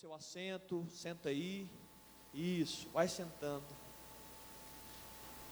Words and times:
seu 0.00 0.12
assento, 0.12 0.84
senta 0.92 1.28
aí. 1.28 1.68
Isso, 2.34 2.88
vai 2.92 3.06
sentando. 3.06 3.62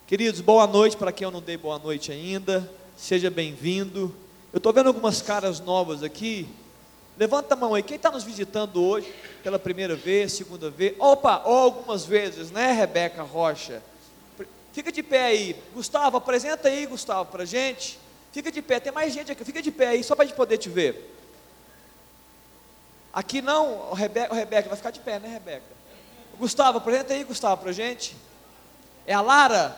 Queridos, 0.05 0.41
boa 0.41 0.67
noite 0.67 0.97
para 0.97 1.13
quem 1.13 1.25
eu 1.25 1.31
não 1.31 1.41
dei 1.41 1.57
boa 1.57 1.79
noite 1.79 2.11
ainda. 2.11 2.69
Seja 2.97 3.31
bem-vindo. 3.31 4.13
Eu 4.53 4.57
estou 4.57 4.73
vendo 4.73 4.89
algumas 4.89 5.23
caras 5.23 5.61
novas 5.61 6.03
aqui. 6.03 6.49
Levanta 7.17 7.55
a 7.55 7.57
mão 7.57 7.73
aí. 7.73 7.85
Quem 7.85 7.97
está 7.97 8.11
nos 8.11 8.25
visitando 8.25 8.83
hoje 8.83 9.15
pela 9.45 9.61
primeira 9.61 9.95
vez, 9.95 10.33
segunda 10.33 10.69
vez? 10.69 10.97
Opa, 10.99 11.43
ou 11.45 11.57
algumas 11.57 12.05
vezes, 12.05 12.51
né, 12.51 12.73
Rebeca 12.73 13.23
Rocha? 13.23 13.81
Fica 14.73 14.91
de 14.91 15.05
pé 15.05 15.27
aí. 15.27 15.57
Gustavo, 15.73 16.17
apresenta 16.17 16.69
aí, 16.69 16.85
Gustavo, 16.87 17.31
para 17.31 17.45
gente. 17.45 17.97
Fica 18.33 18.51
de 18.51 18.61
pé. 18.61 18.81
Tem 18.81 18.93
mais 18.93 19.15
gente 19.15 19.31
aqui. 19.31 19.45
Fica 19.45 19.63
de 19.63 19.71
pé 19.71 19.89
aí, 19.89 20.03
só 20.03 20.17
para 20.17 20.25
a 20.25 20.27
gente 20.27 20.37
poder 20.37 20.59
te 20.59 20.69
ver. 20.69 21.13
Aqui 23.13 23.43
não, 23.43 23.91
o 23.91 23.95
Rebeca, 23.95 24.33
o 24.33 24.37
Rebeca, 24.37 24.69
vai 24.69 24.77
ficar 24.77 24.91
de 24.91 25.01
pé, 25.01 25.19
né, 25.19 25.29
Rebeca? 25.29 25.65
Gustavo, 26.39 26.79
apresenta 26.79 27.13
aí, 27.13 27.23
Gustavo, 27.25 27.61
para 27.61 27.71
gente. 27.71 28.17
É 29.07 29.13
a 29.13 29.21
Lara? 29.21 29.77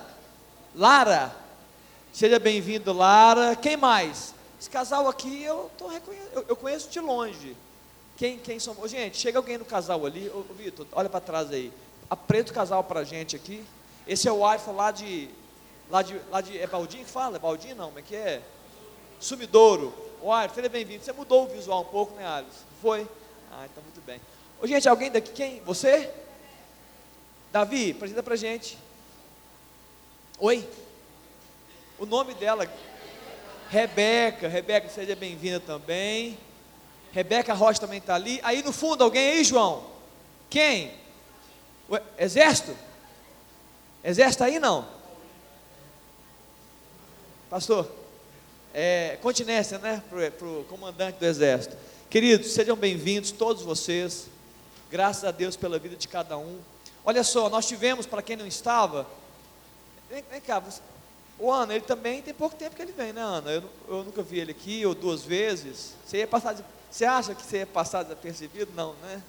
Lara? 0.74 1.34
Seja 2.12 2.38
bem-vindo, 2.38 2.93
Lara. 2.93 3.57
Quem 3.57 3.77
mais? 3.77 4.33
Esse 4.60 4.70
casal 4.70 5.09
aqui 5.09 5.43
eu, 5.43 5.69
tô 5.77 5.91
eu, 5.91 6.45
eu 6.48 6.57
conheço 6.57 6.88
de 6.88 7.01
longe. 7.01 7.57
Quem, 8.16 8.38
quem 8.38 8.60
são? 8.60 8.77
Gente, 8.87 9.16
chega 9.16 9.37
alguém 9.37 9.59
no 9.59 9.65
casal 9.65 10.07
ali. 10.07 10.30
Ô, 10.30 10.43
Vitor, 10.55 10.87
olha 10.93 11.09
para 11.09 11.21
trás 11.21 11.51
aí. 11.51 11.73
Apresenta 12.09 12.52
o 12.52 12.55
casal 12.55 12.85
para 12.85 13.02
gente 13.02 13.35
aqui. 13.35 13.65
Esse 14.07 14.29
é 14.29 14.32
o 14.32 14.55
iPhone 14.55 14.77
lá 14.77 14.91
de. 14.93 15.29
Lá 15.91 16.02
de, 16.02 16.21
lá 16.30 16.41
de 16.41 16.57
é 16.57 16.66
Baldinho 16.66 17.05
que 17.05 17.10
fala? 17.10 17.37
É 17.37 17.38
Baldinho 17.41 17.74
não, 17.74 17.87
como 17.87 17.98
é 17.98 18.02
que 18.02 18.15
é? 18.15 18.41
Sumidouro. 19.19 19.93
O 20.23 20.30
seja 20.55 20.69
bem-vindo. 20.69 21.05
Você 21.05 21.12
mudou 21.12 21.45
o 21.45 21.48
visual 21.48 21.82
um 21.82 21.87
pouco, 21.87 22.15
né, 22.15 22.27
Alisson? 22.27 22.62
Foi? 22.80 23.07
Ah, 23.57 23.67
então 23.71 23.83
muito 23.85 24.01
bem. 24.05 24.21
Ô, 24.61 24.67
gente, 24.67 24.89
alguém 24.89 25.13
daqui, 25.13 25.31
quem? 25.31 25.61
Você? 25.61 26.11
Davi, 27.53 27.93
apresenta 27.93 28.21
pra 28.21 28.35
gente. 28.35 28.77
Oi? 30.41 30.69
O 31.96 32.05
nome 32.05 32.35
dela, 32.35 32.69
Rebeca. 33.71 34.49
Rebeca, 34.49 34.88
seja 34.88 35.15
bem-vinda 35.15 35.61
também. 35.61 36.37
Rebeca 37.13 37.55
Rocha 37.55 37.80
também 37.80 37.99
está 37.99 38.16
ali. 38.16 38.41
Aí 38.43 38.61
no 38.61 38.73
fundo, 38.73 39.05
alguém 39.05 39.30
aí, 39.35 39.45
João? 39.45 39.89
Quem? 40.51 40.93
O 41.89 41.96
exército? 42.18 42.77
Exército 44.02 44.43
aí 44.43 44.59
não? 44.59 44.89
Pastor? 47.49 47.89
É, 48.73 49.16
continência, 49.23 49.79
né? 49.79 50.02
Para 50.11 50.45
o 50.45 50.65
comandante 50.65 51.21
do 51.21 51.24
exército. 51.24 51.93
Queridos, 52.10 52.52
sejam 52.52 52.77
bem-vindos, 52.77 53.33
todos 53.33 53.63
vocês. 53.63 54.29
Graças 54.91 55.24
a 55.24 55.30
Deus 55.30 55.57
pela 55.57 55.79
vida 55.79 55.97
de 55.97 56.07
cada 56.07 56.38
um. 56.38 56.61
Olha 57.05 57.24
só, 57.24 57.51
nós 57.51 57.66
tivemos, 57.66 58.07
para 58.07 58.23
quem 58.23 58.37
não 58.37 58.46
estava, 58.46 59.07
vem, 60.09 60.24
vem 60.30 60.41
cá, 60.41 60.61
você, 60.61 60.80
o 61.38 61.51
Ana, 61.51 61.74
ele 61.74 61.85
também 61.85 62.23
tem 62.23 62.33
pouco 62.33 62.55
tempo 62.55 62.77
que 62.77 62.83
ele 62.83 62.93
vem, 62.93 63.13
né, 63.13 63.21
Ana? 63.21 63.51
Eu, 63.51 63.65
eu 63.88 64.05
nunca 64.05 64.22
vi 64.22 64.38
ele 64.38 64.53
aqui, 64.53 64.87
ou 64.87 64.94
duas 64.94 65.22
vezes. 65.22 65.94
Você 66.06 66.19
ia 66.19 66.27
passar, 66.27 66.56
você 66.91 67.05
acha 67.05 67.34
que 67.34 67.43
você 67.43 67.59
ia 67.59 67.66
passar 67.66 68.05
desapercebido? 68.05 68.72
Não, 68.75 68.94
né? 69.03 69.21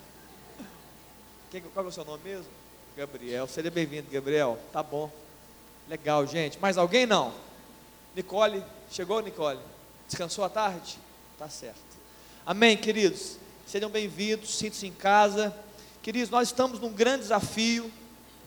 Quem, 1.49 1.61
qual 1.61 1.85
é 1.85 1.89
o 1.89 1.91
seu 1.91 2.05
nome 2.05 2.23
mesmo? 2.23 2.45
Gabriel. 2.95 3.47
Seja 3.47 3.71
bem-vindo, 3.71 4.09
Gabriel. 4.11 4.59
Tá 4.71 4.83
bom. 4.83 5.11
Legal, 5.89 6.25
gente. 6.27 6.59
Mais 6.59 6.77
alguém 6.77 7.05
não? 7.05 7.33
Nicole, 8.15 8.63
chegou, 8.91 9.19
Nicole? 9.21 9.59
Descansou 10.07 10.45
à 10.45 10.49
tarde? 10.49 10.99
Tá 11.37 11.49
certo. 11.49 11.94
Amém, 12.47 12.77
queridos? 12.77 13.39
Sejam 13.65 13.89
bem-vindos, 13.89 14.55
sintam-se 14.55 14.85
em 14.85 14.91
casa. 14.91 15.51
Queridos, 16.03 16.29
nós 16.29 16.49
estamos 16.49 16.79
num 16.79 16.93
grande 16.93 17.23
desafio, 17.23 17.91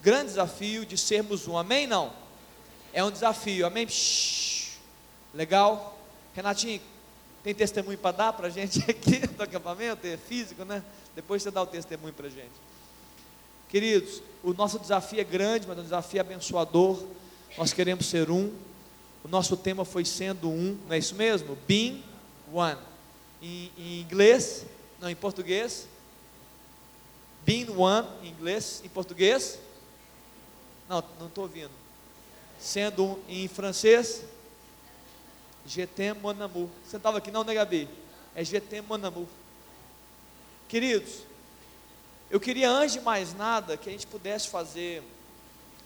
grande 0.01 0.27
desafio 0.27 0.85
de 0.85 0.97
sermos 0.97 1.49
um. 1.49 1.57
Amém? 1.57 1.85
Não? 1.85 2.13
É 2.93 3.03
um 3.03 3.11
desafio. 3.11 3.65
Amém? 3.67 3.85
Shhh. 3.89 4.77
Legal? 5.33 5.99
Renatinho, 6.33 6.79
tem 7.43 7.53
testemunho 7.53 7.97
para 7.97 8.15
dar 8.15 8.31
para 8.31 8.47
a 8.47 8.49
gente 8.49 8.79
aqui 8.89 9.19
do 9.27 9.43
acampamento? 9.43 10.07
É 10.07 10.15
físico, 10.15 10.63
né? 10.63 10.81
Depois 11.13 11.43
você 11.43 11.51
dá 11.51 11.61
o 11.61 11.67
testemunho 11.67 12.13
para 12.13 12.27
a 12.27 12.29
gente. 12.29 12.55
Queridos, 13.67 14.21
o 14.41 14.53
nosso 14.53 14.79
desafio 14.79 15.19
é 15.19 15.25
grande, 15.25 15.67
mas 15.67 15.77
é 15.77 15.81
um 15.81 15.83
desafio 15.83 16.21
abençoador. 16.21 17.03
Nós 17.57 17.73
queremos 17.73 18.05
ser 18.05 18.31
um. 18.31 18.49
O 19.25 19.27
nosso 19.27 19.57
tema 19.57 19.83
foi 19.83 20.05
sendo 20.05 20.49
um, 20.49 20.77
não 20.87 20.95
é 20.95 20.97
isso 20.99 21.15
mesmo? 21.15 21.57
Being 21.67 22.01
one 22.53 22.77
em, 23.41 23.71
em 23.77 24.01
inglês, 24.01 24.65
não, 24.99 25.09
em 25.09 25.15
português. 25.15 25.87
Being 27.45 27.69
one 27.69 28.07
em 28.21 28.27
inglês, 28.27 28.81
em 28.83 28.89
português. 28.89 29.59
Não, 30.87 31.03
não 31.19 31.27
estou 31.27 31.43
ouvindo. 31.45 31.71
Sendo 32.59 33.03
um 33.05 33.19
em 33.27 33.47
francês. 33.47 34.23
Jetem 35.65 36.13
mon 36.13 36.29
amour. 36.41 36.69
Você 36.85 36.97
estava 36.97 37.19
aqui 37.19 37.31
não, 37.31 37.43
né, 37.43 37.53
Gabi? 37.53 37.87
É 38.35 38.43
Jetem 38.43 38.81
mon 38.81 39.03
amour. 39.05 39.27
Queridos, 40.67 41.23
eu 42.29 42.39
queria 42.39 42.69
antes 42.69 42.93
de 42.93 43.01
mais 43.01 43.33
nada 43.33 43.75
que 43.75 43.89
a 43.89 43.91
gente 43.91 44.05
pudesse 44.05 44.47
fazer 44.47 45.01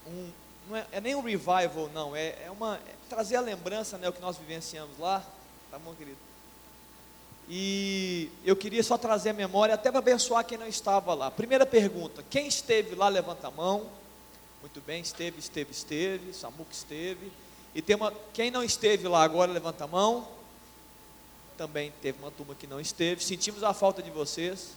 um, 0.06 0.30
não 0.68 0.76
é, 0.76 0.86
é 0.92 1.02
nem 1.02 1.16
um 1.16 1.22
revival, 1.22 1.90
não, 1.94 2.16
é, 2.16 2.44
é 2.44 2.52
uma, 2.52 2.76
é 2.76 2.96
trazer 3.10 3.36
a 3.36 3.42
lembrança, 3.42 3.98
né, 3.98 4.10
o 4.10 4.14
que 4.14 4.22
nós 4.22 4.38
vivenciamos 4.38 4.98
lá, 4.98 5.26
tá 5.72 5.80
bom, 5.80 5.94
querido? 5.94 6.18
E 7.50 8.30
eu 8.46 8.56
queria 8.56 8.82
só 8.84 8.98
trazer 8.98 9.32
a 9.32 9.34
memória, 9.34 9.76
até 9.76 9.90
para 9.92 10.00
abençoar 10.00 10.46
quem 10.46 10.58
não 10.58 10.68
estava 10.68 11.14
lá. 11.14 11.30
Primeira 11.30 11.66
pergunta: 11.66 12.24
quem 12.30 12.48
esteve 12.48 12.96
lá, 12.96 13.10
levanta 13.10 13.48
a 13.48 13.52
mão. 13.52 13.86
Muito 14.62 14.80
bem, 14.82 15.02
esteve, 15.02 15.40
esteve, 15.40 15.72
esteve. 15.72 16.34
Samuca 16.34 16.72
esteve. 16.72 17.32
E 17.76 17.82
tem 17.82 17.96
uma, 17.96 18.14
quem 18.34 18.50
não 18.50 18.64
esteve 18.64 19.08
lá 19.08 19.24
agora, 19.24 19.52
levanta 19.52 19.84
a 19.84 19.88
mão. 19.88 20.28
Também 21.58 21.92
teve 22.02 22.20
uma 22.20 22.32
turma 22.32 22.56
que 22.56 22.66
não 22.66 22.80
esteve. 22.80 23.24
Sentimos 23.24 23.64
a 23.64 23.74
falta 23.74 24.02
de 24.02 24.10
vocês. 24.10 24.72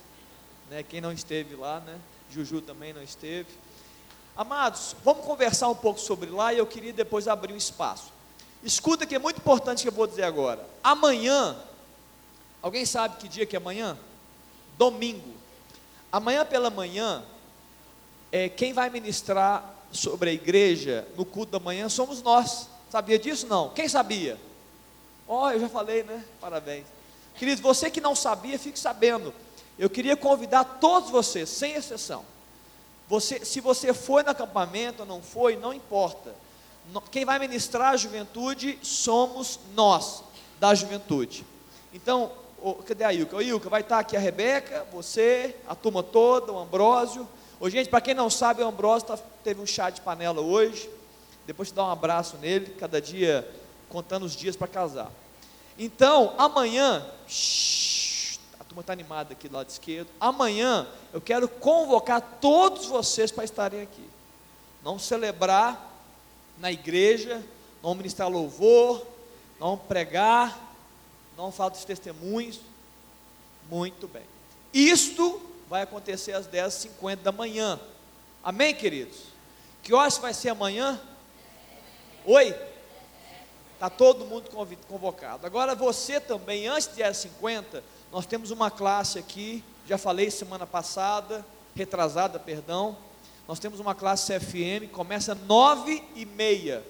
Né? 0.68 0.82
Quem 0.82 1.00
não 1.00 1.12
esteve 1.12 1.54
lá, 1.54 1.80
né? 1.80 1.98
Juju 2.30 2.60
também 2.60 2.92
não 2.92 3.02
esteve. 3.02 3.48
Amados, 4.36 4.94
vamos 5.02 5.24
conversar 5.24 5.68
um 5.68 5.74
pouco 5.74 5.98
sobre 5.98 6.28
lá 6.28 6.52
e 6.52 6.58
eu 6.58 6.66
queria 6.66 6.92
depois 6.92 7.28
abrir 7.28 7.54
um 7.54 7.56
espaço. 7.56 8.12
Escuta 8.62 9.06
que 9.06 9.14
é 9.14 9.18
muito 9.18 9.38
importante 9.38 9.82
que 9.82 9.88
eu 9.88 9.92
vou 9.92 10.06
dizer 10.06 10.24
agora. 10.24 10.68
Amanhã 10.82 11.56
Alguém 12.66 12.84
sabe 12.84 13.18
que 13.18 13.28
dia 13.28 13.46
que 13.46 13.54
é 13.54 13.60
amanhã? 13.60 13.96
Domingo. 14.76 15.32
Amanhã 16.10 16.44
pela 16.44 16.68
manhã, 16.68 17.22
é, 18.32 18.48
quem 18.48 18.72
vai 18.72 18.90
ministrar 18.90 19.72
sobre 19.92 20.30
a 20.30 20.32
igreja 20.32 21.06
no 21.16 21.24
culto 21.24 21.52
da 21.52 21.60
manhã 21.60 21.88
somos 21.88 22.20
nós. 22.22 22.68
Sabia 22.90 23.20
disso? 23.20 23.46
Não. 23.46 23.68
Quem 23.68 23.88
sabia? 23.88 24.36
Ó, 25.28 25.44
oh, 25.44 25.50
eu 25.52 25.60
já 25.60 25.68
falei, 25.68 26.02
né? 26.02 26.24
Parabéns. 26.40 26.86
Queridos, 27.36 27.60
você 27.60 27.88
que 27.88 28.00
não 28.00 28.16
sabia, 28.16 28.58
fique 28.58 28.80
sabendo. 28.80 29.32
Eu 29.78 29.88
queria 29.88 30.16
convidar 30.16 30.64
todos 30.80 31.08
vocês, 31.08 31.48
sem 31.48 31.74
exceção. 31.74 32.24
Você, 33.06 33.44
se 33.44 33.60
você 33.60 33.94
foi 33.94 34.24
no 34.24 34.30
acampamento 34.30 35.02
ou 35.02 35.06
não 35.06 35.22
foi, 35.22 35.54
não 35.54 35.72
importa. 35.72 36.34
Quem 37.12 37.24
vai 37.24 37.38
ministrar 37.38 37.92
a 37.92 37.96
juventude 37.96 38.76
somos 38.82 39.60
nós, 39.72 40.24
da 40.58 40.74
juventude. 40.74 41.46
Então, 41.94 42.32
oh, 42.62 42.74
cadê 42.74 43.04
a 43.04 43.12
Ilka? 43.12 43.36
Ô 43.36 43.42
Ilka, 43.42 43.68
vai 43.68 43.80
estar 43.80 43.98
aqui 43.98 44.16
a 44.16 44.20
Rebeca, 44.20 44.86
você, 44.92 45.56
a 45.66 45.74
turma 45.74 46.02
toda, 46.02 46.52
o 46.52 46.58
Ambrósio. 46.58 47.28
Ô, 47.58 47.70
gente, 47.70 47.88
para 47.88 48.00
quem 48.00 48.14
não 48.14 48.28
sabe, 48.28 48.62
o 48.62 48.66
Ambrósio 48.66 49.08
tá, 49.08 49.18
teve 49.42 49.60
um 49.60 49.66
chá 49.66 49.90
de 49.90 50.00
panela 50.00 50.40
hoje. 50.40 50.90
Depois 51.46 51.68
te 51.68 51.74
dá 51.74 51.84
um 51.84 51.90
abraço 51.90 52.36
nele, 52.38 52.74
cada 52.78 53.00
dia 53.00 53.48
contando 53.88 54.24
os 54.24 54.34
dias 54.34 54.56
para 54.56 54.66
casar. 54.66 55.10
Então, 55.78 56.34
amanhã, 56.38 57.06
shh, 57.28 58.38
a 58.58 58.64
turma 58.64 58.80
está 58.80 58.92
animada 58.92 59.32
aqui 59.32 59.48
do 59.48 59.56
lado 59.56 59.68
esquerdo. 59.68 60.08
Amanhã 60.20 60.86
eu 61.12 61.20
quero 61.20 61.48
convocar 61.48 62.20
todos 62.40 62.86
vocês 62.86 63.30
para 63.30 63.44
estarem 63.44 63.82
aqui. 63.82 64.08
Não 64.82 64.98
celebrar 64.98 65.94
na 66.58 66.72
igreja, 66.72 67.44
não 67.82 67.94
ministrar 67.94 68.28
louvor, 68.28 69.06
não 69.60 69.76
pregar, 69.76 70.65
não 71.36 71.52
falta 71.52 71.78
de 71.78 71.86
testemunhos. 71.86 72.60
Muito 73.70 74.08
bem. 74.08 74.24
Isto 74.72 75.40
vai 75.68 75.82
acontecer 75.82 76.32
às 76.32 76.46
10h50 76.46 77.16
da 77.16 77.32
manhã. 77.32 77.78
Amém, 78.42 78.74
queridos? 78.74 79.18
Que 79.82 79.92
horas 79.92 80.18
vai 80.18 80.32
ser 80.32 80.50
amanhã? 80.50 81.00
Oi? 82.24 82.54
Está 83.74 83.90
todo 83.90 84.24
mundo 84.24 84.50
convocado. 84.88 85.46
Agora 85.46 85.74
você 85.74 86.18
também, 86.20 86.66
antes 86.66 86.88
de 86.88 87.02
10h50, 87.02 87.82
nós 88.10 88.24
temos 88.24 88.50
uma 88.50 88.70
classe 88.70 89.18
aqui, 89.18 89.62
já 89.86 89.98
falei 89.98 90.30
semana 90.30 90.66
passada, 90.66 91.44
retrasada, 91.74 92.38
perdão. 92.38 92.96
Nós 93.46 93.58
temos 93.58 93.78
uma 93.78 93.94
classe 93.94 94.32
CFM, 94.32 94.90
começa 94.90 95.34
9 95.34 96.02
e 96.14 96.24
meia. 96.24 96.84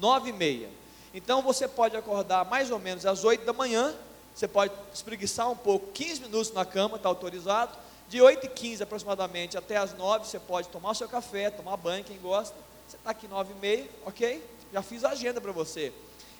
9 0.00 0.30
e 0.30 0.32
meia. 0.32 0.68
Então 1.14 1.42
você 1.42 1.66
pode 1.66 1.96
acordar 1.96 2.44
mais 2.44 2.70
ou 2.70 2.78
menos 2.78 3.06
às 3.06 3.24
8 3.24 3.44
da 3.44 3.52
manhã, 3.52 3.94
você 4.34 4.46
pode 4.46 4.72
espreguiçar 4.94 5.50
um 5.50 5.56
pouco, 5.56 5.88
15 5.92 6.20
minutos 6.20 6.52
na 6.52 6.64
cama, 6.64 6.96
está 6.96 7.08
autorizado, 7.08 7.76
De 8.08 8.22
8 8.22 8.46
e 8.46 8.48
15 8.48 8.82
aproximadamente 8.82 9.58
até 9.58 9.76
as 9.76 9.94
9, 9.94 10.26
você 10.26 10.38
pode 10.38 10.68
tomar 10.68 10.92
o 10.92 10.94
seu 10.94 11.08
café, 11.08 11.50
tomar 11.50 11.76
banho, 11.76 12.02
quem 12.02 12.16
gosta. 12.18 12.56
Você 12.88 12.96
está 12.96 13.10
aqui 13.10 13.28
9 13.28 13.52
e 13.52 13.60
meia, 13.60 13.90
ok? 14.06 14.42
Já 14.72 14.80
fiz 14.80 15.04
a 15.04 15.10
agenda 15.10 15.42
para 15.42 15.52
você. 15.52 15.92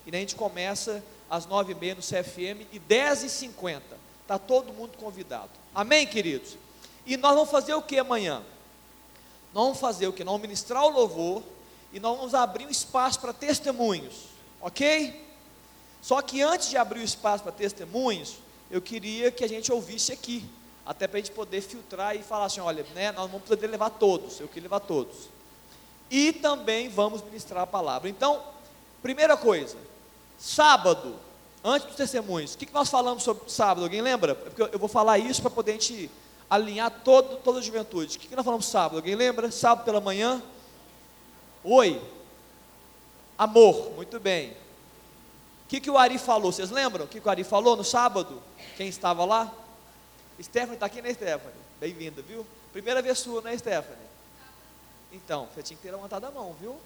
E 0.06 0.16
a 0.16 0.18
gente 0.18 0.34
começa 0.34 1.04
às 1.28 1.44
9 1.44 1.72
e 1.72 1.74
meia 1.74 1.94
no 1.94 2.00
CFM 2.00 2.66
e 2.72 2.78
10 2.78 3.24
e 3.24 3.28
50. 3.28 3.82
Está 4.22 4.38
todo 4.38 4.72
mundo 4.72 4.96
convidado. 4.96 5.50
Amém, 5.74 6.06
queridos? 6.06 6.56
E 7.04 7.18
nós 7.18 7.34
vamos 7.34 7.50
fazer 7.50 7.74
o 7.74 7.82
que 7.82 7.98
amanhã? 7.98 8.42
Nós 9.52 9.64
vamos 9.64 9.78
fazer 9.78 10.06
o 10.06 10.12
que? 10.12 10.24
Nós 10.24 10.32
vamos 10.32 10.48
ministrar 10.48 10.84
o 10.84 10.88
louvor 10.88 11.42
e 11.92 12.00
nós 12.00 12.16
vamos 12.16 12.32
abrir 12.34 12.66
um 12.66 12.70
espaço 12.70 13.20
para 13.20 13.34
testemunhos, 13.34 14.24
ok? 14.60 15.28
Só 16.00 16.22
que 16.22 16.42
antes 16.42 16.70
de 16.70 16.76
abrir 16.76 17.00
o 17.00 17.04
espaço 17.04 17.42
para 17.42 17.52
testemunhos, 17.52 18.36
eu 18.70 18.80
queria 18.80 19.30
que 19.30 19.44
a 19.44 19.48
gente 19.48 19.72
ouvisse 19.72 20.12
aqui, 20.12 20.44
até 20.84 21.06
para 21.06 21.18
a 21.18 21.20
gente 21.20 21.32
poder 21.32 21.60
filtrar 21.60 22.16
e 22.16 22.22
falar 22.22 22.46
assim: 22.46 22.60
olha, 22.60 22.84
né, 22.94 23.12
nós 23.12 23.30
vamos 23.30 23.46
poder 23.46 23.66
levar 23.66 23.90
todos, 23.90 24.40
eu 24.40 24.48
queria 24.48 24.64
levar 24.64 24.80
todos. 24.80 25.28
E 26.10 26.32
também 26.32 26.88
vamos 26.88 27.22
ministrar 27.22 27.62
a 27.62 27.66
palavra. 27.66 28.08
Então, 28.08 28.42
primeira 29.02 29.36
coisa, 29.36 29.76
sábado, 30.38 31.16
antes 31.62 31.86
dos 31.86 31.96
testemunhos, 31.96 32.54
o 32.54 32.58
que, 32.58 32.66
que 32.66 32.72
nós 32.72 32.88
falamos 32.88 33.22
sobre 33.22 33.50
sábado? 33.50 33.84
Alguém 33.84 34.00
lembra? 34.00 34.34
Porque 34.34 34.62
eu 34.62 34.78
vou 34.78 34.88
falar 34.88 35.18
isso 35.18 35.42
para 35.42 35.50
poder 35.50 35.72
a 35.72 35.74
gente 35.74 36.10
alinhar 36.48 36.90
todo, 37.04 37.36
toda 37.36 37.58
a 37.58 37.62
juventude. 37.62 38.16
O 38.16 38.20
que, 38.20 38.28
que 38.28 38.36
nós 38.36 38.44
falamos 38.44 38.66
sábado? 38.66 38.96
Alguém 38.96 39.14
lembra? 39.14 39.50
Sábado 39.50 39.84
pela 39.84 40.00
manhã? 40.00 40.42
Oi. 41.62 42.00
Amor, 43.38 43.92
muito 43.92 44.18
bem. 44.18 44.50
O 44.50 45.68
que, 45.68 45.80
que 45.80 45.88
o 45.88 45.96
Ari 45.96 46.18
falou? 46.18 46.50
Vocês 46.50 46.70
lembram 46.70 47.04
o 47.04 47.08
que, 47.08 47.20
que 47.20 47.28
o 47.28 47.30
Ari 47.30 47.44
falou 47.44 47.76
no 47.76 47.84
sábado? 47.84 48.42
Quem 48.76 48.88
estava 48.88 49.24
lá? 49.24 49.54
Stephanie 50.42 50.74
está 50.74 50.86
aqui, 50.86 51.00
né, 51.00 51.14
Stephanie? 51.14 51.54
Bem-vinda, 51.78 52.20
viu? 52.20 52.44
Primeira 52.72 53.00
vez 53.00 53.20
sua, 53.20 53.40
né, 53.40 53.56
Stephanie? 53.56 54.08
Então, 55.12 55.46
você 55.54 55.62
tinha 55.62 55.76
que 55.76 55.82
ter 55.84 55.92
levantado 55.92 56.24
a 56.24 56.32
mão, 56.32 56.56
viu? 56.60 56.76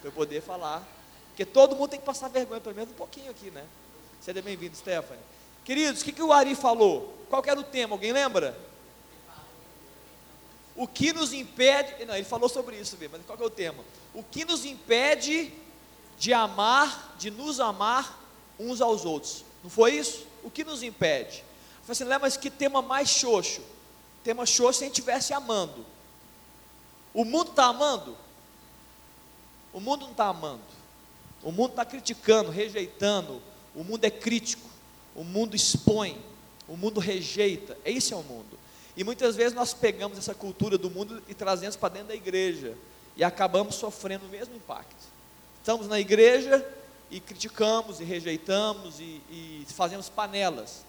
Para 0.00 0.08
eu 0.08 0.12
poder 0.12 0.42
falar. 0.42 0.82
Porque 1.28 1.44
todo 1.44 1.76
mundo 1.76 1.90
tem 1.90 2.00
que 2.00 2.06
passar 2.06 2.26
vergonha, 2.26 2.60
pelo 2.60 2.74
menos 2.74 2.90
um 2.90 2.96
pouquinho 2.96 3.30
aqui, 3.30 3.52
né? 3.52 3.64
Seja 4.20 4.42
bem-vindo, 4.42 4.74
Stephanie. 4.76 5.22
Queridos, 5.64 6.02
o 6.02 6.04
que, 6.04 6.10
que 6.10 6.22
o 6.22 6.32
Ari 6.32 6.56
falou? 6.56 7.16
Qual 7.30 7.42
era 7.46 7.60
o 7.60 7.64
tema? 7.64 7.94
Alguém 7.94 8.12
lembra? 8.12 8.58
O 10.74 10.88
que 10.88 11.12
nos 11.12 11.32
impede. 11.32 12.04
Não, 12.04 12.16
ele 12.16 12.24
falou 12.24 12.48
sobre 12.48 12.76
isso 12.76 12.96
mesmo, 12.98 13.16
mas 13.16 13.26
qual 13.26 13.38
é 13.38 13.44
o 13.44 13.50
tema? 13.50 13.84
O 14.12 14.24
que 14.24 14.44
nos 14.44 14.64
impede 14.64 15.52
de 16.18 16.32
amar, 16.32 17.16
de 17.18 17.30
nos 17.30 17.60
amar 17.60 18.20
uns 18.58 18.80
aos 18.80 19.04
outros. 19.04 19.44
Não 19.62 19.70
foi 19.70 19.92
isso? 19.92 20.26
O 20.42 20.50
que 20.50 20.64
nos 20.64 20.82
impede? 20.82 21.44
Eu 21.88 21.94
falei 21.94 22.12
assim, 22.12 22.20
mas 22.20 22.36
que 22.36 22.50
tema 22.50 22.80
mais 22.82 23.08
xoxo. 23.08 23.62
Tema 24.22 24.46
xoxo 24.46 24.78
se 24.78 24.84
a 24.84 24.86
gente 24.86 24.98
estivesse 24.98 25.32
amando. 25.32 25.84
O 27.12 27.24
mundo 27.24 27.50
está 27.50 27.66
amando? 27.66 28.16
O 29.72 29.80
mundo 29.80 30.02
não 30.02 30.12
está 30.12 30.26
amando. 30.26 30.62
O 31.42 31.52
mundo 31.52 31.70
está 31.70 31.84
criticando, 31.84 32.50
rejeitando. 32.50 33.40
O 33.74 33.84
mundo 33.84 34.04
é 34.04 34.10
crítico. 34.10 34.68
O 35.14 35.22
mundo 35.22 35.54
expõe. 35.54 36.20
O 36.66 36.76
mundo 36.76 37.00
rejeita. 37.00 37.76
Esse 37.84 38.12
é 38.12 38.16
o 38.16 38.22
mundo. 38.22 38.58
E 38.96 39.04
muitas 39.04 39.36
vezes 39.36 39.52
nós 39.52 39.74
pegamos 39.74 40.16
essa 40.16 40.34
cultura 40.34 40.78
do 40.78 40.90
mundo 40.90 41.22
e 41.28 41.34
trazemos 41.34 41.76
para 41.76 41.94
dentro 41.94 42.08
da 42.08 42.14
igreja. 42.14 42.76
E 43.16 43.22
acabamos 43.22 43.74
sofrendo 43.74 44.26
o 44.26 44.28
mesmo 44.28 44.56
impacto. 44.56 45.13
Estamos 45.64 45.88
na 45.88 45.98
igreja 45.98 46.62
e 47.10 47.18
criticamos 47.18 47.98
e 47.98 48.04
rejeitamos 48.04 49.00
e, 49.00 49.22
e 49.30 49.66
fazemos 49.68 50.10
panelas. 50.10 50.84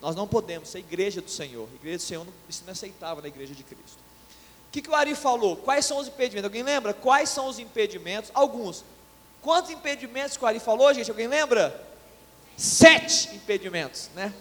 Nós 0.00 0.14
não 0.14 0.24
podemos 0.24 0.68
ser 0.68 0.78
igreja 0.78 1.20
do 1.20 1.28
Senhor. 1.28 1.68
igreja 1.74 1.96
do 1.96 2.02
Senhor, 2.04 2.26
isso 2.48 2.62
não 2.62 2.68
é 2.68 2.70
aceitável 2.70 3.20
na 3.22 3.26
igreja 3.26 3.56
de 3.56 3.64
Cristo. 3.64 3.98
O 4.68 4.70
que, 4.70 4.82
que 4.82 4.88
o 4.88 4.94
Ari 4.94 5.16
falou? 5.16 5.56
Quais 5.56 5.84
são 5.84 5.98
os 5.98 6.06
impedimentos? 6.06 6.44
Alguém 6.44 6.62
lembra? 6.62 6.94
Quais 6.94 7.28
são 7.28 7.48
os 7.48 7.58
impedimentos? 7.58 8.30
Alguns. 8.32 8.84
Quantos 9.42 9.72
impedimentos 9.72 10.36
que 10.36 10.44
o 10.44 10.46
Ari 10.46 10.60
falou, 10.60 10.94
gente? 10.94 11.10
Alguém 11.10 11.26
lembra? 11.26 11.84
Sete 12.56 13.34
impedimentos, 13.34 14.10
né? 14.14 14.32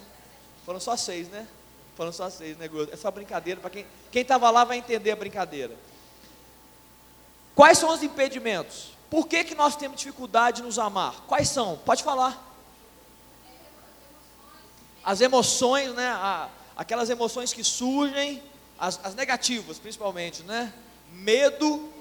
Foram 0.68 0.80
só 0.80 0.96
seis, 0.96 1.30
né? 1.30 1.48
Foram 1.98 2.12
só 2.12 2.30
seis, 2.30 2.56
né, 2.60 2.70
É 2.92 2.96
só 2.96 3.10
brincadeira. 3.10 3.60
Para 3.60 3.72
quem 3.72 3.88
estava 4.22 4.52
lá 4.52 4.64
vai 4.64 4.78
entender 4.78 5.10
a 5.10 5.16
brincadeira. 5.16 5.76
Quais 7.56 7.80
são 7.80 7.92
os 7.92 8.04
impedimentos? 8.04 8.99
Por 9.10 9.28
que, 9.28 9.44
que 9.44 9.56
nós 9.56 9.76
temos 9.76 10.00
dificuldade 10.00 10.58
de 10.58 10.64
nos 10.64 10.78
amar? 10.78 11.24
Quais 11.28 11.50
são? 11.50 11.78
Pode 11.78 12.04
falar. 12.04 12.46
As 15.04 15.20
emoções, 15.20 15.94
né? 15.96 16.10
Aquelas 16.76 17.10
emoções 17.10 17.52
que 17.52 17.64
surgem, 17.64 18.42
as, 18.78 19.00
as 19.04 19.16
negativas 19.16 19.80
principalmente, 19.80 20.44
né? 20.44 20.72
Medo, 21.12 21.92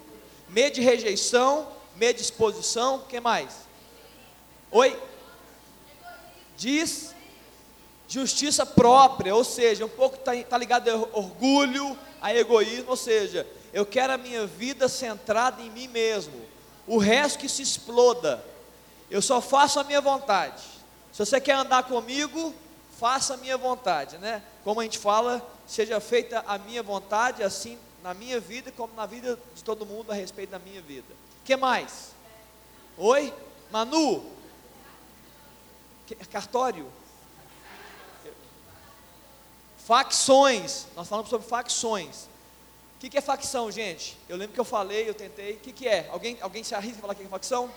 medo 0.49 0.75
de 0.75 0.83
rejeição, 0.83 1.69
medo 1.97 2.17
de 2.17 2.23
exposição, 2.23 2.97
o 2.97 3.07
que 3.07 3.21
mais? 3.21 3.67
Oi? 4.71 5.01
Diz 6.59 7.15
justiça 8.07 8.65
própria, 8.67 9.35
ou 9.35 9.45
seja, 9.45 9.85
um 9.85 9.89
pouco 9.89 10.17
está 10.17 10.33
tá 10.45 10.59
ligado 10.59 10.89
a 10.89 10.95
orgulho, 11.19 11.97
a 12.21 12.35
egoísmo, 12.35 12.91
ou 12.91 12.97
seja, 12.97 13.47
eu 13.73 13.85
quero 13.85 14.15
a 14.15 14.19
minha 14.19 14.47
vida 14.47 14.89
centrada 14.89 15.61
em 15.63 15.71
mim 15.71 15.89
mesmo 15.89 16.48
o 16.89 16.99
resto 16.99 17.39
que 17.39 17.49
se 17.49 17.63
exploda. 17.63 18.45
Eu 19.11 19.23
só 19.23 19.41
faço 19.41 19.79
a 19.79 19.85
minha 19.85 20.01
vontade. 20.01 20.63
Se 21.13 21.25
você 21.25 21.41
quer 21.41 21.55
andar 21.55 21.85
comigo, 21.85 22.55
faça 22.99 23.35
a 23.35 23.37
minha 23.37 23.57
vontade, 23.57 24.19
né? 24.19 24.43
Como 24.65 24.81
a 24.81 24.83
gente 24.83 24.99
fala, 24.99 25.47
seja 25.67 26.01
feita 26.01 26.45
a 26.47 26.59
minha 26.59 26.83
vontade, 26.83 27.43
assim 27.43 27.79
na 28.03 28.15
minha 28.15 28.39
vida 28.41 28.73
como 28.73 28.95
na 28.95 29.07
vida 29.07 29.39
de 29.55 29.63
todo 29.63 29.85
mundo 29.85 30.11
a 30.11 30.15
respeito 30.15 30.51
da 30.51 30.59
minha 30.59 30.81
vida. 30.81 31.15
Que 31.45 31.57
mais? 31.57 32.13
Oi? 32.97 33.33
Manu? 33.71 34.25
Cartório? 36.31 36.91
Facções. 39.85 40.87
Nós 40.95 41.09
falamos 41.09 41.31
sobre 41.31 41.47
facções. 41.47 42.29
O 42.99 43.01
que, 43.01 43.09
que, 43.09 43.17
é 43.17 43.21
facção, 43.21 43.71
gente? 43.71 44.19
Eu 44.29 44.37
lembro 44.37 44.53
que 44.53 44.59
eu 44.59 44.65
falei, 44.65 45.09
eu 45.09 45.15
tentei. 45.15 45.53
O 45.53 45.61
que, 45.61 45.73
que 45.73 45.87
é? 45.87 46.09
Alguém, 46.11 46.37
alguém 46.41 46.65
se 46.65 46.75
arrisca 46.75 46.99
a 46.99 47.01
falar 47.01 47.13
o 47.13 47.17
que 47.17 47.23
é 47.23 47.29
facção? 47.29 47.73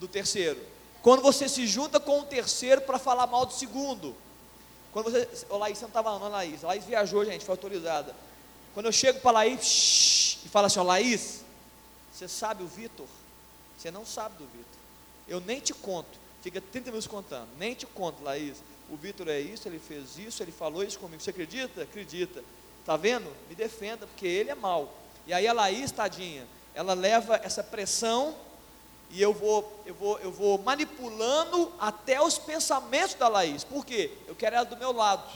Do 0.00 0.08
terceiro. 0.08 0.58
Quando 1.02 1.20
você 1.20 1.46
se 1.46 1.66
junta 1.66 2.00
com 2.00 2.20
o 2.20 2.24
terceiro 2.24 2.80
para 2.80 2.98
falar 2.98 3.26
mal 3.26 3.44
do 3.44 3.52
segundo. 3.52 4.16
Quando 4.94 5.10
você. 5.10 5.28
Ô 5.50 5.58
Laís, 5.58 5.76
você 5.76 5.84
não 5.84 5.90
estava 5.90 6.18
não, 6.18 6.30
Laís. 6.30 6.64
A 6.64 6.68
Laís 6.68 6.86
viajou, 6.86 7.22
gente, 7.26 7.44
foi 7.44 7.52
autorizada. 7.52 8.16
Quando 8.72 8.86
eu 8.86 8.92
chego 8.92 9.20
para 9.20 9.32
Laís 9.32 9.62
shh, 9.62 10.46
e 10.46 10.48
falo 10.48 10.68
assim, 10.68 10.78
ó, 10.78 10.82
Laís, 10.82 11.44
você 12.10 12.26
sabe 12.26 12.62
o 12.62 12.66
Vitor? 12.66 13.06
Você 13.76 13.90
não 13.90 14.06
sabe 14.06 14.38
do 14.38 14.46
Vitor. 14.46 14.80
Eu 15.28 15.38
nem 15.38 15.60
te 15.60 15.74
conto. 15.74 16.18
Fica 16.40 16.62
30 16.62 16.86
minutos 16.86 17.06
contando. 17.06 17.48
Nem 17.58 17.74
te 17.74 17.84
conto, 17.84 18.22
Laís. 18.22 18.56
O 18.88 18.96
Vitor 18.96 19.28
é 19.28 19.38
isso, 19.38 19.68
ele 19.68 19.78
fez 19.78 20.16
isso, 20.16 20.42
ele 20.42 20.50
falou 20.50 20.82
isso 20.82 20.98
comigo. 20.98 21.22
Você 21.22 21.28
acredita? 21.28 21.82
Acredita. 21.82 22.42
Está 22.82 22.96
vendo? 22.96 23.32
Me 23.48 23.54
defenda, 23.54 24.06
porque 24.08 24.26
ele 24.26 24.50
é 24.50 24.54
mau. 24.54 24.92
E 25.24 25.32
aí 25.32 25.46
a 25.46 25.52
Laís, 25.52 25.92
tadinha, 25.92 26.44
ela 26.74 26.94
leva 26.94 27.36
essa 27.36 27.62
pressão 27.62 28.34
e 29.08 29.22
eu 29.22 29.32
vou, 29.32 29.80
eu 29.86 29.94
vou, 29.94 30.18
eu 30.18 30.32
vou 30.32 30.58
manipulando 30.58 31.72
até 31.78 32.20
os 32.20 32.38
pensamentos 32.38 33.14
da 33.14 33.28
Laís. 33.28 33.62
Por 33.62 33.86
quê? 33.86 34.10
Eu 34.26 34.34
quero 34.34 34.56
ela 34.56 34.64
do 34.64 34.76
meu 34.76 34.90
lado. 34.90 35.30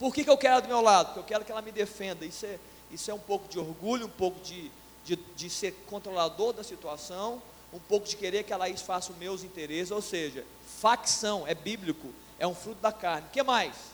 Por 0.00 0.12
que, 0.12 0.24
que 0.24 0.30
eu 0.30 0.36
quero 0.36 0.54
ela 0.54 0.62
do 0.62 0.68
meu 0.68 0.80
lado? 0.80 1.06
Porque 1.06 1.20
eu 1.20 1.24
quero 1.24 1.44
que 1.44 1.52
ela 1.52 1.62
me 1.62 1.70
defenda. 1.70 2.24
Isso 2.24 2.44
é, 2.44 2.58
isso 2.90 3.08
é 3.08 3.14
um 3.14 3.20
pouco 3.20 3.46
de 3.48 3.58
orgulho, 3.58 4.06
um 4.06 4.10
pouco 4.10 4.40
de, 4.40 4.68
de, 5.04 5.16
de 5.16 5.48
ser 5.48 5.72
controlador 5.86 6.52
da 6.52 6.64
situação, 6.64 7.40
um 7.72 7.78
pouco 7.78 8.08
de 8.08 8.16
querer 8.16 8.42
que 8.42 8.52
a 8.52 8.56
Laís 8.56 8.82
faça 8.82 9.12
os 9.12 9.18
meus 9.18 9.44
interesses, 9.44 9.92
ou 9.92 10.02
seja, 10.02 10.44
facção, 10.80 11.46
é 11.46 11.54
bíblico, 11.54 12.08
é 12.38 12.46
um 12.46 12.54
fruto 12.54 12.80
da 12.80 12.90
carne. 12.90 13.28
O 13.28 13.30
que 13.30 13.42
mais? 13.42 13.91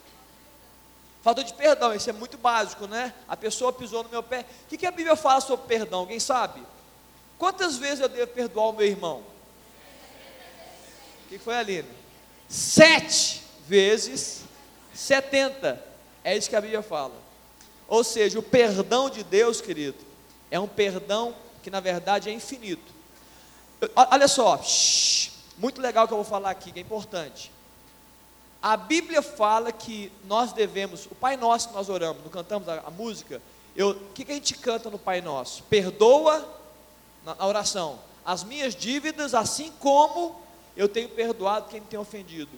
Falta 1.23 1.43
de 1.43 1.53
perdão, 1.53 1.95
isso 1.95 2.09
é 2.09 2.13
muito 2.13 2.39
básico, 2.39 2.87
né? 2.87 3.13
A 3.27 3.37
pessoa 3.37 3.73
pisou 3.73 4.03
no 4.03 4.09
meu 4.09 4.23
pé. 4.23 4.41
O 4.65 4.69
que, 4.69 4.79
que 4.79 4.87
a 4.87 4.91
Bíblia 4.91 5.17
fala 5.17 5.41
sobre 5.41 5.67
perdão? 5.67 6.01
Alguém 6.01 6.21
sabe? 6.21 6.63
Quantas 7.39 7.77
vezes 7.77 8.01
eu 8.01 8.09
devo 8.09 8.33
perdoar 8.33 8.69
o 8.69 8.73
meu 8.73 8.87
irmão? 8.87 9.23
O 11.25 11.29
que 11.29 11.39
foi, 11.39 11.57
Aline? 11.57 11.89
Sete 12.49 13.43
vezes 13.67 14.43
setenta. 14.95 15.85
É 16.25 16.37
isso 16.37 16.49
que 16.49 16.57
a 16.57 16.61
Bíblia 16.61 16.83
fala. 16.83 17.15
Ou 17.87 18.03
seja, 18.05 18.39
o 18.39 18.43
perdão 18.43 19.09
de 19.09 19.23
Deus, 19.23 19.61
querido, 19.61 19.99
é 20.51 20.59
um 20.59 20.69
perdão 20.69 21.35
que 21.63 21.71
na 21.71 21.81
verdade 21.81 22.29
é 22.29 22.33
infinito. 22.33 22.93
Olha 23.95 24.27
só, 24.27 24.61
muito 25.57 25.81
legal 25.81 26.07
que 26.07 26.13
eu 26.13 26.19
vou 26.19 26.25
falar 26.25 26.51
aqui, 26.51 26.73
que 26.73 26.79
é 26.79 26.83
importante. 26.83 27.53
A 28.61 28.77
Bíblia 28.77 29.23
fala 29.23 29.71
que 29.71 30.13
nós 30.25 30.53
devemos, 30.53 31.07
o 31.07 31.15
Pai 31.15 31.37
Nosso 31.37 31.69
que 31.69 31.75
nós 31.75 31.89
oramos, 31.89 32.23
não 32.23 32.31
cantamos 32.31 32.69
a, 32.69 32.81
a 32.81 32.91
música, 32.91 33.41
o 33.77 33.95
que, 34.13 34.25
que 34.25 34.33
a 34.33 34.35
gente 34.35 34.55
canta 34.55 34.91
no 34.91 34.99
Pai 34.99 35.21
Nosso? 35.21 35.63
Perdoa, 35.65 36.47
na, 37.25 37.35
na 37.37 37.47
oração, 37.47 37.99
as 38.25 38.43
minhas 38.43 38.75
dívidas, 38.75 39.35
assim 39.35 39.73
como 39.79 40.41
eu 40.77 40.89
tenho 40.89 41.09
perdoado 41.09 41.69
quem 41.69 41.81
me 41.81 41.87
tem 41.87 41.99
ofendido. 41.99 42.51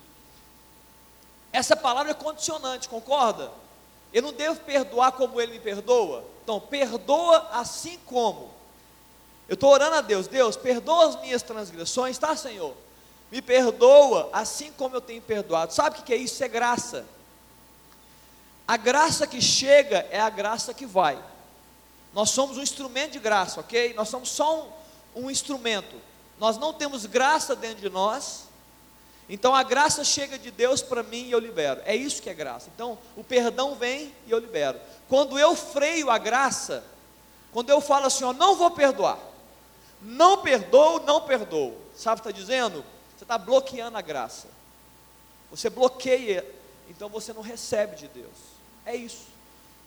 Essa 1.52 1.76
palavra 1.76 2.12
é 2.12 2.14
condicionante, 2.14 2.88
concorda? 2.88 3.50
Eu 4.12 4.22
não 4.22 4.32
devo 4.32 4.60
perdoar 4.60 5.12
como 5.12 5.40
Ele 5.40 5.52
me 5.52 5.60
perdoa. 5.60 6.24
Então, 6.42 6.60
perdoa 6.60 7.48
assim 7.52 7.98
como. 8.06 8.50
Eu 9.48 9.54
estou 9.54 9.70
orando 9.70 9.96
a 9.96 10.00
Deus, 10.00 10.26
Deus, 10.26 10.56
perdoa 10.56 11.08
as 11.08 11.20
minhas 11.20 11.42
transgressões, 11.42 12.18
tá, 12.18 12.36
Senhor? 12.36 12.74
Me 13.30 13.40
perdoa 13.40 14.28
assim 14.32 14.72
como 14.72 14.96
eu 14.96 15.00
tenho 15.00 15.22
perdoado. 15.22 15.72
Sabe 15.72 16.00
o 16.00 16.02
que 16.02 16.12
é 16.12 16.16
isso? 16.16 16.42
É 16.42 16.48
graça. 16.48 17.04
A 18.66 18.76
graça 18.76 19.26
que 19.26 19.40
chega 19.40 20.06
é 20.10 20.20
a 20.20 20.30
graça 20.30 20.74
que 20.74 20.86
vai. 20.86 21.18
Nós 22.12 22.30
somos 22.30 22.56
um 22.56 22.62
instrumento 22.62 23.12
de 23.12 23.18
graça, 23.18 23.60
ok? 23.60 23.94
Nós 23.94 24.08
somos 24.08 24.30
só 24.30 24.70
um, 25.14 25.24
um 25.24 25.30
instrumento. 25.30 25.96
Nós 26.38 26.56
não 26.58 26.72
temos 26.72 27.06
graça 27.06 27.54
dentro 27.54 27.80
de 27.80 27.88
nós. 27.88 28.48
Então 29.28 29.54
a 29.54 29.62
graça 29.62 30.02
chega 30.02 30.36
de 30.36 30.50
Deus 30.50 30.82
para 30.82 31.04
mim 31.04 31.26
e 31.26 31.30
eu 31.30 31.38
libero. 31.38 31.80
É 31.84 31.94
isso 31.94 32.20
que 32.20 32.28
é 32.28 32.34
graça. 32.34 32.68
Então 32.74 32.98
o 33.16 33.22
perdão 33.22 33.76
vem 33.76 34.12
e 34.26 34.30
eu 34.30 34.38
libero. 34.38 34.80
Quando 35.08 35.38
eu 35.38 35.54
freio 35.54 36.10
a 36.10 36.18
graça, 36.18 36.84
quando 37.52 37.70
eu 37.70 37.80
falo 37.80 38.06
assim, 38.06 38.24
ó, 38.24 38.32
não 38.32 38.56
vou 38.56 38.70
perdoar, 38.72 39.18
não 40.02 40.38
perdoo, 40.38 41.00
não 41.00 41.20
perdoo. 41.20 41.76
Sabe 41.94 42.20
o 42.20 42.22
que 42.22 42.28
está 42.28 42.40
dizendo? 42.40 42.84
Está 43.30 43.38
bloqueando 43.38 43.96
a 43.96 44.00
graça. 44.00 44.48
Você 45.52 45.70
bloqueia, 45.70 46.44
então 46.88 47.08
você 47.08 47.32
não 47.32 47.42
recebe 47.42 47.94
de 47.94 48.08
Deus. 48.08 48.34
É 48.84 48.96
isso. 48.96 49.28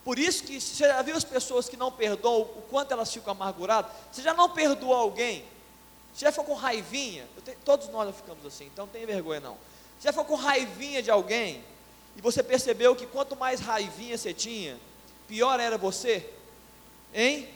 Por 0.05 0.17
isso 0.17 0.45
que 0.45 0.61
você 0.61 0.87
já 0.87 1.01
viu 1.01 1.13
as 1.13 1.25
pessoas 1.25 1.67
que 1.67 1.75
não 1.75 1.91
perdoam, 1.91 2.43
o 2.43 2.63
quanto 2.69 2.93
elas 2.93 3.11
ficam 3.11 3.33
amarguradas? 3.33 3.91
Você 4.09 4.21
já 4.21 4.33
não 4.33 4.49
perdoou 4.49 4.93
alguém? 4.93 5.43
Você 6.13 6.23
já 6.23 6.31
ficou 6.31 6.45
com 6.45 6.53
raivinha? 6.53 7.27
Tenho, 7.43 7.57
todos 7.65 7.89
nós 7.89 8.15
ficamos 8.15 8.45
assim, 8.45 8.67
então 8.67 8.85
não 8.85 8.93
tem 8.93 9.05
vergonha 9.05 9.41
não. 9.41 9.57
Você 9.99 10.07
já 10.07 10.13
ficou 10.13 10.23
com 10.23 10.35
raivinha 10.35 11.03
de 11.03 11.11
alguém? 11.11 11.61
E 12.15 12.21
você 12.21 12.41
percebeu 12.41 12.95
que 12.95 13.05
quanto 13.05 13.35
mais 13.35 13.59
raivinha 13.59 14.17
você 14.17 14.33
tinha, 14.33 14.79
pior 15.27 15.59
era 15.59 15.77
você? 15.77 16.33
Hein? 17.13 17.49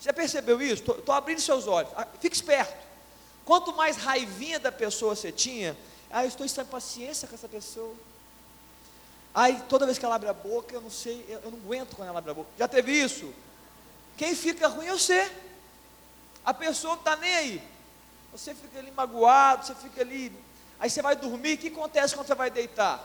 Você 0.00 0.06
já 0.06 0.12
percebeu 0.14 0.62
isso? 0.62 0.82
Estou 0.90 1.14
abrindo 1.14 1.42
seus 1.42 1.66
olhos. 1.66 1.92
Ah, 1.94 2.08
fique 2.18 2.34
esperto. 2.34 2.91
Quanto 3.44 3.74
mais 3.74 3.96
raivinha 3.96 4.60
da 4.60 4.70
pessoa 4.70 5.16
você 5.16 5.32
tinha, 5.32 5.76
ah, 6.10 6.24
eu 6.24 6.28
estou 6.28 6.46
sem 6.46 6.64
paciência 6.64 7.26
com 7.26 7.34
essa 7.34 7.48
pessoa. 7.48 7.94
Aí 9.34 9.60
toda 9.68 9.86
vez 9.86 9.98
que 9.98 10.04
ela 10.04 10.14
abre 10.14 10.28
a 10.28 10.34
boca, 10.34 10.74
eu 10.74 10.80
não 10.80 10.90
sei, 10.90 11.24
eu, 11.28 11.40
eu 11.40 11.50
não 11.50 11.58
aguento 11.58 11.96
quando 11.96 12.08
ela 12.08 12.18
abre 12.18 12.30
a 12.30 12.34
boca. 12.34 12.50
Já 12.58 12.68
teve 12.68 12.92
isso? 12.92 13.32
Quem 14.16 14.34
fica 14.34 14.68
ruim 14.68 14.86
é 14.86 14.92
você. 14.92 15.30
A 16.44 16.52
pessoa 16.52 16.94
não 16.94 17.00
está 17.00 17.16
nem 17.16 17.34
aí. 17.34 17.62
Você 18.30 18.54
fica 18.54 18.78
ali 18.78 18.90
magoado, 18.90 19.66
você 19.66 19.74
fica 19.74 20.02
ali. 20.02 20.32
Aí 20.78 20.90
você 20.90 21.00
vai 21.00 21.16
dormir, 21.16 21.54
o 21.54 21.58
que 21.58 21.68
acontece 21.68 22.14
quando 22.14 22.26
você 22.26 22.34
vai 22.34 22.50
deitar? 22.50 23.02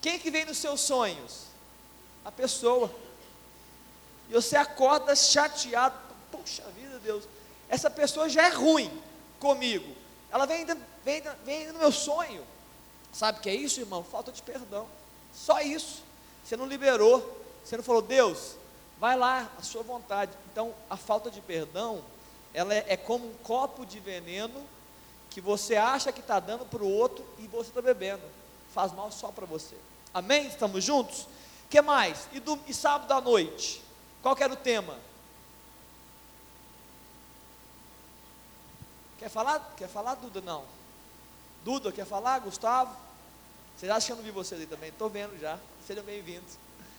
Quem 0.00 0.18
que 0.18 0.30
vem 0.30 0.44
nos 0.44 0.58
seus 0.58 0.80
sonhos? 0.80 1.44
A 2.24 2.30
pessoa. 2.30 2.92
E 4.28 4.34
você 4.34 4.56
acorda 4.56 5.16
chateado. 5.16 5.96
Puxa 6.30 6.64
vida, 6.76 6.98
Deus. 6.98 7.24
Essa 7.68 7.90
pessoa 7.90 8.28
já 8.28 8.46
é 8.46 8.50
ruim 8.50 8.90
comigo. 9.38 9.94
Ela 10.30 10.46
vem, 10.46 10.66
vem, 11.04 11.22
vem 11.44 11.72
no 11.72 11.78
meu 11.78 11.92
sonho. 11.92 12.44
Sabe 13.12 13.38
o 13.38 13.42
que 13.42 13.48
é 13.48 13.54
isso, 13.54 13.80
irmão? 13.80 14.04
Falta 14.04 14.30
de 14.30 14.42
perdão. 14.42 14.86
Só 15.34 15.60
isso. 15.60 16.02
Você 16.44 16.56
não 16.56 16.66
liberou. 16.66 17.44
Você 17.64 17.76
não 17.76 17.84
falou, 17.84 18.02
Deus, 18.02 18.56
vai 18.98 19.16
lá, 19.16 19.50
a 19.58 19.62
sua 19.62 19.82
vontade. 19.82 20.32
Então, 20.52 20.74
a 20.88 20.96
falta 20.96 21.30
de 21.30 21.40
perdão, 21.40 22.02
ela 22.54 22.74
é, 22.74 22.84
é 22.88 22.96
como 22.96 23.26
um 23.26 23.34
copo 23.42 23.84
de 23.84 23.98
veneno 23.98 24.64
que 25.30 25.40
você 25.40 25.76
acha 25.76 26.12
que 26.12 26.20
está 26.20 26.40
dando 26.40 26.64
para 26.64 26.82
o 26.82 26.90
outro 26.90 27.24
e 27.38 27.46
você 27.46 27.68
está 27.70 27.82
bebendo. 27.82 28.22
Faz 28.72 28.92
mal 28.92 29.10
só 29.10 29.28
para 29.28 29.44
você. 29.44 29.74
Amém? 30.14 30.46
Estamos 30.46 30.82
juntos? 30.84 31.22
O 31.64 31.68
que 31.68 31.80
mais? 31.82 32.28
E, 32.32 32.40
do, 32.40 32.58
e 32.66 32.72
sábado 32.72 33.12
à 33.12 33.20
noite? 33.20 33.82
Qual 34.22 34.36
era 34.38 34.52
o 34.52 34.56
tema? 34.56 34.96
Quer 39.18 39.30
falar? 39.30 39.74
Quer 39.76 39.88
falar, 39.88 40.14
Duda? 40.14 40.40
Não. 40.40 40.64
Duda, 41.64 41.90
quer 41.90 42.04
falar? 42.04 42.38
Gustavo? 42.40 42.94
Vocês 43.76 43.90
acham 43.90 44.06
que 44.06 44.12
eu 44.12 44.16
não 44.16 44.24
vi 44.24 44.30
vocês 44.30 44.60
aí 44.60 44.66
também? 44.66 44.90
Estou 44.90 45.08
vendo 45.08 45.38
já. 45.40 45.58
Sejam 45.86 46.04
bem-vindos. 46.04 46.58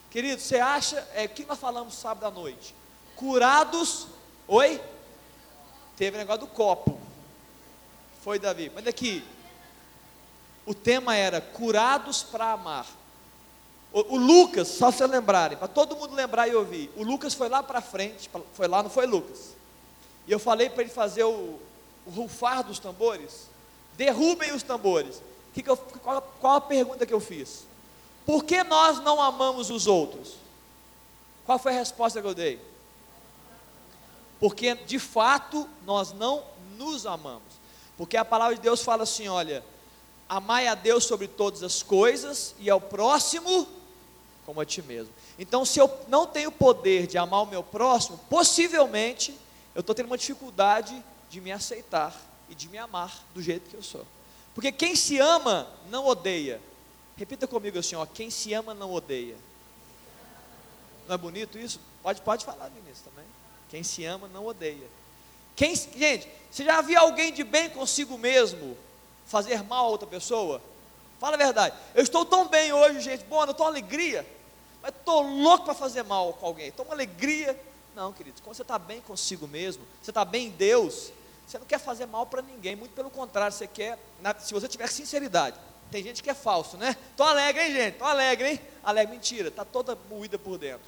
Querido, 0.10 0.42
você 0.42 0.58
acha, 0.58 0.98
é, 1.14 1.26
o 1.26 1.30
que 1.30 1.46
nós 1.46 1.60
falamos 1.60 1.94
sábado 1.96 2.26
à 2.26 2.32
noite? 2.32 2.74
Curados, 3.16 4.08
oi? 4.48 4.82
Teve 5.96 6.18
o 6.18 6.20
negócio 6.20 6.42
do 6.42 6.48
copo. 6.48 7.00
Foi, 8.24 8.40
Davi. 8.40 8.72
Mas 8.74 8.88
aqui, 8.88 9.24
o 10.66 10.74
tema 10.74 11.16
era 11.16 11.40
curados 11.40 12.24
para 12.24 12.52
amar. 12.52 12.88
O, 13.94 14.16
o, 14.16 14.18
Lucas, 14.18 14.68
só 14.68 14.92
vocês 14.92 15.10
lembrarem, 15.10 15.58
para 15.58 15.68
todo 15.68 15.96
mundo 15.96 16.14
lembrar 16.14 16.48
e 16.48 16.56
ouvir, 16.56 16.92
o 16.96 17.04
Lucas 17.04 17.34
foi 17.34 17.48
lá 17.48 17.64
para 17.64 17.82
frente, 17.82 18.30
foi 18.54 18.68
lá, 18.68 18.84
não 18.84 18.90
foi 18.90 19.06
Lucas. 19.06 19.56
E 20.28 20.32
eu 20.32 20.40
falei 20.40 20.70
para 20.70 20.84
ele 20.84 20.92
fazer 20.92 21.24
o, 21.24 21.60
o 22.08 22.12
rufar 22.12 22.64
dos 22.64 22.80
tambores. 22.80 23.48
Derrubem 23.96 24.54
os 24.54 24.64
tambores 24.64 25.22
que 25.58 25.64
que 25.64 25.70
eu, 25.72 25.78
qual, 25.78 26.22
qual 26.40 26.56
a 26.56 26.62
pergunta 26.62 27.04
que 27.04 27.14
eu 27.14 27.20
fiz? 27.20 27.66
Por 28.28 28.44
que 28.44 28.64
nós 28.64 29.00
não 29.00 29.20
amamos 29.20 29.72
os 29.72 29.88
outros? 29.88 30.36
Qual 31.48 31.58
foi 31.58 31.72
a 31.72 31.80
resposta 31.80 32.22
que 32.22 32.28
eu 32.28 32.36
dei? 32.36 32.62
Porque 34.40 34.76
de 34.76 35.00
fato 35.00 35.68
nós 35.84 36.14
não 36.14 36.44
nos 36.78 37.08
amamos. 37.08 37.58
Porque 37.98 38.16
a 38.16 38.24
palavra 38.24 38.56
de 38.56 38.62
Deus 38.62 38.84
fala 38.84 39.02
assim: 39.02 39.28
olha, 39.28 39.66
amai 40.30 40.68
a 40.68 40.76
Deus 40.76 41.06
sobre 41.06 41.28
todas 41.28 41.64
as 41.64 41.82
coisas 41.82 42.54
e 42.60 42.70
ao 42.70 42.80
próximo 42.80 43.68
como 44.46 44.62
a 44.62 44.66
ti 44.66 44.84
mesmo. 44.84 45.12
Então, 45.40 45.66
se 45.66 45.80
eu 45.80 45.92
não 46.08 46.28
tenho 46.28 46.52
poder 46.52 47.08
de 47.08 47.18
amar 47.18 47.42
o 47.42 47.48
meu 47.48 47.64
próximo, 47.64 48.20
possivelmente 48.30 49.36
eu 49.74 49.82
estou 49.82 49.96
tendo 49.96 50.06
uma 50.06 50.18
dificuldade 50.18 51.04
de 51.30 51.42
me 51.42 51.52
aceitar 51.52 52.16
e 52.50 52.56
de 52.56 52.70
me 52.70 52.78
amar 52.78 53.24
do 53.34 53.42
jeito 53.42 53.70
que 53.70 53.76
eu 53.76 53.84
sou. 53.84 54.06
Porque 54.54 54.72
quem 54.72 54.96
se 54.96 55.20
ama 55.20 55.68
não 55.90 56.06
odeia. 56.06 56.62
Repita 57.16 57.48
comigo 57.48 57.78
assim, 57.78 57.96
ó, 57.96 58.06
quem 58.06 58.30
se 58.30 58.54
ama 58.54 58.74
não 58.74 58.92
odeia. 58.92 59.36
Não 61.08 61.16
é 61.16 61.18
bonito 61.18 61.58
isso? 61.58 61.80
Pode, 62.02 62.22
pode 62.22 62.46
falar, 62.46 62.70
Vinícius, 62.70 63.02
também. 63.02 63.26
Quem 63.70 63.84
se 63.84 64.04
ama 64.06 64.28
não 64.28 64.46
odeia. 64.46 64.88
Quem, 65.56 65.76
gente, 65.76 66.28
você 66.52 66.64
já 66.64 66.82
viu 66.82 67.00
alguém 67.00 67.34
de 67.34 67.44
bem 67.44 67.70
consigo 67.70 68.18
mesmo 68.18 68.78
fazer 69.26 69.64
mal 69.64 69.86
a 69.86 69.90
outra 69.90 70.08
pessoa? 70.08 70.62
Fala 71.20 71.36
a 71.36 71.38
verdade. 71.38 71.76
Eu 71.96 72.04
estou 72.04 72.24
tão 72.24 72.48
bem 72.48 72.72
hoje, 72.72 73.02
gente. 73.02 73.24
Bom, 73.26 73.44
eu 73.44 73.52
estou 73.52 73.66
alegria. 73.66 74.26
Mas 74.82 74.94
estou 74.94 75.22
louco 75.22 75.66
para 75.66 75.74
fazer 75.74 76.04
mal 76.04 76.34
com 76.34 76.46
alguém. 76.46 76.68
Estou 76.68 76.86
uma 76.86 76.94
alegria. 76.94 77.60
Não, 77.98 78.14
queridos, 78.14 78.40
quando 78.40 78.56
você 78.56 78.62
está 78.62 78.78
bem 78.78 79.02
consigo 79.02 79.48
mesmo, 79.48 79.84
você 80.00 80.12
está 80.12 80.24
bem 80.24 80.50
em 80.50 80.50
Deus, 80.52 81.12
você 81.48 81.58
não 81.58 81.66
quer 81.66 81.80
fazer 81.80 82.06
mal 82.06 82.28
para 82.28 82.44
ninguém, 82.44 82.76
muito 82.76 82.94
pelo 82.94 83.10
contrário, 83.10 83.52
você 83.52 83.66
quer, 83.66 83.98
se 84.38 84.54
você 84.54 84.68
tiver 84.68 84.88
sinceridade. 84.88 85.58
Tem 85.90 86.04
gente 86.04 86.22
que 86.22 86.30
é 86.30 86.36
falso, 86.36 86.78
né? 86.78 86.96
Tô 87.18 87.24
alegre, 87.24 87.64
hein, 87.64 87.74
gente? 87.74 87.98
Tô 87.98 88.06
alegre, 88.06 88.52
hein? 88.52 88.62
Alegre, 88.84 89.16
mentira, 89.16 89.50
tá 89.50 89.66
toda 89.66 89.98
moída 90.12 90.38
por 90.38 90.60
dentro. 90.60 90.86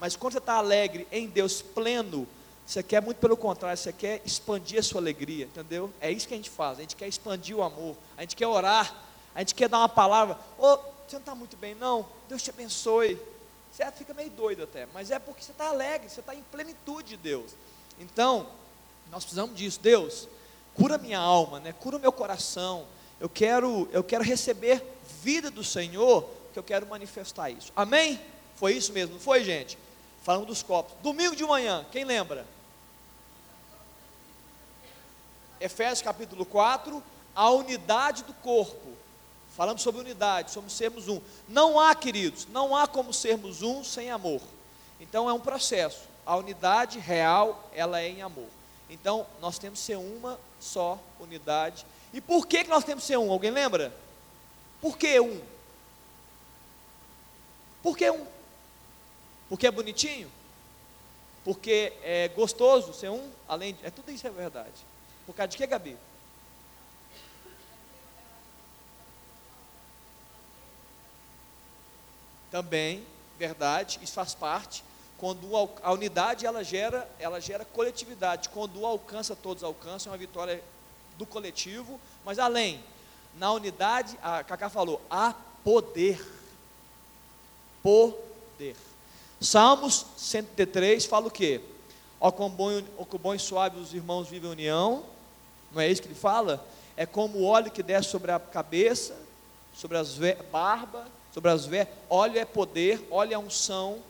Mas 0.00 0.16
quando 0.16 0.32
você 0.32 0.38
está 0.38 0.54
alegre 0.54 1.06
em 1.12 1.28
Deus 1.28 1.62
pleno, 1.62 2.26
você 2.66 2.82
quer 2.82 3.00
muito 3.00 3.18
pelo 3.18 3.36
contrário, 3.36 3.78
você 3.78 3.92
quer 3.92 4.20
expandir 4.24 4.80
a 4.80 4.82
sua 4.82 5.00
alegria, 5.00 5.44
entendeu? 5.44 5.92
É 6.00 6.10
isso 6.10 6.26
que 6.26 6.34
a 6.34 6.36
gente 6.36 6.50
faz, 6.50 6.78
a 6.78 6.80
gente 6.80 6.96
quer 6.96 7.06
expandir 7.06 7.56
o 7.56 7.62
amor, 7.62 7.96
a 8.16 8.22
gente 8.22 8.34
quer 8.34 8.48
orar, 8.48 8.92
a 9.36 9.38
gente 9.38 9.54
quer 9.54 9.68
dar 9.68 9.78
uma 9.78 9.88
palavra, 9.88 10.36
ô, 10.58 10.66
oh, 10.66 10.76
você 11.06 11.14
não 11.14 11.20
está 11.20 11.34
muito 11.36 11.56
bem, 11.56 11.76
não, 11.76 12.04
Deus 12.28 12.42
te 12.42 12.50
abençoe. 12.50 13.16
Certo? 13.80 13.96
Fica 13.96 14.12
meio 14.12 14.28
doido 14.28 14.64
até, 14.64 14.86
mas 14.92 15.10
é 15.10 15.18
porque 15.18 15.42
você 15.42 15.52
está 15.52 15.68
alegre, 15.68 16.06
você 16.06 16.20
está 16.20 16.34
em 16.34 16.42
plenitude 16.42 17.08
de 17.08 17.16
Deus. 17.16 17.52
Então, 17.98 18.46
nós 19.10 19.24
precisamos 19.24 19.56
disso. 19.56 19.80
Deus, 19.80 20.28
cura 20.74 20.98
minha 20.98 21.18
alma, 21.18 21.60
né? 21.60 21.72
Cura 21.72 21.98
meu 21.98 22.12
coração. 22.12 22.86
Eu 23.18 23.26
quero, 23.26 23.88
eu 23.90 24.04
quero 24.04 24.22
receber 24.22 24.84
vida 25.22 25.50
do 25.50 25.64
Senhor, 25.64 26.28
que 26.52 26.58
eu 26.58 26.62
quero 26.62 26.86
manifestar 26.88 27.48
isso. 27.48 27.72
Amém? 27.74 28.20
Foi 28.54 28.74
isso 28.74 28.92
mesmo, 28.92 29.14
não 29.14 29.20
foi, 29.20 29.42
gente? 29.42 29.78
Falando 30.22 30.44
dos 30.44 30.62
copos. 30.62 30.92
Domingo 31.02 31.34
de 31.34 31.44
manhã, 31.46 31.86
quem 31.90 32.04
lembra? 32.04 32.44
Efésios 35.58 36.02
capítulo 36.02 36.44
4, 36.44 37.02
a 37.34 37.48
unidade 37.48 38.24
do 38.24 38.34
corpo. 38.34 38.92
Falamos 39.60 39.82
sobre 39.82 40.00
unidade, 40.00 40.52
somos 40.52 40.72
sermos 40.72 41.06
um. 41.06 41.20
Não 41.46 41.78
há, 41.78 41.94
queridos, 41.94 42.48
não 42.48 42.74
há 42.74 42.88
como 42.88 43.12
sermos 43.12 43.60
um 43.60 43.84
sem 43.84 44.10
amor. 44.10 44.40
Então 44.98 45.28
é 45.28 45.34
um 45.34 45.38
processo. 45.38 46.08
A 46.24 46.34
unidade 46.34 46.98
real, 46.98 47.68
ela 47.74 48.00
é 48.00 48.08
em 48.08 48.22
amor. 48.22 48.48
Então, 48.88 49.26
nós 49.38 49.58
temos 49.58 49.78
que 49.78 49.84
ser 49.84 49.96
uma 49.96 50.40
só 50.58 50.98
unidade. 51.20 51.84
E 52.10 52.22
por 52.22 52.46
que, 52.46 52.64
que 52.64 52.70
nós 52.70 52.84
temos 52.84 53.04
que 53.04 53.08
ser 53.08 53.18
um? 53.18 53.30
Alguém 53.30 53.50
lembra? 53.50 53.94
Por 54.80 54.96
que 54.96 55.20
um? 55.20 55.42
Por 57.82 57.98
que 57.98 58.10
um? 58.10 58.26
Porque 59.46 59.66
é 59.66 59.70
bonitinho? 59.70 60.32
Porque 61.44 61.92
é 62.02 62.28
gostoso 62.28 62.94
ser 62.94 63.10
um? 63.10 63.30
Além 63.46 63.74
de, 63.74 63.84
é 63.84 63.90
tudo 63.90 64.10
isso 64.10 64.26
é 64.26 64.30
verdade. 64.30 64.86
Por 65.26 65.34
causa 65.34 65.48
de 65.48 65.58
que, 65.58 65.66
Gabi? 65.66 65.98
Também, 72.50 73.04
verdade, 73.38 73.98
isso 74.02 74.12
faz 74.12 74.34
parte. 74.34 74.84
Quando 75.18 75.46
a 75.82 75.92
unidade 75.92 76.46
ela 76.46 76.64
gera, 76.64 77.08
ela 77.18 77.40
gera 77.40 77.64
coletividade. 77.64 78.48
Quando 78.48 78.84
alcança, 78.86 79.36
todos 79.36 79.62
alcançam, 79.62 80.10
é 80.10 80.12
uma 80.12 80.18
vitória 80.18 80.62
do 81.18 81.26
coletivo. 81.26 82.00
Mas 82.24 82.38
além, 82.38 82.82
na 83.36 83.52
unidade, 83.52 84.18
a 84.22 84.42
Cacá 84.42 84.68
falou, 84.68 85.00
há 85.10 85.34
poder. 85.62 86.26
Poder. 87.82 88.76
Salmos 89.40 90.06
103 90.16 91.06
fala 91.06 91.28
o 91.28 91.30
quê? 91.30 91.60
Ó 92.20 92.30
quão 92.30 92.50
bom, 92.50 92.82
ó 92.98 93.04
quão 93.04 93.20
bom 93.20 93.34
e 93.34 93.38
suave 93.38 93.78
os 93.78 93.94
irmãos 93.94 94.28
vivem 94.28 94.50
em 94.50 94.52
união. 94.52 95.04
Não 95.72 95.80
é 95.80 95.88
isso 95.88 96.02
que 96.02 96.08
ele 96.08 96.14
fala? 96.14 96.66
É 96.96 97.06
como 97.06 97.38
o 97.38 97.44
óleo 97.44 97.70
que 97.70 97.82
desce 97.82 98.10
sobre 98.10 98.30
a 98.30 98.38
cabeça, 98.38 99.16
sobre 99.74 99.96
as 99.96 100.18
barba, 100.50 101.06
sobre 101.32 101.50
as 101.50 101.66
vestes. 101.66 101.96
Óleo 102.08 102.38
é 102.38 102.44
poder, 102.44 103.06
óleo 103.10 103.34
é 103.34 103.38
unção. 103.38 104.02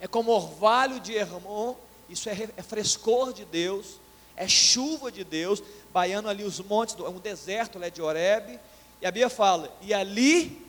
É 0.00 0.06
como 0.06 0.30
orvalho 0.30 1.00
de 1.00 1.14
Hermon, 1.14 1.74
isso 2.08 2.28
é, 2.28 2.48
é 2.56 2.62
frescor 2.62 3.32
de 3.32 3.44
Deus, 3.44 3.98
é 4.36 4.46
chuva 4.46 5.10
de 5.10 5.24
Deus, 5.24 5.62
baiano 5.92 6.28
ali 6.28 6.44
os 6.44 6.60
montes, 6.60 6.94
é 6.96 7.08
um 7.08 7.18
deserto 7.18 7.82
é 7.82 7.90
de 7.90 8.00
Oreb. 8.00 8.58
E 9.00 9.06
a 9.06 9.10
Bíblia 9.10 9.28
fala, 9.28 9.76
e 9.82 9.92
ali 9.92 10.64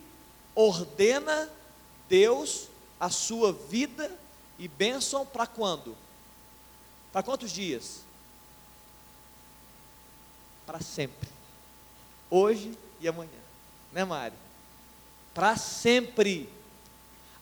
ordena 0.56 1.50
Deus 2.08 2.68
a 3.00 3.10
sua 3.10 3.54
vida 3.54 4.12
e 4.58 4.68
bênção 4.68 5.26
para 5.26 5.48
quando? 5.48 5.96
Para 7.12 7.24
quantos 7.24 7.52
dias? 7.52 8.02
Para 10.66 10.82
sempre. 10.82 11.30
Hoje 12.30 12.78
e 13.00 13.08
amanhã. 13.08 13.49
Né, 13.92 14.04
Mari? 14.06 14.36
Para 15.34 15.56
sempre. 15.56 16.50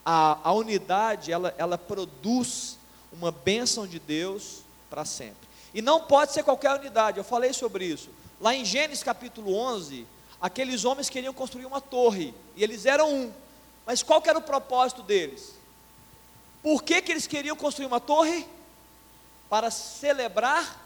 A, 0.06 0.40
a 0.44 0.54
unidade, 0.54 1.32
ela, 1.32 1.54
ela 1.58 1.78
produz 1.78 2.78
uma 3.12 3.32
bênção 3.32 3.86
de 3.86 4.00
Deus 4.00 4.62
para 4.90 5.04
sempre. 5.04 5.48
E 5.74 5.82
não 5.82 6.02
pode 6.02 6.32
ser 6.32 6.44
qualquer 6.44 6.80
unidade, 6.80 7.18
eu 7.18 7.24
falei 7.24 7.54
sobre 7.54 7.86
isso. 7.86 8.10
Lá 8.40 8.56
em 8.56 8.64
Gênesis 8.64 9.04
capítulo 9.04 9.54
11, 9.54 10.08
aqueles 10.40 10.86
homens 10.86 11.10
queriam 11.10 11.34
construir 11.34 11.66
uma 11.66 11.82
torre, 11.82 12.34
e 12.56 12.64
eles 12.64 12.86
eram 12.86 13.14
um. 13.14 13.34
Mas 13.86 14.02
qual 14.02 14.22
era 14.26 14.38
o 14.38 14.42
propósito 14.42 15.02
deles? 15.04 15.54
Por 16.62 16.84
que, 16.84 17.02
que 17.02 17.12
eles 17.12 17.28
queriam 17.28 17.56
construir 17.56 17.86
uma 17.86 18.00
torre? 18.00 18.48
Para 19.50 19.72
celebrar 19.72 20.86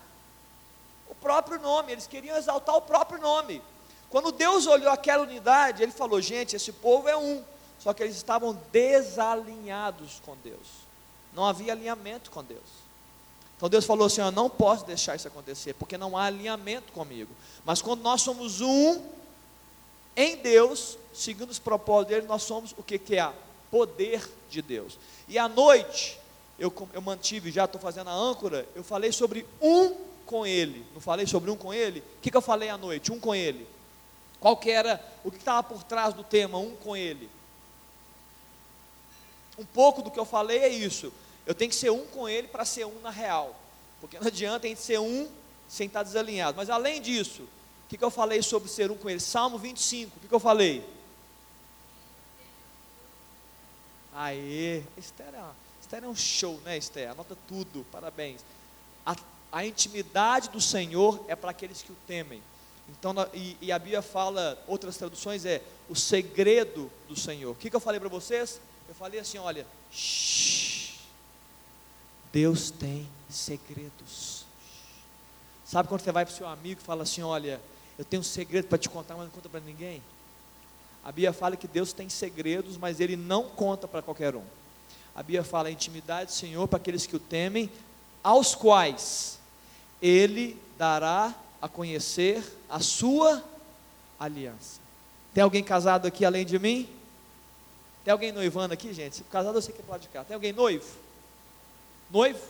o 1.09 1.15
próprio 1.15 1.59
nome, 1.59 1.91
eles 1.91 2.07
queriam 2.07 2.37
exaltar 2.37 2.75
o 2.75 2.81
próprio 2.81 3.19
nome. 3.19 3.61
Quando 4.11 4.31
Deus 4.31 4.67
olhou 4.67 4.91
aquela 4.91 5.23
unidade, 5.23 5.81
Ele 5.81 5.91
falou: 5.91 6.21
gente, 6.21 6.55
esse 6.55 6.71
povo 6.73 7.07
é 7.07 7.17
um, 7.17 7.41
só 7.79 7.93
que 7.93 8.03
eles 8.03 8.15
estavam 8.15 8.59
desalinhados 8.71 10.21
com 10.25 10.35
Deus, 10.43 10.67
não 11.33 11.45
havia 11.45 11.71
alinhamento 11.71 12.29
com 12.29 12.43
Deus. 12.43 12.81
Então 13.55 13.69
Deus 13.69 13.85
falou 13.85 14.07
assim: 14.07 14.21
Eu 14.21 14.31
não 14.31 14.49
posso 14.49 14.85
deixar 14.85 15.15
isso 15.15 15.27
acontecer, 15.27 15.73
porque 15.75 15.97
não 15.97 16.17
há 16.17 16.25
alinhamento 16.25 16.91
comigo. 16.91 17.31
Mas 17.63 17.81
quando 17.81 18.01
nós 18.01 18.21
somos 18.21 18.59
um 18.59 19.01
em 20.15 20.35
Deus, 20.35 20.97
segundo 21.13 21.51
os 21.51 21.59
propósitos 21.59 22.15
dele, 22.15 22.27
nós 22.27 22.43
somos 22.43 22.73
o 22.77 22.83
que, 22.83 22.99
que 22.99 23.15
é? 23.15 23.31
Poder 23.69 24.29
de 24.49 24.61
Deus. 24.61 24.97
E 25.27 25.37
à 25.37 25.47
noite, 25.47 26.19
eu, 26.59 26.73
eu 26.91 27.01
mantive, 27.01 27.49
já 27.49 27.65
estou 27.65 27.79
fazendo 27.79 28.09
a 28.09 28.13
âncora, 28.13 28.67
eu 28.75 28.83
falei 28.83 29.11
sobre 29.11 29.45
um 29.61 29.95
com 30.25 30.45
ele. 30.45 30.85
Não 30.93 30.99
falei 30.99 31.25
sobre 31.25 31.49
um 31.49 31.55
com 31.55 31.73
ele? 31.73 31.99
O 31.99 32.21
que, 32.21 32.29
que 32.29 32.37
eu 32.37 32.41
falei 32.41 32.67
à 32.67 32.77
noite? 32.77 33.11
Um 33.11 33.19
com 33.19 33.33
ele. 33.33 33.67
Qual 34.41 34.57
que 34.57 34.71
era, 34.71 34.99
o 35.23 35.29
que 35.29 35.37
estava 35.37 35.61
por 35.61 35.83
trás 35.83 36.15
do 36.15 36.23
tema, 36.23 36.57
um 36.57 36.75
com 36.75 36.97
ele? 36.97 37.29
Um 39.57 39.63
pouco 39.63 40.01
do 40.01 40.09
que 40.09 40.19
eu 40.19 40.25
falei 40.25 40.57
é 40.57 40.67
isso. 40.67 41.13
Eu 41.45 41.53
tenho 41.53 41.69
que 41.69 41.75
ser 41.77 41.91
um 41.91 42.07
com 42.07 42.27
ele 42.27 42.47
para 42.47 42.65
ser 42.65 42.85
um 42.85 42.99
na 43.01 43.11
real. 43.11 43.55
Porque 44.01 44.19
não 44.19 44.25
adianta 44.25 44.65
a 44.65 44.69
gente 44.69 44.81
ser 44.81 44.99
um 44.99 45.29
sem 45.69 45.85
estar 45.85 46.01
desalinhado. 46.01 46.57
Mas 46.57 46.71
além 46.71 46.99
disso, 46.99 47.43
o 47.43 47.89
que, 47.89 47.97
que 47.97 48.03
eu 48.03 48.09
falei 48.09 48.41
sobre 48.41 48.67
ser 48.67 48.89
um 48.89 48.97
com 48.97 49.07
ele? 49.07 49.19
Salmo 49.19 49.59
25, 49.59 50.17
o 50.17 50.19
que, 50.19 50.27
que 50.27 50.33
eu 50.33 50.39
falei? 50.39 50.83
Aê, 54.15 54.83
Esther 54.97 55.33
é, 55.35 55.43
Esther 55.79 56.03
é 56.03 56.07
um 56.07 56.15
show, 56.15 56.59
né, 56.61 56.77
Esther? 56.77 57.11
Anota 57.11 57.37
tudo, 57.47 57.85
parabéns. 57.91 58.41
A, 59.05 59.15
a 59.51 59.65
intimidade 59.65 60.49
do 60.49 60.59
Senhor 60.59 61.23
é 61.27 61.35
para 61.35 61.51
aqueles 61.51 61.83
que 61.83 61.91
o 61.91 61.97
temem. 62.07 62.41
Então, 62.89 63.13
e, 63.33 63.57
e, 63.61 63.71
a 63.71 63.79
Bíblia 63.79 64.01
fala, 64.01 64.61
outras 64.67 64.97
traduções 64.97 65.45
é 65.45 65.61
o 65.89 65.95
segredo 65.95 66.91
do 67.07 67.15
Senhor. 67.15 67.51
O 67.51 67.55
que, 67.55 67.69
que 67.69 67.75
eu 67.75 67.79
falei 67.79 67.99
para 67.99 68.09
vocês? 68.09 68.59
Eu 68.87 68.95
falei 68.95 69.19
assim: 69.19 69.37
olha, 69.37 69.65
Deus 72.31 72.71
tem 72.71 73.07
segredos. 73.29 74.45
Sabe 75.65 75.87
quando 75.87 76.01
você 76.01 76.11
vai 76.11 76.25
para 76.25 76.33
o 76.33 76.35
seu 76.35 76.47
amigo 76.47 76.81
e 76.81 76.83
fala 76.83 77.03
assim: 77.03 77.21
olha, 77.21 77.61
eu 77.97 78.03
tenho 78.03 78.21
um 78.21 78.25
segredo 78.25 78.67
para 78.67 78.77
te 78.77 78.89
contar, 78.89 79.15
mas 79.15 79.25
não 79.25 79.31
conta 79.31 79.47
para 79.47 79.59
ninguém? 79.61 80.01
A 81.03 81.11
Bíblia 81.11 81.33
fala 81.33 81.55
que 81.55 81.67
Deus 81.67 81.93
tem 81.93 82.09
segredos, 82.09 82.77
mas 82.77 82.99
Ele 82.99 83.15
não 83.15 83.43
conta 83.43 83.87
para 83.87 84.01
qualquer 84.01 84.35
um. 84.35 84.43
A 85.15 85.23
Bíblia 85.23 85.43
fala 85.43 85.67
a 85.67 85.71
intimidade 85.71 86.31
do 86.31 86.33
Senhor 86.33 86.67
para 86.67 86.77
aqueles 86.77 87.05
que 87.05 87.15
o 87.15 87.19
temem, 87.19 87.71
aos 88.23 88.53
quais 88.53 89.39
Ele 90.01 90.61
dará 90.77 91.33
a 91.61 91.67
conhecer 91.67 92.43
a 92.69 92.79
sua 92.79 93.43
aliança. 94.19 94.79
Tem 95.33 95.43
alguém 95.43 95.63
casado 95.63 96.07
aqui 96.07 96.25
além 96.25 96.45
de 96.45 96.57
mim? 96.57 96.89
Tem 98.03 98.11
alguém 98.11 98.31
noivando 98.31 98.73
aqui, 98.73 98.93
gente? 98.93 99.23
Casado 99.25 99.57
eu 99.57 99.61
sei 99.61 99.73
que 99.73 99.81
é 99.81 99.85
pode 99.85 100.03
de 100.03 100.09
cá. 100.09 100.23
Tem 100.23 100.33
alguém 100.33 100.51
noivo? 100.51 100.85
Noivo? 102.09 102.41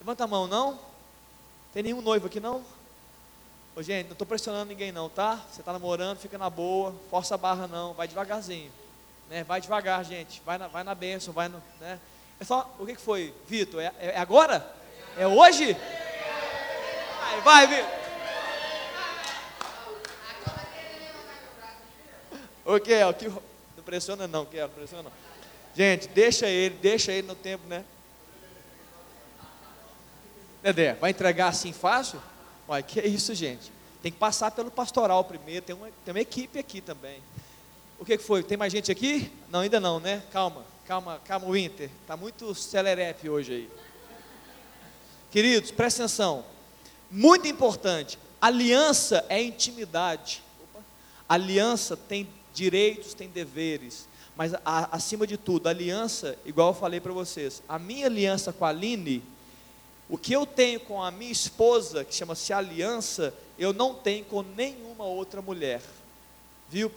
Levanta 0.00 0.24
a 0.24 0.26
mão, 0.26 0.46
não? 0.46 0.78
Tem 1.74 1.82
nenhum 1.82 2.00
noivo 2.00 2.26
aqui, 2.26 2.38
não? 2.40 2.62
Ô, 3.74 3.82
gente, 3.82 4.06
não 4.06 4.12
estou 4.12 4.26
pressionando 4.26 4.66
ninguém 4.66 4.92
não, 4.92 5.08
tá? 5.08 5.40
Você 5.50 5.60
está 5.60 5.72
namorando, 5.72 6.18
fica 6.18 6.36
na 6.36 6.50
boa, 6.50 6.94
força 7.10 7.34
a 7.34 7.38
barra 7.38 7.66
não, 7.66 7.94
vai 7.94 8.06
devagarzinho. 8.06 8.70
Né? 9.30 9.42
Vai 9.44 9.60
devagar, 9.60 10.04
gente. 10.04 10.42
Vai 10.44 10.58
na, 10.58 10.68
vai 10.68 10.84
na 10.84 10.94
benção, 10.94 11.32
vai 11.32 11.48
no. 11.48 11.62
Né? 11.80 11.98
É 12.38 12.44
só, 12.44 12.70
o 12.78 12.84
que, 12.84 12.94
que 12.94 13.00
foi, 13.00 13.32
Vitor? 13.46 13.80
É, 13.80 13.92
é, 13.98 14.18
agora? 14.18 14.68
É 15.16 15.26
hoje? 15.26 15.76
Vai, 17.40 17.40
vai, 17.40 17.66
Vitor. 17.66 18.02
O 22.64 22.76
é? 22.76 23.12
Que, 23.12 23.28
não 23.28 23.82
pressiona 23.84 24.28
não, 24.28 24.46
é, 24.52 24.60
não 24.60 24.68
pressiona 24.68 25.02
não. 25.04 25.12
Gente, 25.74 26.08
deixa 26.08 26.46
ele, 26.46 26.76
deixa 26.76 27.12
ele 27.12 27.26
no 27.26 27.34
tempo, 27.34 27.66
né? 27.66 27.84
Dedé, 30.62 30.94
vai 30.94 31.10
entregar 31.10 31.48
assim 31.48 31.72
fácil? 31.72 32.22
Uai, 32.68 32.82
que 32.82 33.00
é 33.00 33.06
isso, 33.06 33.34
gente? 33.34 33.72
Tem 34.00 34.12
que 34.12 34.18
passar 34.18 34.50
pelo 34.52 34.70
pastoral 34.70 35.24
primeiro, 35.24 35.64
tem 35.64 35.74
uma, 35.74 35.88
tem 36.04 36.14
uma 36.14 36.20
equipe 36.20 36.58
aqui 36.58 36.80
também. 36.80 37.20
O 37.98 38.04
que, 38.04 38.16
que 38.16 38.24
foi? 38.24 38.42
Tem 38.42 38.56
mais 38.56 38.72
gente 38.72 38.92
aqui? 38.92 39.32
Não, 39.50 39.60
ainda 39.60 39.80
não, 39.80 39.98
né? 39.98 40.22
Calma, 40.32 40.64
calma, 40.86 41.20
calma, 41.24 41.50
Winter. 41.50 41.90
Está 42.02 42.16
muito 42.16 42.54
celerepe 42.54 43.28
hoje 43.28 43.52
aí. 43.52 43.70
Queridos, 45.30 45.70
presta 45.70 46.02
atenção. 46.02 46.44
Muito 47.12 47.46
importante. 47.46 48.18
Aliança 48.40 49.24
é 49.28 49.40
intimidade. 49.40 50.42
Aliança 51.28 51.96
tem 51.96 52.28
direitos, 52.52 53.14
tem 53.14 53.28
deveres. 53.28 54.08
Mas 54.36 54.54
a, 54.64 54.96
acima 54.96 55.26
de 55.26 55.36
tudo, 55.36 55.68
aliança, 55.68 56.36
igual 56.44 56.70
eu 56.70 56.74
falei 56.74 57.00
para 57.00 57.12
vocês, 57.12 57.62
a 57.68 57.78
minha 57.78 58.06
aliança 58.06 58.52
com 58.52 58.64
a 58.64 58.70
Aline 58.70 59.22
o 60.12 60.18
que 60.18 60.34
eu 60.34 60.44
tenho 60.44 60.78
com 60.78 61.02
a 61.02 61.10
minha 61.10 61.32
esposa, 61.32 62.04
que 62.04 62.14
chama-se 62.14 62.52
aliança, 62.52 63.32
eu 63.58 63.72
não 63.72 63.94
tenho 63.94 64.22
com 64.26 64.42
nenhuma 64.42 65.04
outra 65.04 65.40
mulher. 65.40 65.80
Viu? 66.68 66.92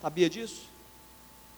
Sabia 0.00 0.30
disso? 0.30 0.62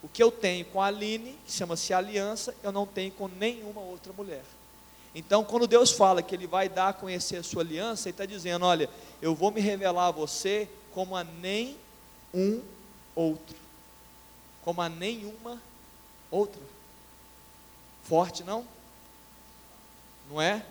O 0.02 0.08
que 0.08 0.22
eu 0.22 0.32
tenho 0.32 0.64
com 0.64 0.80
a 0.80 0.86
Aline, 0.86 1.38
que 1.44 1.52
chama-se 1.52 1.92
aliança, 1.92 2.54
eu 2.62 2.72
não 2.72 2.86
tenho 2.86 3.12
com 3.12 3.28
nenhuma 3.28 3.82
outra 3.82 4.14
mulher. 4.14 4.44
Então, 5.14 5.44
quando 5.44 5.66
Deus 5.66 5.92
fala 5.92 6.22
que 6.22 6.34
Ele 6.34 6.46
vai 6.46 6.68
dar 6.68 6.88
a 6.88 6.92
conhecer 6.92 7.36
a 7.36 7.42
sua 7.42 7.62
aliança, 7.62 8.08
Ele 8.08 8.14
está 8.14 8.26
dizendo: 8.26 8.66
olha, 8.66 8.90
eu 9.22 9.34
vou 9.34 9.50
me 9.50 9.60
revelar 9.60 10.08
a 10.08 10.10
você 10.10 10.68
como 10.92 11.14
a 11.14 11.22
nem 11.22 11.76
um 12.32 12.60
outro, 13.14 13.56
como 14.62 14.82
a 14.82 14.88
nenhuma 14.88 15.62
outra. 16.30 16.60
Forte, 18.02 18.42
não? 18.42 18.66
Não 20.28 20.42
é? 20.42 20.64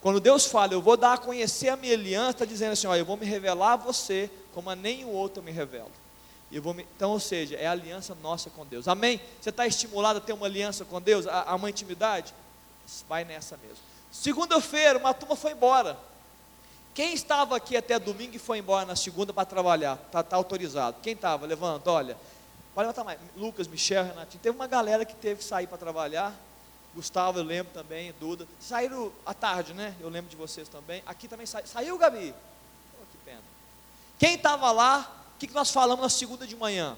Quando 0.00 0.20
Deus 0.20 0.46
fala, 0.46 0.72
eu 0.72 0.82
vou 0.82 0.96
dar 0.96 1.14
a 1.14 1.18
conhecer 1.18 1.68
a 1.68 1.76
minha 1.76 1.94
aliança, 1.94 2.30
está 2.30 2.44
dizendo 2.44 2.72
assim: 2.72 2.86
ó, 2.86 2.96
eu 2.96 3.04
vou 3.04 3.16
me 3.16 3.26
revelar 3.26 3.74
a 3.74 3.76
você 3.76 4.30
como 4.52 4.70
a 4.70 4.76
nenhum 4.76 5.10
outro 5.10 5.42
me 5.42 5.52
revela. 5.52 5.90
Me, 6.50 6.86
então, 6.96 7.10
ou 7.10 7.20
seja, 7.20 7.56
é 7.56 7.66
a 7.66 7.72
aliança 7.72 8.16
nossa 8.22 8.48
com 8.50 8.64
Deus. 8.66 8.88
Amém? 8.88 9.20
Você 9.40 9.50
está 9.50 9.66
estimulado 9.66 10.18
a 10.18 10.20
ter 10.20 10.32
uma 10.32 10.46
aliança 10.46 10.84
com 10.84 11.00
Deus, 11.00 11.26
a, 11.26 11.50
a 11.50 11.54
uma 11.54 11.68
intimidade? 11.68 12.34
Vai 13.08 13.24
nessa 13.24 13.56
mesmo. 13.56 13.78
Segunda-feira, 14.10 14.98
uma 14.98 15.12
turma 15.14 15.36
foi 15.36 15.52
embora. 15.52 15.98
Quem 16.94 17.14
estava 17.14 17.56
aqui 17.56 17.76
até 17.76 17.98
domingo 17.98 18.34
e 18.34 18.38
foi 18.38 18.58
embora 18.58 18.84
na 18.84 18.96
segunda 18.96 19.32
para 19.32 19.44
trabalhar? 19.44 19.98
Está 20.06 20.22
tá 20.22 20.36
autorizado. 20.36 20.96
Quem 21.00 21.12
estava? 21.12 21.46
Levanta, 21.46 21.90
olha. 21.90 22.16
Pode 22.74 22.86
levantar 22.86 23.04
mais. 23.04 23.20
Lucas, 23.36 23.68
Michel, 23.68 24.04
Renatinho. 24.04 24.42
Teve 24.42 24.56
uma 24.56 24.66
galera 24.66 25.04
que 25.04 25.14
teve 25.14 25.38
que 25.38 25.44
sair 25.44 25.66
para 25.66 25.78
trabalhar. 25.78 26.34
Gustavo, 26.94 27.38
eu 27.38 27.44
lembro 27.44 27.72
também, 27.72 28.12
Duda. 28.18 28.48
Saíram 28.58 29.12
à 29.24 29.32
tarde, 29.32 29.74
né? 29.74 29.94
Eu 30.00 30.08
lembro 30.08 30.30
de 30.30 30.36
vocês 30.36 30.68
também. 30.68 31.02
Aqui 31.06 31.28
também 31.28 31.46
sa... 31.46 31.64
saiu, 31.64 31.96
Gabi? 31.98 32.34
Oh, 33.00 33.06
que 33.12 33.18
pena. 33.24 33.42
Quem 34.18 34.34
estava 34.34 34.72
lá, 34.72 35.22
o 35.36 35.38
que, 35.38 35.46
que 35.46 35.54
nós 35.54 35.70
falamos 35.70 36.02
na 36.02 36.08
segunda 36.08 36.46
de 36.46 36.56
manhã? 36.56 36.96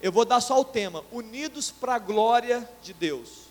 Eu 0.00 0.12
vou 0.12 0.24
dar 0.24 0.40
só 0.40 0.60
o 0.60 0.64
tema: 0.64 1.04
Unidos 1.10 1.72
para 1.72 1.96
a 1.96 1.98
glória 1.98 2.68
de 2.80 2.92
Deus. 2.92 3.47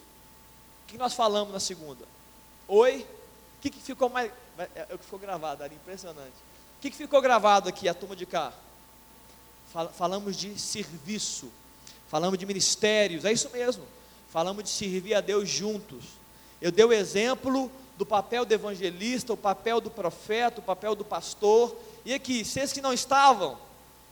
O 0.88 0.90
que 0.90 0.98
nós 0.98 1.14
falamos 1.14 1.52
na 1.52 1.60
segunda? 1.60 2.06
Oi? 2.66 3.06
O 3.58 3.62
que, 3.62 3.70
que 3.70 3.82
ficou 3.82 4.08
mais. 4.08 4.32
É, 4.58 4.88
é 4.90 4.96
o 4.96 4.98
que 4.98 5.04
ficou 5.04 5.20
gravado 5.20 5.62
ali, 5.62 5.76
impressionante. 5.76 6.32
O 6.78 6.82
que, 6.82 6.90
que 6.90 6.96
ficou 6.96 7.22
gravado 7.22 7.68
aqui, 7.68 7.90
a 7.90 7.94
turma 7.94 8.16
de 8.16 8.26
cá? 8.26 8.54
Falamos 9.94 10.38
de 10.38 10.58
serviço, 10.58 11.52
falamos 12.08 12.40
de 12.40 12.46
ministérios, 12.46 13.26
é 13.26 13.34
isso 13.34 13.50
mesmo. 13.50 13.84
Falamos 14.30 14.64
de 14.64 14.70
servir 14.70 15.14
a 15.14 15.20
Deus 15.20 15.50
juntos. 15.50 16.06
Eu 16.62 16.72
dei 16.72 16.86
o 16.86 16.94
exemplo 16.94 17.70
do 17.98 18.06
papel 18.06 18.46
do 18.46 18.54
evangelista, 18.54 19.34
o 19.34 19.38
papel 19.38 19.82
do 19.82 19.92
profeta, 19.92 20.62
o 20.62 20.64
papel 20.64 20.96
do 20.96 21.04
pastor. 21.04 21.76
E 22.06 22.14
aqui, 22.14 22.46
vocês 22.46 22.72
que 22.72 22.80
não 22.80 22.94
estavam, 22.94 23.58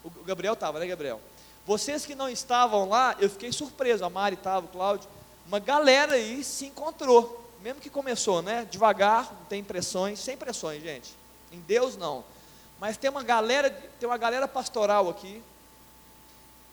o 0.03 0.09
Gabriel 0.25 0.55
estava, 0.55 0.77
né, 0.77 0.87
Gabriel? 0.87 1.21
Vocês 1.65 2.05
que 2.05 2.15
não 2.15 2.27
estavam 2.27 2.89
lá, 2.89 3.15
eu 3.17 3.29
fiquei 3.29 3.53
surpreso. 3.53 4.03
A 4.03 4.09
Mari 4.09 4.35
estava, 4.35 4.65
o 4.65 4.69
Cláudio. 4.69 5.14
Uma 5.47 5.59
galera 5.59 6.15
aí 6.15 6.43
se 6.43 6.65
encontrou. 6.65 7.43
Mesmo 7.61 7.81
que 7.81 7.89
começou, 7.89 8.41
né? 8.41 8.67
Devagar, 8.69 9.33
não 9.33 9.45
tem 9.45 9.63
pressões, 9.63 10.19
sem 10.19 10.37
pressões, 10.37 10.81
gente. 10.81 11.15
Em 11.51 11.59
Deus 11.59 11.97
não. 11.97 12.23
Mas 12.79 12.97
tem 12.97 13.09
uma 13.09 13.23
galera, 13.23 13.69
tem 13.99 14.07
uma 14.07 14.17
galera 14.17 14.47
pastoral 14.47 15.09
aqui. 15.09 15.41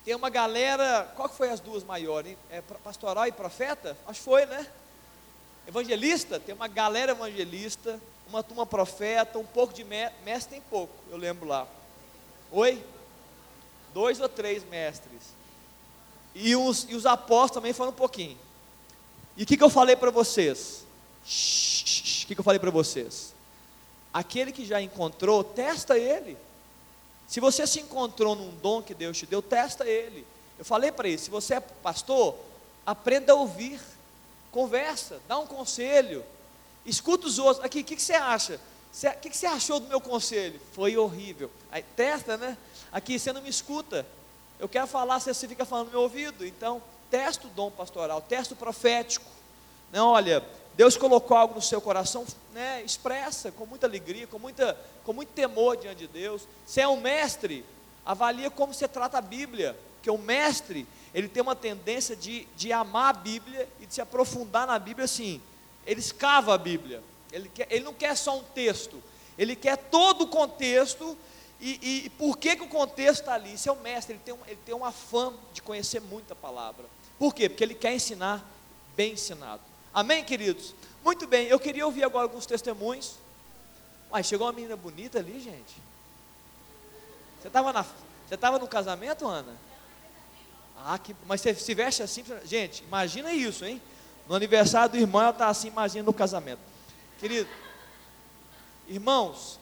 Tem 0.05 0.15
uma 0.15 0.29
galera, 0.29 1.11
qual 1.15 1.29
que 1.29 1.37
foi 1.37 1.51
as 1.51 1.61
duas 1.61 1.85
maiores? 1.85 2.37
É 2.51 2.61
pastoral 2.61 3.27
e 3.27 3.33
profeta? 3.33 3.97
Acho 4.07 4.19
que 4.19 4.25
foi, 4.25 4.47
né? 4.47 4.67
Evangelista, 5.67 6.41
tem 6.41 6.55
uma 6.55 6.67
galera 6.67 7.13
evangelista, 7.13 8.01
uma 8.29 8.43
turma 8.43 8.67
profeta, 8.67 9.39
um 9.39 9.47
pouco 9.47 9.73
de 9.73 9.85
mestre, 9.85 10.19
mestre 10.25 10.55
tem 10.55 10.61
pouco, 10.63 10.93
eu 11.09 11.17
lembro 11.17 11.47
lá. 11.47 11.69
Oi? 12.51 12.85
Dois 13.95 14.21
ou 14.21 14.29
três 14.29 14.65
mestres. 14.65 15.23
E 16.35 16.57
os, 16.57 16.85
e 16.89 16.97
os 16.97 17.07
apóstolos 17.07 17.53
também 17.53 17.73
foram 17.73 17.91
um 17.91 17.95
pouquinho. 17.95 18.37
E 19.37 19.45
o 19.45 19.47
que, 19.47 19.57
que 19.57 19.64
eu 19.64 19.71
falei 19.71 19.97
para 19.97 20.11
vocês? 20.11 20.85
O 21.23 22.27
que, 22.27 22.35
que 22.35 22.40
eu 22.40 22.45
falei 22.45 22.59
para 22.59 22.71
vocês? 22.71 23.35
Aquele 24.12 24.53
que 24.53 24.64
já 24.64 24.81
encontrou, 24.81 25.42
testa 25.42 25.97
ele. 25.97 26.37
Se 27.27 27.40
você 27.40 27.66
se 27.66 27.81
encontrou 27.81 28.35
num 28.35 28.51
dom 28.57 28.83
que 28.83 28.92
Deus 28.92 29.16
te 29.16 29.25
deu, 29.25 29.40
testa 29.40 29.87
ele. 29.87 30.27
Eu 30.59 30.64
falei 30.64 30.92
para 30.92 31.09
ele: 31.09 31.18
se 31.18 31.31
você 31.31 31.55
é 31.55 31.61
pastor, 31.61 32.37
aprenda 32.85 33.33
a 33.33 33.37
ouvir, 33.37 33.81
conversa, 34.51 35.21
dá 35.27 35.38
um 35.38 35.47
conselho, 35.47 36.25
escuta 36.85 37.27
os 37.27 37.38
outros. 37.38 37.64
Aqui, 37.64 37.81
o 37.81 37.85
que, 37.85 37.97
que 37.97 38.03
você 38.03 38.12
acha? 38.12 38.61
O 38.95 39.21
que, 39.21 39.31
que 39.31 39.37
você 39.37 39.47
achou 39.47 39.81
do 39.81 39.88
meu 39.88 40.01
conselho? 40.01 40.61
Foi 40.75 40.95
horrível. 40.97 41.51
Aí, 41.71 41.83
testa, 41.97 42.37
né? 42.37 42.59
Aqui 42.92 43.18
você 43.18 43.33
não 43.33 43.40
me 43.40 43.49
escuta. 43.49 44.07
Eu 44.61 44.68
quero 44.68 44.87
falar, 44.87 45.18
você 45.18 45.49
fica 45.49 45.64
falando 45.64 45.87
no 45.87 45.92
meu 45.92 46.03
ouvido. 46.03 46.45
Então, 46.47 46.83
testa 47.12 47.46
o 47.46 47.51
dom 47.51 47.70
pastoral, 47.70 48.22
testa 48.22 48.55
o 48.55 48.57
profético. 48.57 49.27
Não, 49.92 50.09
olha, 50.09 50.42
Deus 50.75 50.96
colocou 50.96 51.37
algo 51.37 51.55
no 51.55 51.61
seu 51.61 51.79
coração, 51.79 52.25
né, 52.55 52.83
expressa 52.83 53.53
com 53.53 53.66
muita 53.66 53.87
alegria, 53.87 54.27
com, 54.27 54.38
muita, 54.38 54.75
com 55.05 55.12
muito 55.12 55.29
temor 55.29 55.77
diante 55.77 55.98
de 55.98 56.07
Deus. 56.07 56.48
Você 56.66 56.81
é 56.81 56.88
um 56.88 56.98
mestre, 56.98 57.66
avalia 58.07 58.51
como 58.51 58.72
você 58.72 58.88
trata 58.88 59.18
a 59.18 59.20
Bíblia, 59.20 59.79
porque 59.96 60.11
o 60.11 60.16
mestre, 60.16 60.87
ele 61.12 61.29
tem 61.29 61.42
uma 61.42 61.55
tendência 61.55 62.16
de, 62.16 62.48
de 62.57 62.72
amar 62.72 63.11
a 63.11 63.18
Bíblia 63.18 63.68
e 63.79 63.85
de 63.85 63.92
se 63.92 64.01
aprofundar 64.01 64.66
na 64.66 64.79
Bíblia 64.79 65.05
assim. 65.05 65.38
Ele 65.87 66.01
escava 66.01 66.55
a 66.55 66.59
Bíblia, 66.59 67.03
ele, 67.31 67.51
quer, 67.51 67.66
ele 67.70 67.85
não 67.85 67.92
quer 67.92 68.16
só 68.16 68.38
um 68.38 68.42
texto, 68.42 69.03
ele 69.37 69.55
quer 69.55 69.77
todo 69.77 70.22
o 70.22 70.29
contexto 70.29 71.14
e, 71.61 72.07
e, 72.07 72.11
por 72.11 72.38
que, 72.38 72.57
que 72.57 72.64
o 72.64 72.68
contexto 72.68 73.20
está 73.20 73.35
ali? 73.35 73.53
Isso 73.53 73.68
é 73.68 73.72
o 73.72 73.77
mestre, 73.77 74.14
ele 74.14 74.22
tem, 74.25 74.35
um, 74.35 74.38
ele 74.48 74.59
tem 74.64 74.75
um 74.75 74.85
afã 74.85 75.33
de 75.53 75.61
conhecer 75.61 76.01
muita 76.01 76.35
palavra. 76.35 76.87
Por 77.18 77.35
quê? 77.35 77.48
Porque 77.48 77.64
ele 77.64 77.75
quer 77.75 77.94
ensinar 77.94 78.44
bem 78.96 79.12
ensinado. 79.12 79.62
Amém, 79.92 80.25
queridos? 80.25 80.75
Muito 81.05 81.27
bem, 81.27 81.46
eu 81.46 81.59
queria 81.59 81.85
ouvir 81.85 82.05
agora 82.05 82.25
alguns 82.25 82.46
testemunhos. 82.46 83.16
Mas 84.11 84.27
chegou 84.27 84.46
uma 84.46 84.53
menina 84.53 84.77
bonita 84.77 85.18
ali, 85.18 85.40
gente. 85.40 85.75
Você 87.40 87.48
estava 87.48 87.72
na, 87.72 87.83
você 87.83 88.35
estava 88.35 88.59
no 88.59 88.68
casamento, 88.68 89.27
Ana? 89.27 89.57
Ah, 90.85 90.98
que, 90.98 91.14
mas 91.27 91.40
você 91.40 91.55
se 91.55 91.75
veste 91.75 92.03
assim, 92.03 92.25
gente, 92.44 92.83
imagina 92.83 93.33
isso, 93.33 93.64
hein? 93.64 93.81
No 94.29 94.35
aniversário 94.35 94.92
do 94.92 94.98
irmão, 94.98 95.20
ela 95.22 95.31
está 95.31 95.48
assim, 95.48 95.68
imagina 95.68 96.05
no 96.05 96.12
casamento. 96.12 96.61
Querido, 97.18 97.48
irmãos, 98.88 99.59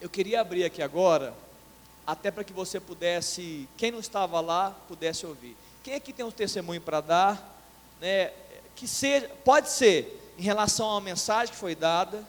eu 0.00 0.10
queria 0.10 0.40
abrir 0.40 0.64
aqui 0.64 0.82
agora, 0.82 1.34
até 2.06 2.30
para 2.30 2.44
que 2.44 2.52
você 2.52 2.80
pudesse, 2.80 3.68
quem 3.76 3.90
não 3.90 4.00
estava 4.00 4.40
lá, 4.40 4.76
pudesse 4.88 5.24
ouvir. 5.24 5.56
Quem 5.82 5.94
aqui 5.94 6.12
tem 6.12 6.24
um 6.24 6.30
testemunho 6.30 6.80
para 6.80 7.00
dar, 7.00 7.58
né, 8.00 8.30
que 8.76 8.86
seja, 8.86 9.28
pode 9.44 9.68
ser 9.68 10.32
em 10.38 10.42
relação 10.42 10.88
a 10.88 10.94
uma 10.94 11.00
mensagem 11.00 11.52
que 11.52 11.58
foi 11.58 11.74
dada, 11.74 12.24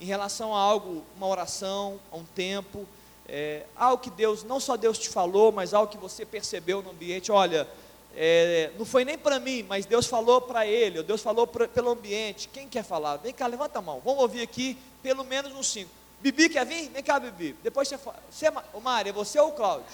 em 0.00 0.06
relação 0.06 0.54
a 0.54 0.58
algo, 0.58 1.04
uma 1.16 1.26
oração, 1.26 2.00
a 2.10 2.16
um 2.16 2.24
tempo, 2.24 2.86
é, 3.28 3.64
algo 3.76 4.02
que 4.02 4.10
Deus, 4.10 4.42
não 4.42 4.58
só 4.58 4.76
Deus 4.76 4.98
te 4.98 5.08
falou, 5.08 5.52
mas 5.52 5.74
algo 5.74 5.92
que 5.92 5.98
você 5.98 6.24
percebeu 6.24 6.82
no 6.82 6.90
ambiente. 6.90 7.30
Olha, 7.30 7.68
é, 8.16 8.70
não 8.78 8.86
foi 8.86 9.04
nem 9.04 9.18
para 9.18 9.38
mim, 9.38 9.62
mas 9.62 9.86
Deus 9.86 10.06
falou 10.06 10.40
para 10.40 10.66
ele, 10.66 10.98
ou 10.98 11.04
Deus 11.04 11.20
falou 11.20 11.46
pra, 11.46 11.68
pelo 11.68 11.90
ambiente. 11.90 12.48
Quem 12.48 12.68
quer 12.68 12.82
falar? 12.82 13.16
Vem 13.18 13.34
cá, 13.34 13.46
levanta 13.46 13.78
a 13.78 13.82
mão. 13.82 14.00
Vamos 14.04 14.22
ouvir 14.22 14.42
aqui 14.42 14.78
pelo 15.02 15.24
menos 15.24 15.52
uns 15.52 15.68
cinco. 15.70 15.90
Bibi 16.20 16.48
quer 16.48 16.64
vir? 16.64 16.88
Vem 16.88 17.02
cá, 17.02 17.20
Bibi. 17.20 17.54
Depois 17.62 17.86
você 17.86 17.98
fala. 17.98 18.18
Você, 18.30 18.50
Mário, 18.80 19.10
é 19.10 19.12
você 19.12 19.38
ou 19.38 19.50
o 19.50 19.52
Cláudio? 19.52 19.86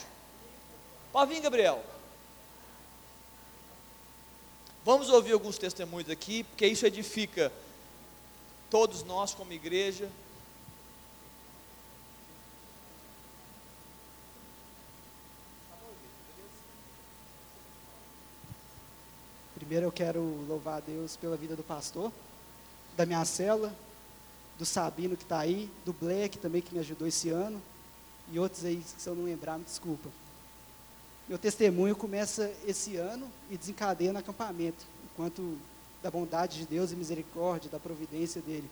Pode 1.12 1.34
vir, 1.34 1.40
Gabriel. 1.40 1.82
Vamos 4.88 5.10
ouvir 5.10 5.32
alguns 5.32 5.58
testemunhos 5.58 6.08
aqui, 6.08 6.44
porque 6.44 6.66
isso 6.66 6.86
edifica 6.86 7.52
todos 8.70 9.04
nós 9.04 9.34
como 9.34 9.52
igreja. 9.52 10.08
Primeiro 19.54 19.84
eu 19.84 19.92
quero 19.92 20.22
louvar 20.48 20.78
a 20.78 20.80
Deus 20.80 21.18
pela 21.18 21.36
vida 21.36 21.54
do 21.54 21.62
pastor, 21.62 22.10
da 22.96 23.04
minha 23.04 23.26
cela, 23.26 23.76
do 24.58 24.64
Sabino 24.64 25.18
que 25.18 25.22
está 25.22 25.40
aí, 25.40 25.70
do 25.84 25.92
Black 25.92 26.38
também 26.38 26.62
que 26.62 26.72
me 26.72 26.80
ajudou 26.80 27.06
esse 27.06 27.28
ano, 27.28 27.60
e 28.32 28.38
outros 28.38 28.64
aí, 28.64 28.82
se 28.96 29.06
eu 29.06 29.14
não 29.14 29.24
lembrar, 29.24 29.58
me 29.58 29.64
desculpa. 29.66 30.08
Meu 31.28 31.36
testemunho 31.36 31.94
começa 31.94 32.50
esse 32.66 32.96
ano 32.96 33.30
e 33.50 33.58
desencadeia 33.58 34.14
no 34.14 34.18
acampamento, 34.18 34.86
enquanto 35.12 35.58
da 36.02 36.10
bondade 36.10 36.60
de 36.60 36.64
Deus 36.64 36.90
e 36.90 36.96
misericórdia, 36.96 37.70
da 37.70 37.78
providência 37.78 38.40
dele. 38.40 38.68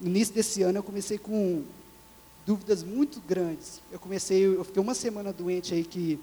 No 0.00 0.08
início 0.08 0.34
desse 0.34 0.60
ano 0.62 0.78
eu 0.78 0.82
comecei 0.82 1.18
com 1.18 1.62
dúvidas 2.44 2.82
muito 2.82 3.20
grandes. 3.20 3.80
Eu 3.92 4.00
comecei, 4.00 4.44
eu 4.44 4.64
fiquei 4.64 4.82
uma 4.82 4.94
semana 4.94 5.32
doente 5.32 5.72
aí 5.72 5.84
que 5.84 6.18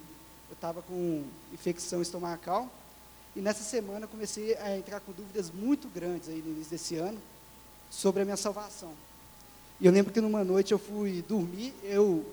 eu 0.49 0.55
estava 0.55 0.81
com 0.81 1.23
infecção 1.53 2.01
estomacal, 2.01 2.69
e 3.33 3.39
nessa 3.39 3.63
semana 3.63 4.03
eu 4.03 4.09
comecei 4.09 4.57
a 4.57 4.77
entrar 4.77 4.99
com 4.99 5.13
dúvidas 5.13 5.49
muito 5.51 5.87
grandes 5.87 6.27
aí 6.27 6.41
no 6.45 6.51
início 6.51 6.71
desse 6.71 6.97
ano, 6.97 7.17
sobre 7.89 8.23
a 8.23 8.25
minha 8.25 8.35
salvação. 8.35 8.91
E 9.79 9.85
eu 9.85 9.91
lembro 9.91 10.11
que 10.11 10.19
numa 10.19 10.43
noite 10.43 10.73
eu 10.73 10.79
fui 10.79 11.23
dormir, 11.25 11.73
eu, 11.81 12.25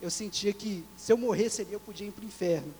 eu 0.00 0.10
sentia 0.10 0.52
que 0.52 0.84
se 0.96 1.12
eu 1.12 1.16
morresse 1.16 1.62
ali 1.62 1.72
eu 1.72 1.80
podia 1.80 2.06
ir 2.06 2.12
para 2.12 2.24
o 2.24 2.26
inferno. 2.26 2.72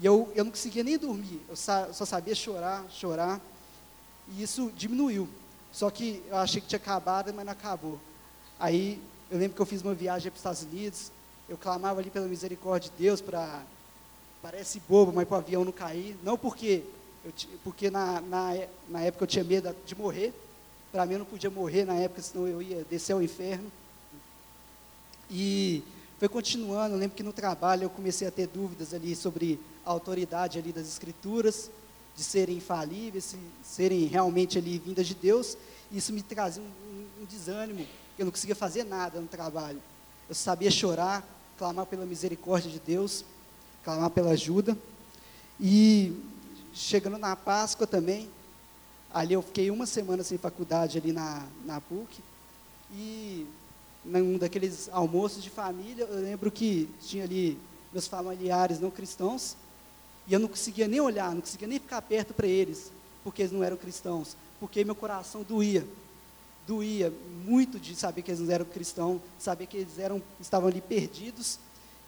E 0.00 0.06
eu, 0.06 0.30
eu 0.34 0.44
não 0.44 0.50
conseguia 0.50 0.82
nem 0.82 0.98
dormir, 0.98 1.40
eu 1.48 1.54
só, 1.54 1.92
só 1.92 2.04
sabia 2.04 2.34
chorar, 2.34 2.84
chorar. 2.90 3.40
E 4.28 4.42
isso 4.42 4.72
diminuiu. 4.76 5.28
Só 5.72 5.90
que 5.90 6.22
eu 6.28 6.36
achei 6.36 6.60
que 6.60 6.68
tinha 6.68 6.78
acabado, 6.78 7.32
mas 7.32 7.44
não 7.44 7.52
acabou. 7.52 8.00
Aí 8.58 9.00
eu 9.30 9.38
lembro 9.38 9.54
que 9.54 9.62
eu 9.62 9.66
fiz 9.66 9.82
uma 9.82 9.94
viagem 9.94 10.30
para 10.30 10.36
os 10.36 10.40
Estados 10.40 10.62
Unidos, 10.62 11.12
eu 11.48 11.56
clamava 11.56 12.00
ali 12.00 12.10
pela 12.10 12.26
misericórdia 12.26 12.90
de 12.90 13.02
Deus 13.02 13.20
para. 13.20 13.62
Parece 14.40 14.78
bobo, 14.86 15.10
mas 15.10 15.26
para 15.26 15.36
o 15.36 15.38
avião 15.38 15.64
não 15.64 15.72
cair. 15.72 16.16
Não 16.22 16.36
porque, 16.36 16.84
eu, 17.24 17.32
porque 17.62 17.90
na, 17.90 18.20
na, 18.20 18.50
na 18.88 19.00
época 19.00 19.24
eu 19.24 19.28
tinha 19.28 19.42
medo 19.42 19.74
de 19.86 19.94
morrer, 19.94 20.34
para 20.92 21.06
mim 21.06 21.14
eu 21.14 21.20
não 21.20 21.26
podia 21.26 21.48
morrer 21.48 21.84
na 21.84 21.94
época, 21.94 22.20
senão 22.20 22.46
eu 22.46 22.60
ia 22.60 22.84
descer 22.84 23.14
ao 23.14 23.22
inferno. 23.22 23.70
E 25.30 25.82
foi 26.24 26.28
continuando, 26.30 26.94
eu 26.94 26.98
lembro 26.98 27.14
que 27.14 27.22
no 27.22 27.34
trabalho 27.34 27.82
eu 27.82 27.90
comecei 27.90 28.26
a 28.26 28.30
ter 28.30 28.46
dúvidas 28.46 28.94
ali 28.94 29.14
sobre 29.14 29.60
a 29.84 29.90
autoridade 29.90 30.58
ali 30.58 30.72
das 30.72 30.88
escrituras, 30.88 31.70
de 32.16 32.24
serem 32.24 32.56
infalíveis, 32.56 33.36
serem 33.62 34.06
realmente 34.06 34.56
ali 34.56 34.78
vindas 34.78 35.06
de 35.06 35.14
Deus, 35.14 35.54
e 35.92 35.98
isso 35.98 36.14
me 36.14 36.22
trazia 36.22 36.62
um, 36.62 36.66
um, 36.66 37.22
um 37.22 37.24
desânimo, 37.26 37.86
eu 38.18 38.24
não 38.24 38.32
conseguia 38.32 38.54
fazer 38.54 38.84
nada 38.84 39.20
no 39.20 39.26
trabalho. 39.26 39.82
Eu 40.26 40.34
sabia 40.34 40.70
chorar, 40.70 41.22
clamar 41.58 41.84
pela 41.84 42.06
misericórdia 42.06 42.70
de 42.70 42.78
Deus, 42.78 43.22
clamar 43.84 44.08
pela 44.08 44.30
ajuda. 44.30 44.74
E 45.60 46.18
chegando 46.72 47.18
na 47.18 47.36
Páscoa 47.36 47.86
também, 47.86 48.30
ali 49.12 49.34
eu 49.34 49.42
fiquei 49.42 49.70
uma 49.70 49.84
semana 49.84 50.22
sem 50.22 50.38
faculdade 50.38 50.96
ali 50.96 51.12
na, 51.12 51.46
na 51.66 51.82
PUC. 51.82 52.22
E 52.94 53.46
num 54.04 54.38
daqueles 54.38 54.88
almoços 54.92 55.42
de 55.42 55.50
família, 55.50 56.04
eu 56.04 56.20
lembro 56.20 56.50
que 56.50 56.88
tinha 57.00 57.24
ali 57.24 57.58
meus 57.92 58.06
familiares 58.06 58.80
não 58.80 58.90
cristãos, 58.90 59.56
e 60.26 60.32
eu 60.32 60.40
não 60.40 60.48
conseguia 60.48 60.88
nem 60.88 61.00
olhar, 61.00 61.32
não 61.32 61.40
conseguia 61.40 61.68
nem 61.68 61.78
ficar 61.78 62.02
perto 62.02 62.34
para 62.34 62.46
eles, 62.46 62.90
porque 63.22 63.42
eles 63.42 63.52
não 63.52 63.62
eram 63.62 63.76
cristãos, 63.76 64.36
porque 64.58 64.84
meu 64.84 64.94
coração 64.94 65.42
doía. 65.42 65.86
Doía 66.66 67.12
muito 67.44 67.78
de 67.78 67.94
saber 67.94 68.22
que 68.22 68.30
eles 68.30 68.40
não 68.40 68.52
eram 68.52 68.64
cristãos, 68.64 69.20
saber 69.38 69.66
que 69.66 69.76
eles 69.76 69.98
eram, 69.98 70.22
estavam 70.40 70.68
ali 70.68 70.80
perdidos, 70.80 71.58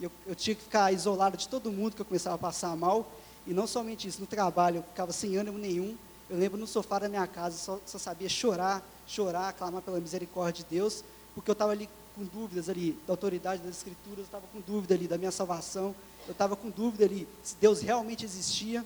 e 0.00 0.04
eu, 0.04 0.12
eu 0.26 0.34
tinha 0.34 0.54
que 0.54 0.62
ficar 0.62 0.92
isolado 0.92 1.36
de 1.36 1.48
todo 1.48 1.70
mundo, 1.70 1.94
que 1.94 2.02
eu 2.02 2.06
começava 2.06 2.36
a 2.36 2.38
passar 2.38 2.74
mal, 2.76 3.10
e 3.46 3.52
não 3.52 3.66
somente 3.66 4.08
isso, 4.08 4.20
no 4.20 4.26
trabalho 4.26 4.78
eu 4.78 4.82
ficava 4.82 5.12
sem 5.12 5.36
ânimo 5.36 5.58
nenhum, 5.58 5.96
eu 6.28 6.36
lembro 6.36 6.58
no 6.58 6.66
sofá 6.66 6.98
da 6.98 7.08
minha 7.08 7.26
casa, 7.26 7.56
só, 7.56 7.78
só 7.86 7.98
sabia 7.98 8.28
chorar, 8.28 8.84
chorar, 9.06 9.52
clamar 9.52 9.82
pela 9.82 10.00
misericórdia 10.00 10.64
de 10.64 10.76
Deus, 10.76 11.04
porque 11.36 11.50
eu 11.50 11.52
estava 11.52 11.72
ali 11.72 11.86
com 12.14 12.24
dúvidas 12.24 12.70
ali 12.70 12.98
da 13.06 13.12
autoridade 13.12 13.62
das 13.62 13.76
escrituras, 13.76 14.20
eu 14.20 14.24
estava 14.24 14.46
com 14.46 14.58
dúvida 14.60 14.94
ali 14.94 15.06
da 15.06 15.18
minha 15.18 15.30
salvação, 15.30 15.94
eu 16.26 16.32
estava 16.32 16.56
com 16.56 16.70
dúvida 16.70 17.04
ali 17.04 17.28
se 17.44 17.54
Deus 17.60 17.82
realmente 17.82 18.24
existia, 18.24 18.82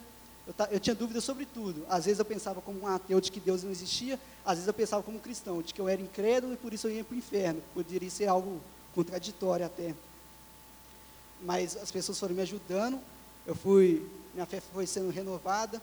eu, 0.48 0.66
eu, 0.72 0.80
tinha 0.80 0.96
dúvida 0.96 1.20
sobre 1.20 1.46
tudo. 1.46 1.86
Às 1.88 2.06
vezes 2.06 2.18
eu 2.18 2.24
pensava 2.24 2.60
como 2.60 2.80
um 2.80 2.86
ateu 2.88 3.20
de 3.20 3.30
que 3.30 3.38
Deus 3.38 3.62
não 3.62 3.70
existia, 3.70 4.18
às 4.44 4.54
vezes 4.54 4.66
eu 4.66 4.74
pensava 4.74 5.00
como 5.00 5.18
um 5.18 5.20
cristão, 5.20 5.62
de 5.62 5.72
que 5.72 5.80
eu 5.80 5.88
era 5.88 6.02
incrédulo 6.02 6.54
e 6.54 6.56
por 6.56 6.74
isso 6.74 6.88
eu 6.88 6.92
ia 6.92 7.04
para 7.04 7.14
o 7.14 7.18
inferno. 7.18 7.62
Poderia 7.72 8.10
ser 8.10 8.26
algo 8.26 8.60
contraditório 8.96 9.64
até. 9.64 9.94
Mas 11.42 11.76
as 11.76 11.92
pessoas 11.92 12.18
foram 12.18 12.34
me 12.34 12.42
ajudando, 12.42 12.98
eu 13.46 13.54
fui, 13.54 14.04
minha 14.34 14.44
fé 14.44 14.60
foi 14.60 14.88
sendo 14.88 15.10
renovada, 15.10 15.80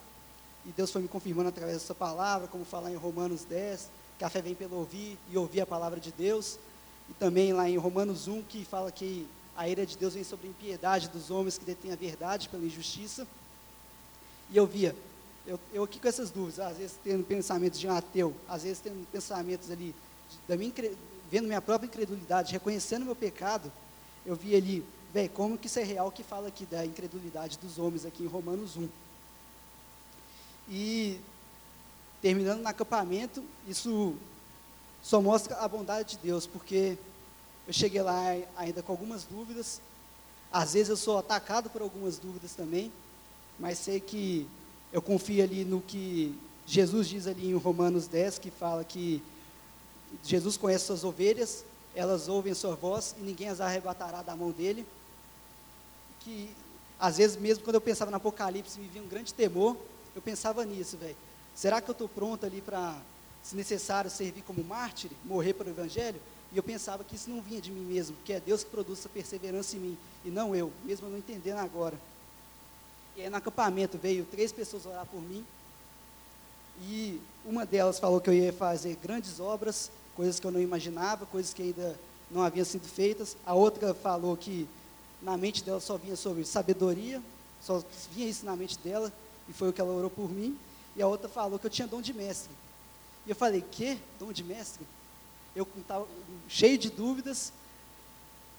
e 0.65 0.71
Deus 0.73 0.91
foi 0.91 1.01
me 1.01 1.07
confirmando 1.07 1.47
através 1.47 1.77
dessa 1.77 1.95
palavra, 1.95 2.49
como 2.49 2.65
falar 2.65 2.91
em 2.91 2.95
Romanos 2.97 3.45
10, 3.45 3.89
que 4.17 4.23
a 4.23 4.29
fé 4.29 4.41
vem 4.41 4.55
pelo 4.55 4.77
ouvir 4.77 5.17
e 5.29 5.37
ouvir 5.37 5.61
a 5.61 5.65
palavra 5.65 5.99
de 5.99 6.11
Deus. 6.11 6.57
E 7.09 7.13
também 7.13 7.53
lá 7.53 7.69
em 7.69 7.77
Romanos 7.77 8.27
1, 8.27 8.43
que 8.43 8.65
fala 8.65 8.91
que 8.91 9.27
a 9.55 9.67
ira 9.67 9.85
de 9.85 9.97
Deus 9.97 10.13
vem 10.13 10.23
sobre 10.23 10.47
a 10.47 10.49
impiedade 10.49 11.07
dos 11.09 11.31
homens 11.31 11.57
que 11.57 11.65
detêm 11.65 11.91
a 11.91 11.95
verdade 11.95 12.49
pela 12.49 12.65
injustiça. 12.65 13.27
E 14.49 14.57
eu 14.57 14.65
via, 14.65 14.95
eu, 15.45 15.59
eu 15.73 15.83
aqui 15.83 15.99
com 15.99 16.07
essas 16.07 16.29
dúvidas, 16.29 16.59
às 16.59 16.77
vezes 16.77 16.97
tendo 17.03 17.23
pensamentos 17.23 17.79
de 17.79 17.87
um 17.87 17.91
ateu, 17.91 18.35
às 18.47 18.63
vezes 18.63 18.79
tendo 18.79 19.05
pensamentos 19.11 19.71
ali, 19.71 19.95
da 20.47 20.55
minha, 20.55 20.71
vendo 21.31 21.47
minha 21.47 21.61
própria 21.61 21.87
incredulidade, 21.87 22.53
reconhecendo 22.53 23.05
meu 23.05 23.15
pecado, 23.15 23.71
eu 24.25 24.35
via 24.35 24.57
ali, 24.57 24.83
velho, 25.13 25.29
como 25.29 25.57
que 25.57 25.67
isso 25.67 25.79
é 25.79 25.83
real 25.83 26.11
que 26.11 26.23
fala 26.23 26.49
aqui 26.49 26.65
da 26.65 26.85
incredulidade 26.85 27.57
dos 27.57 27.77
homens 27.79 28.05
aqui 28.05 28.23
em 28.23 28.27
Romanos 28.27 28.75
1. 28.77 28.89
E 30.69 31.19
terminando 32.27 32.59
no 32.59 32.67
acampamento, 32.67 33.41
isso 33.69 34.13
só 35.01 35.21
mostra 35.21 35.55
a 35.55 35.65
bondade 35.65 36.17
de 36.17 36.17
Deus, 36.17 36.45
porque 36.45 36.97
eu 37.65 37.71
cheguei 37.71 38.01
lá 38.01 38.35
ainda 38.57 38.83
com 38.83 38.91
algumas 38.91 39.23
dúvidas, 39.23 39.79
às 40.51 40.73
vezes 40.73 40.89
eu 40.89 40.97
sou 40.97 41.17
atacado 41.17 41.69
por 41.69 41.81
algumas 41.81 42.17
dúvidas 42.17 42.51
também, 42.51 42.91
mas 43.57 43.77
sei 43.77 44.01
que 44.01 44.45
eu 44.91 45.01
confio 45.01 45.41
ali 45.41 45.63
no 45.63 45.79
que 45.79 46.37
Jesus 46.65 47.07
diz 47.07 47.27
ali 47.27 47.49
em 47.49 47.55
Romanos 47.55 48.07
10, 48.07 48.39
que 48.39 48.51
fala 48.51 48.83
que 48.83 49.23
Jesus 50.21 50.57
conhece 50.57 50.83
suas 50.83 51.05
ovelhas, 51.05 51.63
elas 51.95 52.27
ouvem 52.27 52.53
sua 52.53 52.75
voz 52.75 53.15
e 53.17 53.21
ninguém 53.23 53.47
as 53.47 53.61
arrebatará 53.61 54.21
da 54.21 54.35
mão 54.35 54.51
dele. 54.51 54.85
Que 56.19 56.49
às 56.99 57.15
vezes 57.15 57.37
mesmo 57.37 57.63
quando 57.63 57.75
eu 57.75 57.81
pensava 57.81 58.11
no 58.11 58.17
Apocalipse 58.17 58.81
me 58.81 58.87
vinha 58.89 59.01
um 59.05 59.07
grande 59.07 59.33
temor, 59.33 59.77
eu 60.13 60.21
pensava 60.21 60.65
nisso, 60.65 60.97
velho. 60.97 61.15
Será 61.57 61.81
que 61.81 61.89
eu 61.89 61.93
estou 61.93 62.07
pronto 62.07 62.45
ali 62.45 62.61
para, 62.61 62.95
se 63.41 63.55
necessário, 63.55 64.11
servir 64.11 64.43
como 64.43 64.63
mártir, 64.63 65.09
morrer 65.25 65.53
para 65.53 65.65
o 65.65 65.71
Evangelho? 65.71 66.21
E 66.53 66.57
eu 66.57 66.61
pensava 66.61 67.03
que 67.03 67.15
isso 67.15 67.31
não 67.31 67.41
vinha 67.41 67.59
de 67.59 67.71
mim 67.71 67.83
mesmo, 67.83 68.15
que 68.23 68.31
é 68.31 68.39
Deus 68.39 68.63
que 68.63 68.69
produz 68.69 68.99
essa 68.99 69.09
perseverança 69.09 69.75
em 69.75 69.79
mim, 69.79 69.97
e 70.23 70.29
não 70.29 70.55
eu, 70.55 70.71
mesmo 70.85 71.09
não 71.09 71.17
entendendo 71.17 71.57
agora. 71.57 71.97
E 73.15 73.23
aí 73.23 73.29
no 73.29 73.37
acampamento 73.37 73.97
veio 73.97 74.23
três 74.23 74.51
pessoas 74.51 74.85
orar 74.85 75.07
por 75.07 75.19
mim, 75.19 75.43
e 76.83 77.19
uma 77.43 77.65
delas 77.65 77.97
falou 77.97 78.21
que 78.21 78.29
eu 78.29 78.35
ia 78.35 78.53
fazer 78.53 78.95
grandes 79.01 79.39
obras, 79.39 79.89
coisas 80.15 80.39
que 80.39 80.45
eu 80.45 80.51
não 80.51 80.61
imaginava, 80.61 81.25
coisas 81.25 81.55
que 81.55 81.63
ainda 81.63 81.99
não 82.29 82.43
haviam 82.43 82.65
sido 82.65 82.87
feitas. 82.87 83.35
A 83.43 83.55
outra 83.55 83.95
falou 83.95 84.37
que 84.37 84.69
na 85.23 85.35
mente 85.35 85.63
dela 85.63 85.79
só 85.79 85.97
vinha 85.97 86.15
sobre 86.15 86.45
sabedoria, 86.45 87.19
só 87.63 87.83
vinha 88.13 88.29
isso 88.29 88.45
na 88.45 88.55
mente 88.55 88.77
dela, 88.77 89.11
e 89.49 89.53
foi 89.53 89.69
o 89.69 89.73
que 89.73 89.81
ela 89.81 89.91
orou 89.91 90.11
por 90.11 90.29
mim 90.29 90.55
e 90.97 91.01
a 91.01 91.07
outra 91.07 91.29
falou 91.29 91.59
que 91.59 91.67
eu 91.67 91.69
tinha 91.69 91.87
dom 91.87 92.01
de 92.01 92.11
mestre. 92.11 92.49
E 93.25 93.29
eu 93.29 93.35
falei, 93.35 93.63
que? 93.71 93.99
Dom 94.19 94.33
de 94.33 94.43
mestre? 94.43 94.85
Eu 95.55 95.67
estava 95.77 96.07
cheio 96.49 96.77
de 96.77 96.89
dúvidas, 96.89 97.53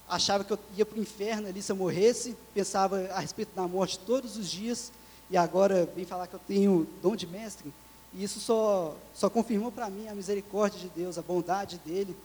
achava 0.09 0.45
que 0.45 0.53
eu 0.53 0.59
ia 0.77 0.87
para 0.87 0.99
o 0.99 1.03
inferno 1.03 1.49
ali 1.49 1.61
se 1.61 1.73
eu 1.73 1.77
morresse, 1.77 2.37
pensava 2.55 3.09
a 3.09 3.19
respeito 3.19 3.55
da 3.55 3.67
morte 3.67 3.99
todos 3.99 4.37
os 4.37 4.49
dias, 4.49 4.93
e 5.29 5.37
agora 5.37 5.85
vem 5.97 6.05
falar 6.05 6.29
que 6.29 6.35
eu 6.35 6.41
tenho 6.47 6.89
dom 7.03 7.17
de 7.17 7.27
mestre. 7.27 7.73
E 8.15 8.23
isso 8.23 8.39
só, 8.39 8.97
só 9.15 9.29
confirmou 9.29 9.73
para 9.73 9.91
mim 9.91 10.09
a 10.09 10.15
misericórdia 10.15 10.79
de 10.79 10.89
Deus, 10.89 11.19
a 11.19 11.23
bondade 11.23 11.79
dele, 11.85 12.17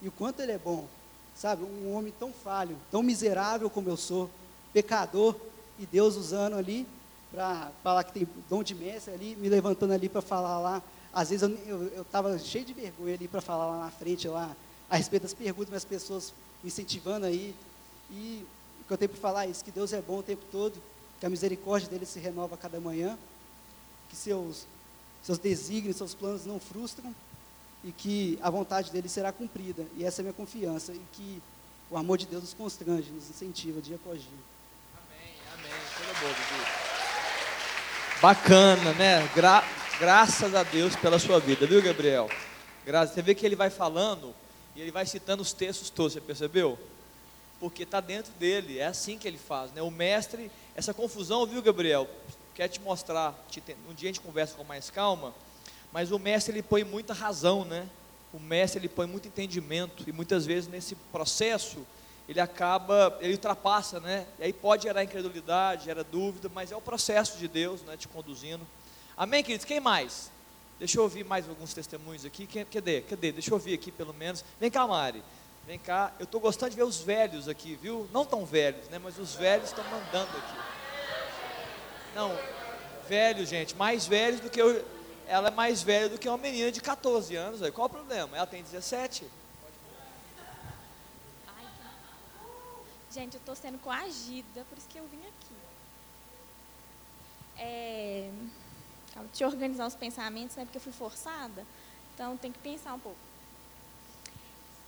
e 0.00 0.08
o 0.08 0.12
quanto 0.12 0.40
ele 0.40 0.52
é 0.52 0.58
bom. 0.58 0.86
Sabe, 1.34 1.64
um 1.64 1.92
homem 1.94 2.12
tão 2.18 2.32
falho, 2.32 2.76
tão 2.90 3.02
miserável 3.02 3.68
como 3.68 3.88
eu 3.88 3.96
sou, 3.96 4.30
pecador, 4.72 5.34
e 5.78 5.86
Deus 5.86 6.16
usando 6.16 6.54
ali 6.54 6.86
para 7.30 7.70
falar 7.82 8.04
que 8.04 8.12
tem 8.12 8.28
dom 8.48 8.62
de 8.62 8.74
mestre 8.74 9.14
ali, 9.14 9.36
me 9.36 9.48
levantando 9.48 9.92
ali 9.92 10.08
para 10.08 10.20
falar 10.20 10.58
lá. 10.58 10.82
Às 11.12 11.30
vezes 11.30 11.48
eu 11.66 12.02
estava 12.02 12.38
cheio 12.38 12.64
de 12.64 12.72
vergonha 12.72 13.14
ali 13.14 13.28
para 13.28 13.40
falar 13.40 13.66
lá 13.66 13.84
na 13.84 13.90
frente, 13.90 14.28
lá, 14.28 14.54
a 14.88 14.96
respeito 14.96 15.22
das 15.22 15.34
perguntas, 15.34 15.74
as 15.74 15.84
pessoas 15.84 16.32
me 16.62 16.68
incentivando 16.68 17.26
aí. 17.26 17.54
E 18.10 18.46
o 18.80 18.84
que 18.86 18.92
eu 18.92 18.98
tenho 18.98 19.08
para 19.08 19.20
falar 19.20 19.46
é 19.46 19.50
isso, 19.50 19.64
que 19.64 19.70
Deus 19.70 19.92
é 19.92 20.00
bom 20.00 20.18
o 20.18 20.22
tempo 20.22 20.44
todo, 20.50 20.80
que 21.18 21.26
a 21.26 21.30
misericórdia 21.30 21.88
dele 21.88 22.06
se 22.06 22.18
renova 22.18 22.54
a 22.54 22.58
cada 22.58 22.80
manhã, 22.80 23.16
que 24.08 24.16
seus, 24.16 24.66
seus 25.22 25.38
desígnios, 25.38 25.96
seus 25.96 26.14
planos 26.14 26.44
não 26.44 26.58
frustram, 26.58 27.14
e 27.84 27.92
que 27.92 28.38
a 28.42 28.50
vontade 28.50 28.90
dele 28.90 29.08
será 29.08 29.32
cumprida. 29.32 29.86
E 29.96 30.04
essa 30.04 30.20
é 30.20 30.22
a 30.22 30.24
minha 30.24 30.32
confiança, 30.32 30.92
e 30.92 31.02
que 31.12 31.42
o 31.90 31.96
amor 31.96 32.18
de 32.18 32.26
Deus 32.26 32.42
nos 32.42 32.54
constrange, 32.54 33.10
nos 33.10 33.28
incentiva 33.30 33.80
dia 33.80 33.96
após 33.96 34.20
dia. 34.20 34.30
Amém, 34.94 35.34
amém. 35.54 35.72
Tudo 35.96 36.20
bom, 36.20 36.89
Bacana, 38.20 38.92
né? 38.92 39.26
Gra 39.34 39.64
graças 39.98 40.54
a 40.54 40.62
Deus 40.62 40.94
pela 40.94 41.18
sua 41.18 41.40
vida, 41.40 41.66
viu, 41.66 41.80
Gabriel? 41.80 42.28
Graças. 42.84 43.14
Você 43.14 43.22
vê 43.22 43.34
que 43.34 43.46
ele 43.46 43.56
vai 43.56 43.70
falando 43.70 44.34
e 44.76 44.80
ele 44.82 44.90
vai 44.90 45.06
citando 45.06 45.40
os 45.40 45.54
textos 45.54 45.88
todos, 45.88 46.12
você 46.12 46.20
percebeu? 46.20 46.78
Porque 47.58 47.84
está 47.84 47.98
dentro 47.98 48.30
dele, 48.38 48.78
é 48.78 48.84
assim 48.84 49.16
que 49.16 49.26
ele 49.26 49.38
faz, 49.38 49.72
né? 49.72 49.80
O 49.80 49.90
mestre, 49.90 50.50
essa 50.76 50.92
confusão, 50.92 51.46
viu, 51.46 51.62
Gabriel? 51.62 52.06
Quer 52.54 52.68
te 52.68 52.78
mostrar, 52.78 53.34
te, 53.50 53.62
um 53.88 53.94
dia 53.94 54.10
a 54.10 54.12
gente 54.12 54.20
conversa 54.20 54.54
com 54.54 54.64
mais 54.64 54.90
calma, 54.90 55.34
mas 55.90 56.12
o 56.12 56.18
mestre 56.18 56.52
ele 56.52 56.62
põe 56.62 56.84
muita 56.84 57.14
razão, 57.14 57.64
né? 57.64 57.88
O 58.34 58.38
mestre 58.38 58.78
ele 58.78 58.88
põe 58.88 59.06
muito 59.06 59.28
entendimento 59.28 60.04
e 60.06 60.12
muitas 60.12 60.44
vezes 60.44 60.68
nesse 60.68 60.94
processo 61.10 61.86
ele 62.30 62.40
acaba, 62.40 63.18
ele 63.20 63.32
ultrapassa, 63.32 63.98
né? 63.98 64.24
E 64.38 64.44
aí 64.44 64.52
pode 64.52 64.84
gerar 64.84 65.02
incredulidade, 65.02 65.86
gera 65.86 66.04
dúvida, 66.04 66.48
mas 66.54 66.70
é 66.70 66.76
o 66.76 66.80
processo 66.80 67.36
de 67.36 67.48
Deus, 67.48 67.82
né, 67.82 67.96
te 67.96 68.06
conduzindo. 68.06 68.64
Amém, 69.16 69.42
queridos? 69.42 69.64
Quem 69.64 69.80
mais? 69.80 70.30
Deixa 70.78 70.96
eu 70.96 71.02
ouvir 71.02 71.24
mais 71.24 71.48
alguns 71.48 71.74
testemunhos 71.74 72.24
aqui. 72.24 72.46
Quem, 72.46 72.64
cadê? 72.64 73.00
Cadê? 73.00 73.32
Deixa 73.32 73.50
eu 73.50 73.54
ouvir 73.54 73.74
aqui 73.74 73.90
pelo 73.90 74.14
menos. 74.14 74.44
Vem 74.60 74.70
cá, 74.70 74.86
Mari. 74.86 75.24
Vem 75.66 75.76
cá. 75.76 76.12
Eu 76.20 76.24
estou 76.24 76.40
gostando 76.40 76.70
de 76.70 76.76
ver 76.76 76.84
os 76.84 77.00
velhos 77.00 77.48
aqui, 77.48 77.74
viu? 77.74 78.08
Não 78.12 78.24
tão 78.24 78.46
velhos, 78.46 78.88
né? 78.90 79.00
Mas 79.00 79.18
os 79.18 79.34
velhos 79.34 79.64
estão 79.64 79.82
mandando 79.90 80.30
aqui. 80.30 80.58
Não, 82.14 82.38
velho, 83.08 83.44
gente, 83.44 83.74
mais 83.74 84.06
velhos 84.06 84.38
do 84.38 84.48
que 84.48 84.62
eu. 84.62 84.84
Ela 85.26 85.48
é 85.48 85.50
mais 85.50 85.82
velha 85.82 86.08
do 86.08 86.16
que 86.16 86.28
uma 86.28 86.38
menina 86.38 86.70
de 86.70 86.80
14 86.80 87.34
anos. 87.34 87.68
Qual 87.70 87.88
o 87.88 87.90
problema? 87.90 88.36
Ela 88.36 88.46
tem 88.46 88.62
17. 88.62 89.24
Gente, 93.12 93.34
eu 93.34 93.40
estou 93.40 93.56
sendo 93.56 93.78
coagida, 93.80 94.64
por 94.68 94.78
isso 94.78 94.86
que 94.88 94.98
eu 94.98 95.06
vim 95.08 95.18
aqui. 95.18 95.54
É, 97.58 98.30
deixa 99.26 99.44
eu 99.44 99.48
organizar 99.48 99.86
os 99.86 99.96
pensamentos, 99.96 100.54
né, 100.56 100.64
porque 100.64 100.78
eu 100.78 100.82
fui 100.82 100.92
forçada. 100.92 101.66
Então, 102.14 102.36
tem 102.36 102.52
que 102.52 102.58
pensar 102.60 102.94
um 102.94 103.00
pouco. 103.00 103.18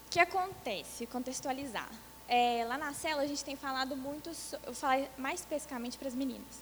O 0.07 0.09
que 0.09 0.19
acontece? 0.19 1.05
Contextualizar. 1.05 1.89
É, 2.27 2.63
lá 2.65 2.77
na 2.77 2.93
cela, 2.93 3.23
a 3.23 3.27
gente 3.27 3.43
tem 3.43 3.57
falado 3.57 3.97
muito, 3.97 4.31
eu 4.65 4.73
falar 4.73 5.05
mais 5.17 5.41
especificamente 5.41 5.97
para 5.97 6.07
as 6.07 6.15
meninas, 6.15 6.61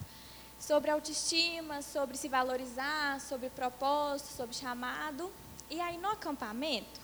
sobre 0.59 0.89
autoestima, 0.89 1.83
sobre 1.83 2.17
se 2.17 2.27
valorizar, 2.27 3.21
sobre 3.21 3.51
propósito, 3.51 4.35
sobre 4.35 4.55
chamado. 4.55 5.31
E 5.69 5.79
aí, 5.79 5.97
no 5.99 6.09
acampamento, 6.09 6.99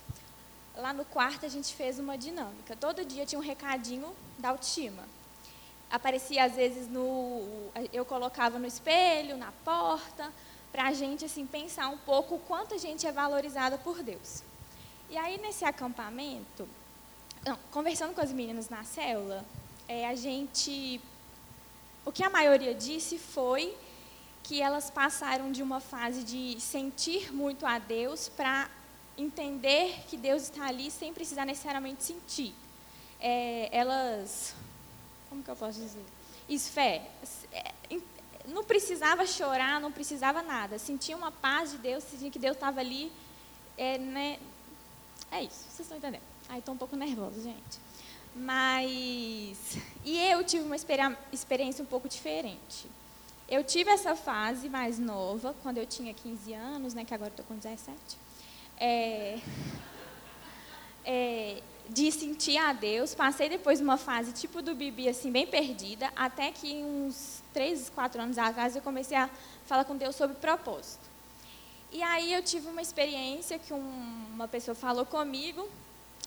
lá 0.75 0.93
no 0.93 1.05
quarto, 1.05 1.45
a 1.45 1.49
gente 1.49 1.75
fez 1.75 1.99
uma 1.99 2.17
dinâmica. 2.17 2.75
Todo 2.75 3.05
dia 3.05 3.23
tinha 3.23 3.37
um 3.37 3.43
recadinho 3.43 4.13
da 4.37 4.49
autoestima. 4.49 5.03
aparecia 5.89 6.43
às 6.43 6.53
vezes 6.55 6.87
no. 6.87 7.69
Eu 7.93 8.05
colocava 8.05 8.59
no 8.59 8.67
espelho, 8.67 9.37
na 9.37 9.51
porta, 9.63 10.31
para 10.71 10.87
a 10.87 10.93
gente 10.93 11.25
assim, 11.25 11.45
pensar 11.45 11.87
um 11.89 11.97
pouco 11.97 12.35
o 12.35 12.39
quanto 12.39 12.73
a 12.73 12.77
gente 12.77 13.07
é 13.07 13.11
valorizada 13.11 13.77
por 13.77 14.03
Deus. 14.03 14.43
E 15.09 15.17
aí, 15.17 15.39
nesse 15.39 15.63
acampamento, 15.63 16.67
conversando 17.71 18.13
com 18.13 18.21
as 18.21 18.31
meninas 18.31 18.69
na 18.69 18.83
célula, 18.83 19.45
é, 19.87 20.07
a 20.07 20.15
gente. 20.15 20.99
O 22.05 22.11
que 22.11 22.23
a 22.23 22.29
maioria 22.29 22.73
disse 22.73 23.17
foi 23.17 23.75
que 24.43 24.61
elas 24.61 24.89
passaram 24.89 25.51
de 25.51 25.61
uma 25.61 25.81
fase 25.81 26.23
de 26.23 26.59
sentir 26.59 27.33
muito 27.33 27.65
a 27.65 27.79
Deus 27.79 28.29
para 28.29 28.69
entender 29.17 30.05
que 30.07 30.15
Deus 30.15 30.43
está 30.43 30.67
ali 30.67 30.89
sem 30.89 31.13
precisar 31.13 31.45
necessariamente 31.45 32.03
sentir. 32.03 32.53
É, 33.19 33.69
elas 33.71 34.55
como 35.29 35.43
que 35.43 35.49
eu 35.49 35.55
posso 35.55 35.79
dizer? 35.79 36.03
Isso, 36.47 36.71
fé. 36.71 37.09
É, 37.51 37.73
não 38.47 38.63
precisava 38.63 39.25
chorar, 39.25 39.79
não 39.79 39.91
precisava 39.91 40.41
nada. 40.41 40.79
Sentia 40.79 41.17
uma 41.17 41.31
paz 41.31 41.71
de 41.71 41.77
Deus, 41.77 42.03
sentia 42.03 42.31
que 42.31 42.39
Deus 42.39 42.55
estava 42.55 42.79
ali. 42.79 43.11
É, 43.77 43.97
né? 43.97 44.39
é 45.31 45.43
isso, 45.43 45.65
vocês 45.69 45.81
estão 45.81 45.97
entendendo. 45.97 46.23
Ai, 46.49 46.59
estou 46.59 46.73
um 46.73 46.77
pouco 46.77 46.95
nervosa, 46.95 47.41
gente. 47.41 47.79
Mas. 48.35 49.77
E 50.05 50.17
eu 50.29 50.43
tive 50.43 50.63
uma 50.63 50.75
experiência 50.75 51.83
um 51.83 51.87
pouco 51.87 52.07
diferente. 52.07 52.87
Eu 53.49 53.63
tive 53.63 53.89
essa 53.89 54.15
fase 54.15 54.67
mais 54.69 54.99
nova, 54.99 55.55
quando 55.63 55.77
eu 55.77 55.85
tinha 55.85 56.13
15 56.13 56.53
anos, 56.53 56.93
né, 56.93 57.05
que 57.05 57.13
agora 57.13 57.29
estou 57.29 57.45
com 57.45 57.55
17. 57.55 57.97
É, 58.79 59.39
é, 61.05 61.63
de 61.89 62.11
sentir 62.11 62.57
a 62.57 62.73
Deus. 62.73 63.15
Passei 63.15 63.49
depois 63.49 63.79
uma 63.79 63.97
fase 63.97 64.31
tipo 64.31 64.61
do 64.61 64.75
Bibi, 64.75 65.09
assim, 65.09 65.31
bem 65.31 65.47
perdida, 65.47 66.11
até 66.15 66.51
que 66.51 66.75
uns 66.83 67.41
três, 67.53 67.89
quatro 67.89 68.21
anos 68.21 68.37
atrás 68.37 68.75
eu 68.75 68.81
comecei 68.81 69.17
a 69.17 69.29
falar 69.65 69.85
com 69.85 69.95
Deus 69.95 70.15
sobre 70.15 70.35
propósito. 70.37 71.05
E 71.91 72.03
aí 72.03 72.33
eu 72.33 72.43
tive 72.43 72.67
uma 72.67 72.81
experiência 72.81 73.57
que 73.57 73.73
um, 73.73 74.25
uma 74.33 74.47
pessoa 74.47 74.75
falou 74.75 75.05
comigo 75.05 75.67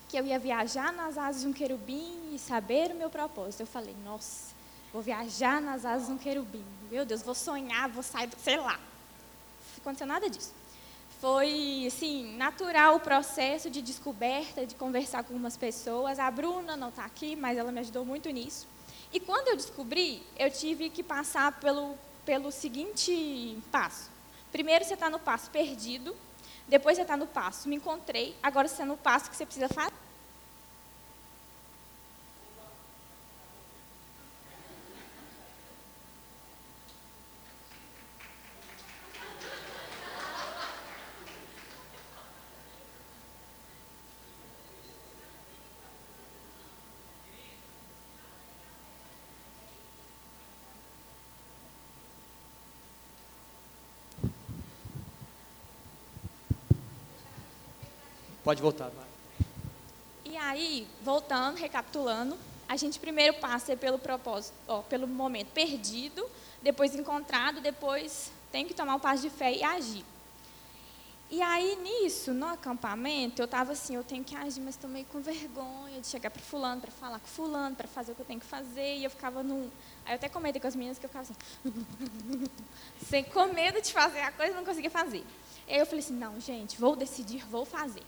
que 0.09 0.17
eu 0.17 0.27
ia 0.27 0.39
viajar 0.39 0.93
nas 0.93 1.17
asas 1.17 1.43
de 1.43 1.49
um 1.49 1.53
querubim 1.53 2.35
e 2.35 2.39
saber 2.39 2.91
o 2.91 2.95
meu 2.95 3.11
propósito. 3.11 3.61
Eu 3.61 3.67
falei, 3.67 3.95
nossa, 4.05 4.55
vou 4.93 5.03
viajar 5.03 5.61
nas 5.61 5.85
asas 5.85 6.09
de 6.09 6.15
um 6.15 6.19
querubim. 6.19 6.65
Meu 6.91 7.05
Deus, 7.05 7.23
vou 7.23 7.35
sonhar, 7.35 7.89
vou 7.89 8.03
sair, 8.03 8.29
sei 8.43 8.57
lá. 8.57 8.75
Não 8.77 9.83
aconteceu 9.83 10.07
nada 10.07 10.29
disso 10.29 10.60
foi 11.21 11.85
assim 11.87 12.35
natural 12.37 12.97
o 12.97 13.01
processo 13.01 13.69
de 13.69 13.83
descoberta, 13.83 14.67
de 14.67 14.75
conversar 14.75 15.23
com 15.23 15.35
algumas 15.35 15.57
pessoas. 15.57 16.19
A 16.19 16.31
Bruna 16.31 16.77
não 16.77 16.89
está 16.89 17.05
aqui, 17.05 17.37
mas 17.37 17.59
ela 17.59 17.71
me 17.71 17.81
ajudou 17.81 18.05
muito 18.05 18.31
nisso. 18.31 18.67
E 19.13 19.21
quando 19.21 19.49
eu 19.49 19.57
descobri, 19.57 20.23
eu 20.39 20.51
tive 20.51 20.89
que 20.89 21.03
passar 21.03 21.61
pelo, 21.61 21.95
pelo 22.25 22.51
seguinte 22.51 23.59
passo. 23.71 24.11
Primeiro 24.51 24.85
você 24.85 24.95
está 24.95 25.11
no 25.11 25.19
passo 25.19 25.51
perdido, 25.51 26.17
depois 26.67 26.97
você 26.97 27.03
está 27.03 27.17
no 27.17 27.27
passo 27.27 27.69
me 27.69 27.77
encontrei, 27.77 28.35
agora 28.43 28.67
você 28.67 28.75
está 28.75 28.87
no 28.87 28.97
passo 28.97 29.29
que 29.29 29.37
você 29.37 29.45
precisa 29.45 29.69
fazer. 29.69 29.93
Pode 58.51 58.63
voltar, 58.63 58.91
E 60.25 60.37
aí, 60.37 60.85
voltando, 61.05 61.57
recapitulando, 61.57 62.37
a 62.69 62.75
gente 62.77 62.99
primeiro 62.99 63.35
passa 63.35 63.77
pelo 63.77 63.97
propósito, 63.97 64.53
ó, 64.67 64.83
pelo 64.83 65.07
momento 65.07 65.53
perdido, 65.53 66.29
depois 66.61 66.93
encontrado, 66.97 67.61
depois 67.61 68.33
tem 68.51 68.67
que 68.67 68.75
tomar 68.75 68.95
o 68.95 68.97
um 68.97 68.99
passo 68.99 69.23
de 69.23 69.31
fé 69.31 69.55
e 69.55 69.63
agir. 69.63 70.05
E 71.31 71.41
aí, 71.41 71.77
nisso, 71.77 72.35
no 72.35 72.47
acampamento, 72.47 73.41
eu 73.41 73.45
estava 73.45 73.71
assim, 73.71 73.95
eu 73.95 74.03
tenho 74.03 74.25
que 74.25 74.35
agir, 74.35 74.61
mas 74.63 74.75
estou 74.75 74.91
meio 74.91 75.07
com 75.07 75.21
vergonha 75.21 76.01
de 76.01 76.09
chegar 76.09 76.29
para 76.29 76.43
fulano, 76.43 76.81
para 76.81 76.91
falar 76.91 77.21
com 77.21 77.29
fulano, 77.29 77.77
para 77.77 77.87
fazer 77.87 78.11
o 78.11 78.15
que 78.17 78.23
eu 78.23 78.27
tenho 78.27 78.41
que 78.41 78.47
fazer. 78.47 78.97
E 78.97 79.05
eu 79.05 79.11
ficava 79.11 79.45
num... 79.45 79.71
Aí 80.05 80.11
eu 80.11 80.17
até 80.17 80.29
comentei 80.29 80.61
com 80.61 80.67
as 80.67 80.75
meninas 80.75 80.99
que 80.99 81.07
eu 81.07 81.09
ficava 81.09 81.23
assim, 81.23 81.37
sem, 83.09 83.23
com 83.23 83.45
medo 83.53 83.81
de 83.81 83.93
fazer 83.93 84.23
a 84.23 84.33
coisa, 84.33 84.57
não 84.57 84.65
conseguia 84.65 84.91
fazer. 84.91 85.25
E 85.69 85.75
aí 85.75 85.79
eu 85.79 85.87
falei 85.87 86.01
assim, 86.01 86.15
não, 86.15 86.41
gente, 86.41 86.81
vou 86.81 86.97
decidir, 86.97 87.45
vou 87.47 87.65
fazer 87.65 88.03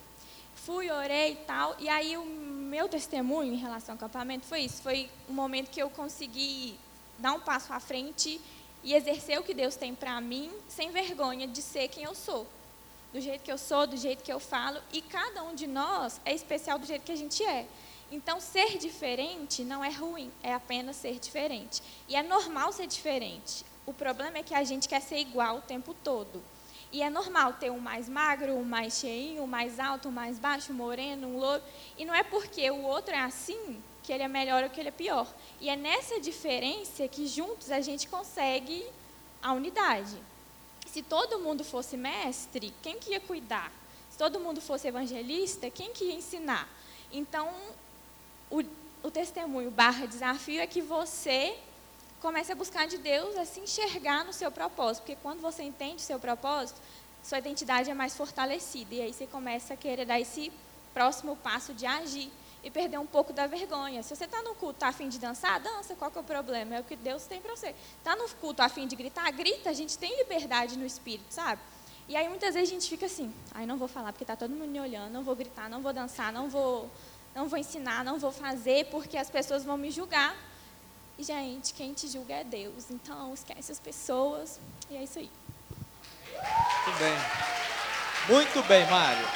fui, 0.65 0.91
orei 0.91 1.33
e 1.33 1.37
tal. 1.37 1.77
E 1.79 1.89
aí 1.89 2.17
o 2.17 2.25
meu 2.25 2.89
testemunho 2.89 3.53
em 3.53 3.57
relação 3.57 3.95
ao 3.95 3.97
acampamento 3.97 4.47
foi 4.47 4.61
isso. 4.61 4.83
Foi 4.83 5.09
um 5.29 5.33
momento 5.33 5.71
que 5.71 5.83
eu 5.83 5.91
consegui 5.91 6.79
dar 7.19 7.33
um 7.33 7.41
passo 7.41 7.73
à 7.73 7.81
frente 7.81 8.41
e 8.83 8.95
exercer 8.95 9.39
o 9.39 9.43
que 9.43 9.55
Deus 9.55 9.77
tem 9.77 9.95
para 9.95 10.21
mim, 10.21 10.51
sem 10.69 10.91
vergonha 10.91 11.47
de 11.47 11.63
ser 11.63 11.89
quem 11.89 12.05
eu 12.05 12.15
sou. 12.15 12.47
Do 13.13 13.21
jeito 13.21 13.43
que 13.43 13.53
eu 13.53 13.59
sou, 13.59 13.87
do 13.87 13.97
jeito 13.97 14.25
que 14.25 14.33
eu 14.33 14.41
falo. 14.41 14.81
E 14.93 15.03
cada 15.03 15.43
um 15.43 15.55
de 15.55 15.67
nós 15.67 16.21
é 16.25 16.35
especial 16.35 16.79
do 16.79 16.87
jeito 16.87 17.03
que 17.03 17.13
a 17.13 17.17
gente 17.17 17.45
é. 17.45 17.67
Então, 18.11 18.41
ser 18.41 18.79
diferente 18.79 19.65
não 19.65 19.85
é 19.85 19.91
ruim, 19.91 20.31
é 20.43 20.53
apenas 20.53 20.97
ser 20.97 21.19
diferente. 21.19 21.83
E 22.09 22.15
é 22.15 22.23
normal 22.23 22.73
ser 22.73 22.87
diferente. 22.87 23.65
O 23.87 23.93
problema 23.93 24.39
é 24.39 24.43
que 24.43 24.55
a 24.55 24.65
gente 24.65 24.89
quer 24.89 25.01
ser 25.01 25.19
igual 25.19 25.59
o 25.59 25.63
tempo 25.63 25.95
todo. 26.05 26.43
E 26.93 27.03
é 27.03 27.09
normal 27.09 27.55
ter 27.55 27.71
um 27.71 27.79
mais 27.79 28.07
magro, 28.07 28.53
um 28.53 28.65
mais 28.65 28.99
cheinho, 28.99 29.45
um 29.45 29.47
mais 29.47 29.81
alto, 29.81 30.11
um 30.11 30.13
mais 30.13 30.39
baixo, 30.39 30.73
um 30.73 30.77
moreno, 30.77 31.27
um 31.27 31.39
louro. 31.39 31.63
E 31.97 32.05
não 32.05 32.15
é 32.15 32.23
porque 32.23 32.71
o 32.71 32.83
outro 32.83 33.15
é 33.15 33.19
assim 33.19 33.83
que 34.03 34.13
ele 34.13 34.23
é 34.23 34.29
melhor 34.29 34.63
ou 34.63 34.69
que 34.69 34.79
ele 34.79 34.91
é 34.91 34.93
pior. 34.93 35.27
E 35.59 35.71
é 35.71 35.77
nessa 35.77 36.21
diferença 36.21 37.09
que 37.09 37.27
juntos 37.27 37.71
a 37.71 37.81
gente 37.81 38.09
consegue 38.09 38.85
a 39.43 39.53
unidade. 39.53 40.17
Se 40.87 41.03
todo 41.03 41.39
mundo 41.39 41.65
fosse 41.65 41.97
mestre, 41.97 42.75
quem 42.83 42.99
que 42.99 43.13
ia 43.13 43.21
cuidar? 43.21 43.73
Se 44.11 44.19
todo 44.19 44.39
mundo 44.39 44.61
fosse 44.61 44.87
evangelista, 44.87 45.71
quem 45.71 45.93
que 45.93 46.05
ia 46.05 46.15
ensinar? 46.15 46.69
Então, 47.11 47.51
o, 48.51 48.63
o 49.03 49.11
testemunho 49.11 49.71
barra 49.71 50.07
desafio 50.07 50.61
é 50.61 50.67
que 50.67 50.83
você 50.83 51.57
comece 52.23 52.53
a 52.53 52.55
buscar 52.55 52.87
de 52.87 52.99
Deus, 52.99 53.37
a 53.37 53.45
se 53.45 53.59
enxergar 53.59 54.25
no 54.25 54.33
seu 54.33 54.51
propósito, 54.51 55.03
porque 55.03 55.19
quando 55.21 55.41
você 55.41 55.65
entende 55.65 55.97
o 55.97 56.01
seu 56.01 56.21
propósito, 56.21 56.81
sua 57.21 57.39
identidade 57.39 57.91
é 57.91 57.95
mais 57.95 58.17
fortalecida, 58.17 58.95
e 58.95 59.03
aí 59.03 59.13
você 59.13 59.27
começa 59.27 59.75
a 59.75 59.77
querer 59.77 60.07
dar 60.07 60.21
esse 60.21 60.53
próximo 60.95 61.35
passo 61.37 61.75
de 61.75 61.85
agir 61.85 62.31
e 62.63 62.71
perder 62.71 62.99
um 62.99 63.07
pouco 63.07 63.33
da 63.33 63.49
vergonha. 63.49 64.05
Se 64.05 64.15
você 64.15 64.25
está 64.25 64.41
no 64.43 64.55
culto 64.55 64.85
a 64.85 64.93
fim 64.93 65.09
de 65.09 65.19
dançar, 65.19 65.59
dança, 65.59 65.97
qual 65.97 66.13
que 66.13 66.19
é 66.19 66.21
o 66.21 66.25
problema? 66.25 66.77
É 66.77 66.81
o 66.81 66.85
que 66.85 66.95
Deus 66.95 67.25
tem 67.25 67.41
para 67.41 67.57
você. 67.57 67.75
Está 67.99 68.15
no 68.15 68.29
culto 68.37 68.63
a 68.63 68.69
fim 68.69 68.87
de 68.87 68.95
gritar, 68.95 69.29
grita, 69.33 69.71
a 69.71 69.73
gente 69.73 69.99
tem 69.99 70.17
liberdade 70.19 70.79
no 70.79 70.87
espírito, 70.87 71.27
sabe? 71.29 71.61
E 72.09 72.15
aí 72.15 72.29
muitas 72.29 72.55
vezes 72.55 72.71
a 72.71 72.73
gente 72.73 72.89
fica 72.89 73.07
assim, 73.07 73.35
ai 73.53 73.67
não 73.67 73.77
vou 73.77 73.89
falar 73.89 74.13
porque 74.13 74.23
está 74.23 74.37
todo 74.37 74.51
mundo 74.51 74.71
me 74.71 74.79
olhando, 74.79 75.13
não 75.13 75.25
vou 75.25 75.35
gritar, 75.35 75.69
não 75.69 75.83
vou 75.83 75.93
dançar, 75.93 76.33
não 76.33 76.49
vou, 76.49 76.89
não 77.35 77.49
vou 77.49 77.59
ensinar, 77.59 78.05
não 78.05 78.17
vou 78.17 78.31
fazer 78.31 78.87
porque 78.87 79.19
as 79.19 79.29
pessoas 79.29 79.65
vão 79.65 79.77
me 79.77 79.91
julgar. 79.91 80.52
E, 81.19 81.23
gente, 81.23 81.75
quem 81.75 81.93
te 81.93 82.09
julga 82.09 82.35
é 82.35 82.45
Deus. 82.45 82.91
Então, 82.91 83.35
esquece 83.35 83.71
as 83.71 83.79
pessoas. 83.79 84.59
E 84.91 84.97
é 84.97 85.05
isso 85.05 85.19
aí. 85.19 85.31
Muito 86.33 86.99
bem. 86.99 87.15
Muito 88.29 88.63
bem, 88.69 88.87
Mário. 88.91 89.27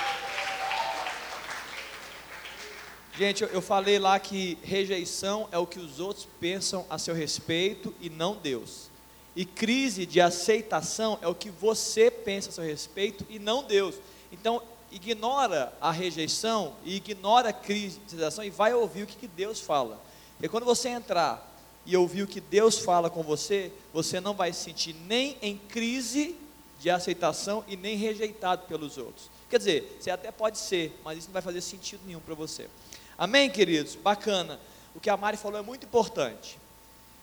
Gente, 3.17 3.43
eu, 3.45 3.63
falei 3.63 3.99
lá 3.99 4.21
que 4.21 4.59
rejeição 4.63 5.49
é 5.51 5.57
o 5.57 5.67
que 5.67 5.79
os 5.79 6.01
outros 6.01 6.29
pensam 6.39 6.85
a 6.91 6.99
seu 6.99 7.15
respeito 7.15 7.95
e 7.99 8.11
não 8.11 8.37
Deus. 8.37 8.91
E 9.35 9.45
crise 9.47 10.05
de 10.05 10.21
aceitação 10.21 11.19
é 11.23 11.27
o 11.27 11.35
que 11.35 11.49
você 11.49 12.11
pensa 12.11 12.51
a 12.51 12.53
seu 12.53 12.65
respeito 12.65 13.25
e 13.31 13.39
não 13.39 13.63
Deus. 13.63 13.95
Então, 14.31 14.63
ignora 14.93 15.73
a 15.81 15.91
rejeição 15.91 16.75
e 16.85 16.97
ignora 16.97 17.49
a 17.49 17.53
crise 17.55 17.99
de 18.01 18.07
aceitação 18.07 18.45
e 18.45 18.51
vai 18.51 18.75
ouvir 18.75 19.05
o 19.05 19.07
que, 19.07 19.17
que 19.17 19.29
Deus 19.29 19.61
fala. 19.61 19.99
E 20.43 20.47
quando 20.49 20.65
você 20.65 20.91
entrar 20.91 21.56
e 21.87 21.97
ouvir 21.97 22.23
o 22.23 22.27
que 22.27 22.41
Deus 22.41 22.79
fala 22.79 23.09
com 23.09 23.23
você, 23.23 23.71
você 23.95 24.21
não 24.21 24.35
vai 24.35 24.53
se 24.53 24.65
sentir 24.65 24.95
nem 25.07 25.39
em 25.41 25.57
crise 25.57 26.37
de 26.81 26.91
aceitação 26.91 27.65
e 27.69 27.77
nem 27.77 27.97
rejeitado 27.97 28.67
pelos 28.67 28.99
outros. 28.99 29.31
Quer 29.49 29.59
dizer, 29.59 29.97
você 29.99 30.11
até 30.11 30.33
pode 30.33 30.59
ser, 30.59 30.99
mas 31.05 31.19
isso 31.19 31.29
não 31.29 31.33
vai 31.33 31.43
fazer 31.43 31.61
sentido 31.61 32.01
nenhum 32.05 32.21
para 32.21 32.35
você. 32.35 32.69
Amém, 33.17 33.49
queridos? 33.49 33.95
Bacana. 33.95 34.59
O 34.95 35.01
que 35.01 35.09
a 35.09 35.17
Mari 35.17 35.37
falou 35.37 35.59
é 35.59 35.63
muito 35.63 35.87
importante. 35.87 36.59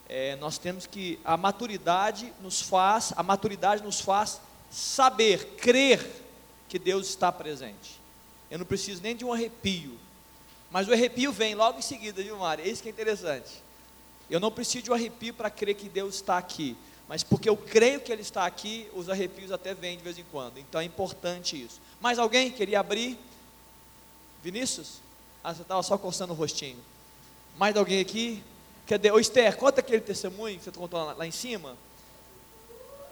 É, 0.08 0.36
nós 0.38 0.58
temos 0.58 0.86
que 0.86 1.20
a 1.26 1.36
maturidade 1.36 2.34
nos 2.42 2.62
faz, 2.62 3.14
a 3.16 3.24
maturidade 3.24 3.84
nos 3.84 4.00
faz 4.00 4.40
saber, 4.72 5.56
crer 5.58 6.24
que 6.70 6.80
Deus 6.80 7.08
está 7.08 7.32
presente. 7.32 8.00
Eu 8.50 8.60
não 8.60 8.66
preciso 8.66 9.02
nem 9.02 9.16
de 9.16 9.26
um 9.26 9.34
arrepio, 9.34 9.98
mas 10.72 10.88
o 10.88 10.94
arrepio 10.94 11.32
vem 11.32 11.56
logo 11.56 11.80
em 11.80 11.82
seguida, 11.82 12.22
viu, 12.24 12.38
Mari? 12.38 12.64
É 12.64 12.68
isso 12.68 12.82
que 12.82 12.90
é 12.90 12.92
interessante. 12.92 13.63
Eu 14.34 14.40
não 14.40 14.52
preciso 14.52 14.86
de 14.86 14.90
um 14.90 14.96
arrepio 14.96 15.32
para 15.32 15.48
crer 15.48 15.76
que 15.76 15.88
Deus 15.88 16.16
está 16.16 16.40
aqui, 16.40 16.76
mas 17.08 17.22
porque 17.22 17.48
eu 17.48 17.56
creio 17.56 18.00
que 18.00 18.12
Ele 18.12 18.24
está 18.24 18.48
aqui, 18.48 18.90
os 18.96 19.08
arrepios 19.08 19.52
até 19.52 19.76
vêm 19.76 19.96
de 19.96 20.04
vez 20.04 20.18
em 20.18 20.24
quando. 20.32 20.58
Então 20.58 20.82
é 20.82 20.84
importante 20.84 21.64
isso. 21.64 21.80
Mais 22.02 22.18
alguém 22.18 22.50
queria 22.50 22.80
abrir? 22.80 23.16
Vinícius? 24.42 25.02
Ah, 25.44 25.54
você 25.54 25.62
estava 25.62 25.84
só 25.84 26.00
coçando 26.00 26.34
o 26.34 26.36
rostinho. 26.36 26.80
Mais 27.60 27.78
alguém 27.78 28.00
aqui? 28.00 28.44
Cadê? 28.88 29.12
Ô 29.12 29.20
Esther, 29.20 29.56
conta 29.56 29.82
aquele 29.82 30.02
testemunho 30.02 30.58
que 30.58 30.64
você 30.64 30.72
contou 30.72 31.06
lá, 31.06 31.14
lá 31.14 31.28
em 31.28 31.32
cima. 31.32 31.78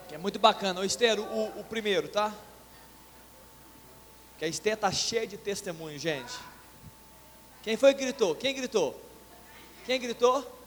Que 0.09 0.15
é 0.15 0.17
muito 0.17 0.39
bacana. 0.39 0.81
Ô 0.81 0.83
Esther, 0.83 1.19
o, 1.19 1.59
o 1.59 1.63
primeiro, 1.65 2.07
tá? 2.07 2.33
Que 4.39 4.45
a 4.45 4.47
Esther 4.47 4.73
está 4.73 4.91
cheia 4.91 5.27
de 5.27 5.37
testemunho, 5.37 5.99
gente. 5.99 6.33
Quem 7.61 7.77
foi 7.77 7.93
que 7.93 8.01
gritou? 8.05 8.33
Quem 8.33 8.55
gritou? 8.55 8.99
Quem 9.85 9.99
gritou? 9.99 10.60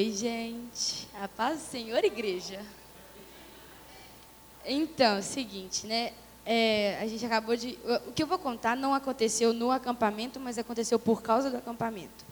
Oi, 0.00 0.12
gente. 0.12 1.06
A 1.20 1.28
paz 1.28 1.60
do 1.60 1.66
Senhor, 1.66 2.02
igreja. 2.02 2.64
Então, 4.64 5.16
é 5.16 5.18
o 5.18 5.22
seguinte, 5.22 5.86
né? 5.86 6.14
É, 6.46 6.98
a 7.02 7.06
gente 7.06 7.26
acabou 7.26 7.54
de. 7.54 7.78
O 8.08 8.12
que 8.12 8.22
eu 8.22 8.26
vou 8.26 8.38
contar 8.38 8.74
não 8.74 8.94
aconteceu 8.94 9.52
no 9.52 9.70
acampamento, 9.70 10.40
mas 10.40 10.56
aconteceu 10.56 10.98
por 10.98 11.20
causa 11.20 11.50
do 11.50 11.58
acampamento. 11.58 12.24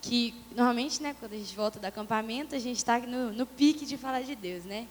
Que 0.00 0.36
normalmente, 0.54 1.02
né, 1.02 1.16
quando 1.18 1.32
a 1.32 1.36
gente 1.36 1.52
volta 1.56 1.80
do 1.80 1.84
acampamento, 1.84 2.54
a 2.54 2.60
gente 2.60 2.76
está 2.76 3.00
no, 3.00 3.32
no 3.32 3.44
pique 3.44 3.84
de 3.84 3.96
falar 3.96 4.22
de 4.22 4.36
Deus, 4.36 4.62
né? 4.64 4.86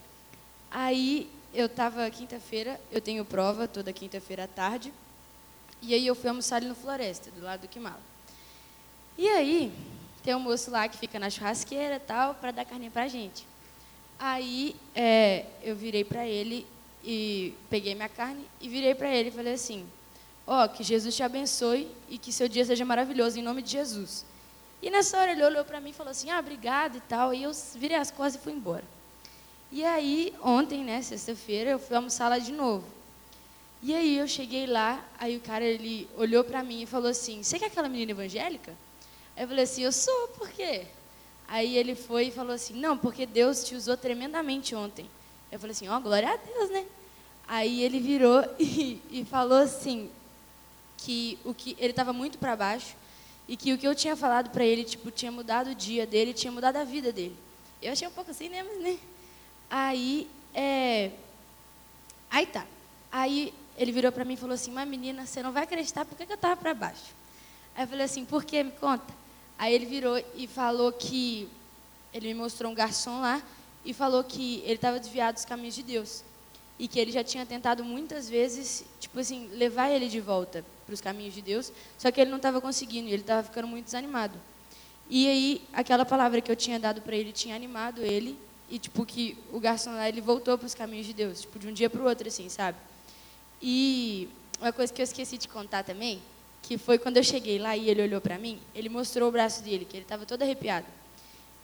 Aí 0.70 1.32
eu 1.54 1.68
estava 1.68 2.10
quinta-feira, 2.10 2.82
eu 2.92 3.00
tenho 3.00 3.24
prova 3.24 3.66
toda 3.66 3.94
quinta-feira 3.94 4.44
à 4.44 4.48
tarde, 4.48 4.92
e 5.82 5.94
aí 5.94 6.06
eu 6.06 6.16
fui 6.16 6.28
almoçar 6.28 6.58
ali 6.58 6.68
no 6.68 6.76
Floresta, 6.76 7.32
do 7.32 7.42
lado 7.42 7.62
do 7.62 7.70
Quimala. 7.70 8.02
E 9.18 9.26
aí, 9.30 9.72
tem 10.22 10.36
um 10.36 10.40
moço 10.40 10.70
lá 10.72 10.88
que 10.88 10.98
fica 10.98 11.20
na 11.20 11.30
churrasqueira 11.30 12.00
tal, 12.00 12.36
para 12.36 12.52
dar 12.52 12.66
carne 12.66 12.90
para 12.90 13.08
gente. 13.08 13.46
Aí 14.20 14.76
é, 14.94 15.46
eu 15.64 15.76
virei 15.76 16.04
para 16.04 16.28
ele 16.28 16.66
e 17.04 17.54
peguei 17.70 17.96
minha 17.96 18.10
carne 18.10 18.46
e 18.60 18.68
virei 18.68 18.94
para 18.94 19.14
ele 19.16 19.30
e 19.30 19.32
falei 19.32 19.54
assim: 19.54 19.88
Ó, 20.46 20.66
oh, 20.66 20.70
que 20.70 20.84
Jesus 20.84 21.16
te 21.16 21.24
abençoe 21.24 21.88
e 22.10 22.18
que 22.18 22.34
seu 22.34 22.50
dia 22.50 22.66
seja 22.66 22.84
maravilhoso, 22.84 23.40
em 23.40 23.44
nome 23.44 23.62
de 23.62 23.72
Jesus. 23.72 24.26
E 24.82 24.90
nessa 24.90 25.18
hora 25.18 25.32
ele 25.32 25.44
olhou 25.44 25.64
para 25.64 25.80
mim 25.80 25.92
e 25.92 25.94
falou 25.94 26.12
assim: 26.12 26.30
Ah, 26.30 26.40
obrigado 26.40 26.98
e 26.98 27.02
tal. 27.02 27.34
E 27.34 27.44
eu 27.44 27.52
virei 27.76 27.98
as 27.98 28.12
costas 28.12 28.36
e 28.36 28.44
fui 28.44 28.54
embora. 28.54 28.84
E 29.72 29.86
aí, 29.86 30.34
ontem, 30.44 30.84
né, 30.84 31.02
sexta-feira, 31.02 31.70
eu 31.70 31.80
fui 31.80 31.96
almoçar 31.96 32.28
lá 32.28 32.40
de 32.40 32.52
novo. 32.52 32.84
E 33.82 33.94
aí 33.94 34.18
eu 34.18 34.28
cheguei 34.28 34.66
lá, 34.66 35.06
aí 35.18 35.38
o 35.38 35.40
cara 35.40 35.64
ele 35.64 36.10
olhou 36.18 36.44
para 36.44 36.62
mim 36.64 36.82
e 36.82 36.86
falou 36.86 37.10
assim: 37.10 37.42
Você 37.44 37.58
que 37.58 37.64
é 37.64 37.68
aquela 37.68 37.88
menina 37.88 38.12
evangélica? 38.12 38.74
Eu 39.40 39.48
falei 39.48 39.64
assim, 39.64 39.84
eu 39.84 39.92
sou, 39.94 40.28
por 40.38 40.50
quê? 40.50 40.86
Aí 41.48 41.78
ele 41.78 41.96
foi 41.96 42.26
e 42.26 42.32
falou 42.32 42.54
assim, 42.54 42.74
não, 42.74 42.98
porque 42.98 43.26
Deus 43.26 43.64
te 43.64 43.74
usou 43.74 43.96
tremendamente 43.96 44.76
ontem. 44.76 45.10
Eu 45.50 45.58
falei 45.58 45.72
assim, 45.72 45.88
ó, 45.88 45.98
oh, 45.98 46.02
glória 46.02 46.30
a 46.30 46.36
Deus, 46.36 46.70
né? 46.70 46.86
Aí 47.48 47.82
ele 47.82 48.02
virou 48.02 48.44
e, 48.60 49.02
e 49.10 49.24
falou 49.24 49.60
assim, 49.60 50.12
que 50.98 51.40
o 51.46 51.54
que 51.54 51.74
ele 51.80 51.92
estava 51.92 52.12
muito 52.12 52.38
para 52.38 52.54
baixo 52.54 52.98
e 53.48 53.56
que 53.56 53.72
o 53.72 53.78
que 53.78 53.88
eu 53.88 53.96
tinha 53.96 54.14
falado 54.14 54.50
para 54.50 54.66
ele, 54.66 54.84
tipo, 54.84 55.10
tinha 55.10 55.32
mudado 55.32 55.70
o 55.70 55.76
dia 55.76 56.06
dele, 56.06 56.34
tinha 56.34 56.52
mudado 56.52 56.76
a 56.76 56.84
vida 56.84 57.14
dele. 57.14 57.36
Eu 57.82 57.94
achei 57.94 58.10
um 58.10 58.12
pouco 58.12 58.32
assim, 58.32 58.50
né, 58.50 58.62
mas 58.62 58.82
né? 58.82 59.00
Aí, 59.70 60.30
é... 60.54 61.12
Aí 62.30 62.46
tá. 62.46 62.68
Aí 63.10 63.54
ele 63.78 63.94
virou 63.94 64.12
para 64.12 64.26
mim 64.26 64.34
e 64.34 64.38
falou 64.38 64.56
assim, 64.56 64.72
mas 64.72 64.86
menina, 64.86 65.26
você 65.26 65.42
não 65.42 65.54
vai 65.54 65.64
acreditar 65.64 66.04
porque 66.04 66.26
que 66.26 66.34
eu 66.34 66.36
estava 66.36 66.58
para 66.58 66.74
baixo. 66.74 67.16
Aí 67.74 67.86
eu 67.86 67.88
falei 67.88 68.04
assim, 68.04 68.26
por 68.26 68.44
que? 68.44 68.62
Me 68.62 68.72
conta. 68.72 69.19
Aí 69.60 69.74
ele 69.74 69.86
virou 69.86 70.18
e 70.36 70.48
falou 70.48 70.90
que 70.94 71.50
ele 72.14 72.30
me 72.30 72.34
mostrou 72.34 72.72
um 72.72 72.74
garçom 72.74 73.20
lá 73.20 73.44
e 73.84 73.94
falou 73.94 74.24
que 74.24 74.62
ele 74.64 74.76
estava 74.76 74.98
desviado 74.98 75.36
dos 75.36 75.44
caminhos 75.44 75.76
de 75.76 75.84
Deus 75.84 76.24
e 76.80 76.88
que 76.88 76.98
ele 76.98 77.12
já 77.12 77.26
tinha 77.26 77.46
tentado 77.46 77.84
muitas 77.84 78.30
vezes, 78.30 78.86
tipo 79.02 79.20
assim, 79.20 79.50
levar 79.50 79.90
ele 79.90 80.08
de 80.08 80.22
volta 80.22 80.64
para 80.86 80.94
os 80.94 81.02
caminhos 81.02 81.34
de 81.34 81.42
Deus, 81.42 81.74
só 81.98 82.10
que 82.10 82.22
ele 82.22 82.30
não 82.30 82.38
estava 82.38 82.62
conseguindo, 82.62 83.10
ele 83.10 83.18
estava 83.18 83.44
ficando 83.44 83.68
muito 83.68 83.84
desanimado. 83.84 84.40
E 85.10 85.28
aí 85.28 85.62
aquela 85.74 86.06
palavra 86.06 86.40
que 86.40 86.50
eu 86.50 86.56
tinha 86.56 86.80
dado 86.80 87.02
para 87.02 87.18
ele 87.18 87.34
tinha 87.34 87.54
animado 87.54 88.02
ele 88.02 88.40
e 88.70 88.80
tipo 88.80 89.06
que 89.06 89.38
o 89.52 89.60
garçom 89.60 89.92
lá 89.92 90.08
ele 90.08 90.22
voltou 90.22 90.58
para 90.58 90.68
os 90.68 90.74
caminhos 90.74 91.06
de 91.06 91.12
Deus, 91.12 91.42
tipo 91.42 91.60
de 91.60 91.68
um 91.68 91.74
dia 91.74 91.90
para 91.90 92.02
o 92.02 92.06
outro 92.08 92.30
assim, 92.30 92.48
sabe? 92.48 92.78
E 93.62 94.30
uma 94.62 94.72
coisa 94.72 94.94
que 94.94 95.02
eu 95.02 95.04
esqueci 95.04 95.38
de 95.38 95.50
contar 95.50 95.84
também 95.84 96.22
que 96.62 96.78
foi 96.78 96.98
quando 96.98 97.18
eu 97.18 97.24
cheguei 97.24 97.58
lá 97.58 97.76
e 97.76 97.90
ele 97.90 98.02
olhou 98.02 98.22
para 98.22 98.38
mim, 98.38 98.60
ele 98.76 98.90
mostrou 98.90 99.30
o 99.30 99.32
braço 99.32 99.64
dele, 99.64 99.86
que 99.86 99.98
ele 99.98 100.04
estava 100.04 100.26
todo 100.26 100.42
arrepiado. 100.42 100.86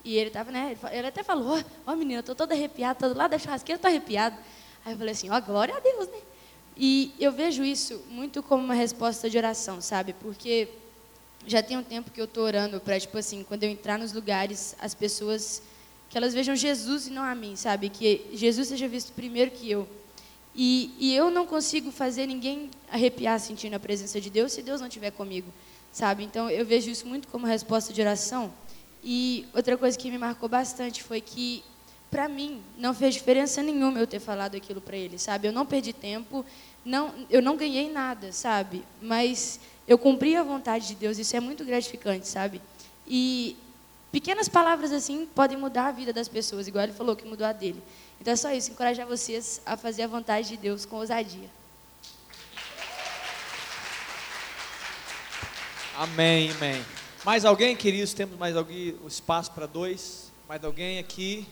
E 0.03 0.17
ele 0.17 0.27
estava, 0.27 0.51
né, 0.51 0.77
ele 0.91 1.07
até 1.07 1.23
falou, 1.23 1.57
ó, 1.57 1.91
oh, 1.91 1.95
menina, 1.95 2.19
eu 2.19 2.23
tô 2.23 2.35
todo 2.35 2.51
arrepiado, 2.51 2.99
todo 2.99 3.17
lado 3.17 3.31
da 3.31 3.39
churrasqueira, 3.39 3.81
tô 3.81 3.87
arrepiado. 3.87 4.37
Aí 4.85 4.93
eu 4.93 4.97
falei 4.97 5.13
assim, 5.13 5.29
ó, 5.29 5.37
oh, 5.37 5.41
glória 5.41 5.75
a 5.75 5.79
Deus, 5.79 6.07
né? 6.07 6.19
E 6.77 7.13
eu 7.19 7.31
vejo 7.31 7.63
isso 7.63 8.03
muito 8.09 8.43
como 8.43 8.63
uma 8.63 8.73
resposta 8.73 9.29
de 9.29 9.37
oração, 9.37 9.81
sabe? 9.81 10.13
Porque 10.13 10.67
já 11.47 11.63
tem 11.63 11.77
um 11.77 11.83
tempo 11.83 12.11
que 12.11 12.19
eu 12.19 12.25
estou 12.25 12.43
orando 12.43 12.79
para, 12.79 12.99
tipo 12.99 13.17
assim, 13.17 13.43
quando 13.43 13.63
eu 13.63 13.69
entrar 13.69 13.97
nos 13.97 14.13
lugares, 14.13 14.75
as 14.79 14.93
pessoas, 14.93 15.61
que 16.09 16.17
elas 16.17 16.33
vejam 16.33 16.55
Jesus 16.55 17.07
e 17.07 17.11
não 17.11 17.23
a 17.23 17.33
mim, 17.33 17.55
sabe? 17.55 17.89
Que 17.89 18.27
Jesus 18.33 18.67
seja 18.67 18.87
visto 18.87 19.13
primeiro 19.13 19.51
que 19.51 19.71
eu. 19.71 19.87
E, 20.55 20.93
e 20.97 21.13
eu 21.13 21.29
não 21.29 21.45
consigo 21.45 21.91
fazer 21.91 22.25
ninguém 22.25 22.69
arrepiar 22.89 23.39
sentindo 23.39 23.75
a 23.75 23.79
presença 23.79 24.21
de 24.21 24.29
Deus 24.29 24.53
se 24.53 24.61
Deus 24.61 24.79
não 24.79 24.87
estiver 24.87 25.11
comigo, 25.11 25.51
sabe? 25.91 26.23
Então 26.23 26.49
eu 26.49 26.65
vejo 26.65 26.89
isso 26.89 27.05
muito 27.05 27.27
como 27.27 27.45
resposta 27.45 27.91
de 27.91 28.01
oração. 28.01 28.53
E 29.03 29.45
outra 29.53 29.77
coisa 29.77 29.97
que 29.97 30.09
me 30.09 30.17
marcou 30.17 30.47
bastante 30.47 31.03
foi 31.03 31.19
que, 31.19 31.63
para 32.09 32.29
mim, 32.29 32.61
não 32.77 32.93
fez 32.93 33.13
diferença 33.13 33.61
nenhuma 33.61 33.99
eu 33.99 34.07
ter 34.07 34.19
falado 34.19 34.55
aquilo 34.55 34.79
para 34.79 34.95
ele, 34.95 35.19
sabe? 35.19 35.47
Eu 35.47 35.51
não 35.51 35.65
perdi 35.65 35.91
tempo, 35.91 36.45
não, 36.85 37.13
eu 37.29 37.41
não 37.41 37.57
ganhei 37.57 37.91
nada, 37.91 38.31
sabe? 38.31 38.83
Mas 39.01 39.59
eu 39.87 39.97
cumpri 39.97 40.35
a 40.35 40.41
vontade 40.41 40.87
de 40.87 40.95
Deus, 40.95 41.19
isso 41.19 41.35
é 41.35 41.39
muito 41.39 41.65
gratificante, 41.65 42.27
sabe? 42.27 42.61
E 43.05 43.57
pequenas 44.11 44.47
palavras 44.47 44.91
assim 44.91 45.27
podem 45.35 45.57
mudar 45.57 45.87
a 45.87 45.91
vida 45.91 46.13
das 46.13 46.27
pessoas, 46.27 46.67
igual 46.67 46.85
ele 46.85 46.93
falou 46.93 47.15
que 47.15 47.27
mudou 47.27 47.45
a 47.45 47.51
dele. 47.51 47.83
Então 48.19 48.33
é 48.33 48.35
só 48.35 48.51
isso, 48.51 48.71
encorajar 48.71 49.05
vocês 49.05 49.61
a 49.65 49.77
fazer 49.77 50.03
a 50.03 50.07
vontade 50.07 50.49
de 50.49 50.57
Deus 50.57 50.85
com 50.85 50.97
ousadia. 50.97 51.49
Amém, 55.97 56.51
amém. 56.51 56.83
Mais 57.23 57.45
alguém, 57.45 57.75
queridos? 57.75 58.13
Temos 58.13 58.37
mais 58.37 58.55
alguém, 58.55 58.97
o 59.03 59.07
espaço 59.07 59.51
para 59.51 59.65
dois? 59.65 60.31
Mais 60.47 60.63
alguém 60.63 60.99
aqui? 60.99 61.47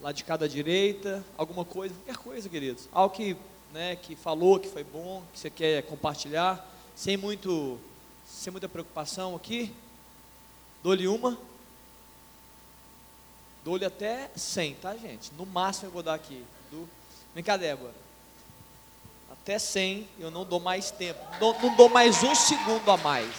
Lá 0.00 0.12
de 0.12 0.22
cada 0.22 0.48
direita? 0.48 1.24
Alguma 1.36 1.64
coisa? 1.64 1.94
Qualquer 1.94 2.16
coisa, 2.16 2.48
queridos. 2.48 2.88
Algo 2.92 3.14
que, 3.14 3.36
né, 3.72 3.96
que 3.96 4.14
falou, 4.14 4.60
que 4.60 4.68
foi 4.68 4.84
bom, 4.84 5.22
que 5.32 5.38
você 5.38 5.48
quer 5.48 5.82
compartilhar, 5.84 6.64
sem 6.94 7.16
muito, 7.16 7.78
sem 8.26 8.50
muita 8.50 8.68
preocupação 8.68 9.34
aqui. 9.34 9.74
Dou-lhe 10.82 11.08
uma. 11.08 11.38
Dou-lhe 13.64 13.86
até 13.86 14.30
100, 14.36 14.74
tá, 14.74 14.94
gente? 14.94 15.32
No 15.32 15.46
máximo 15.46 15.88
eu 15.88 15.90
vou 15.90 16.02
dar 16.02 16.12
aqui. 16.12 16.44
Do... 16.70 16.86
Vem 17.34 17.42
cá, 17.42 17.56
Débora. 17.56 17.94
Até 19.32 19.58
100 19.58 20.06
eu 20.18 20.30
não 20.30 20.44
dou 20.44 20.60
mais 20.60 20.90
tempo. 20.90 21.18
Não, 21.40 21.58
não 21.58 21.74
dou 21.74 21.88
mais 21.88 22.22
um 22.22 22.34
segundo 22.34 22.86
a 22.90 22.98
mais. 22.98 23.34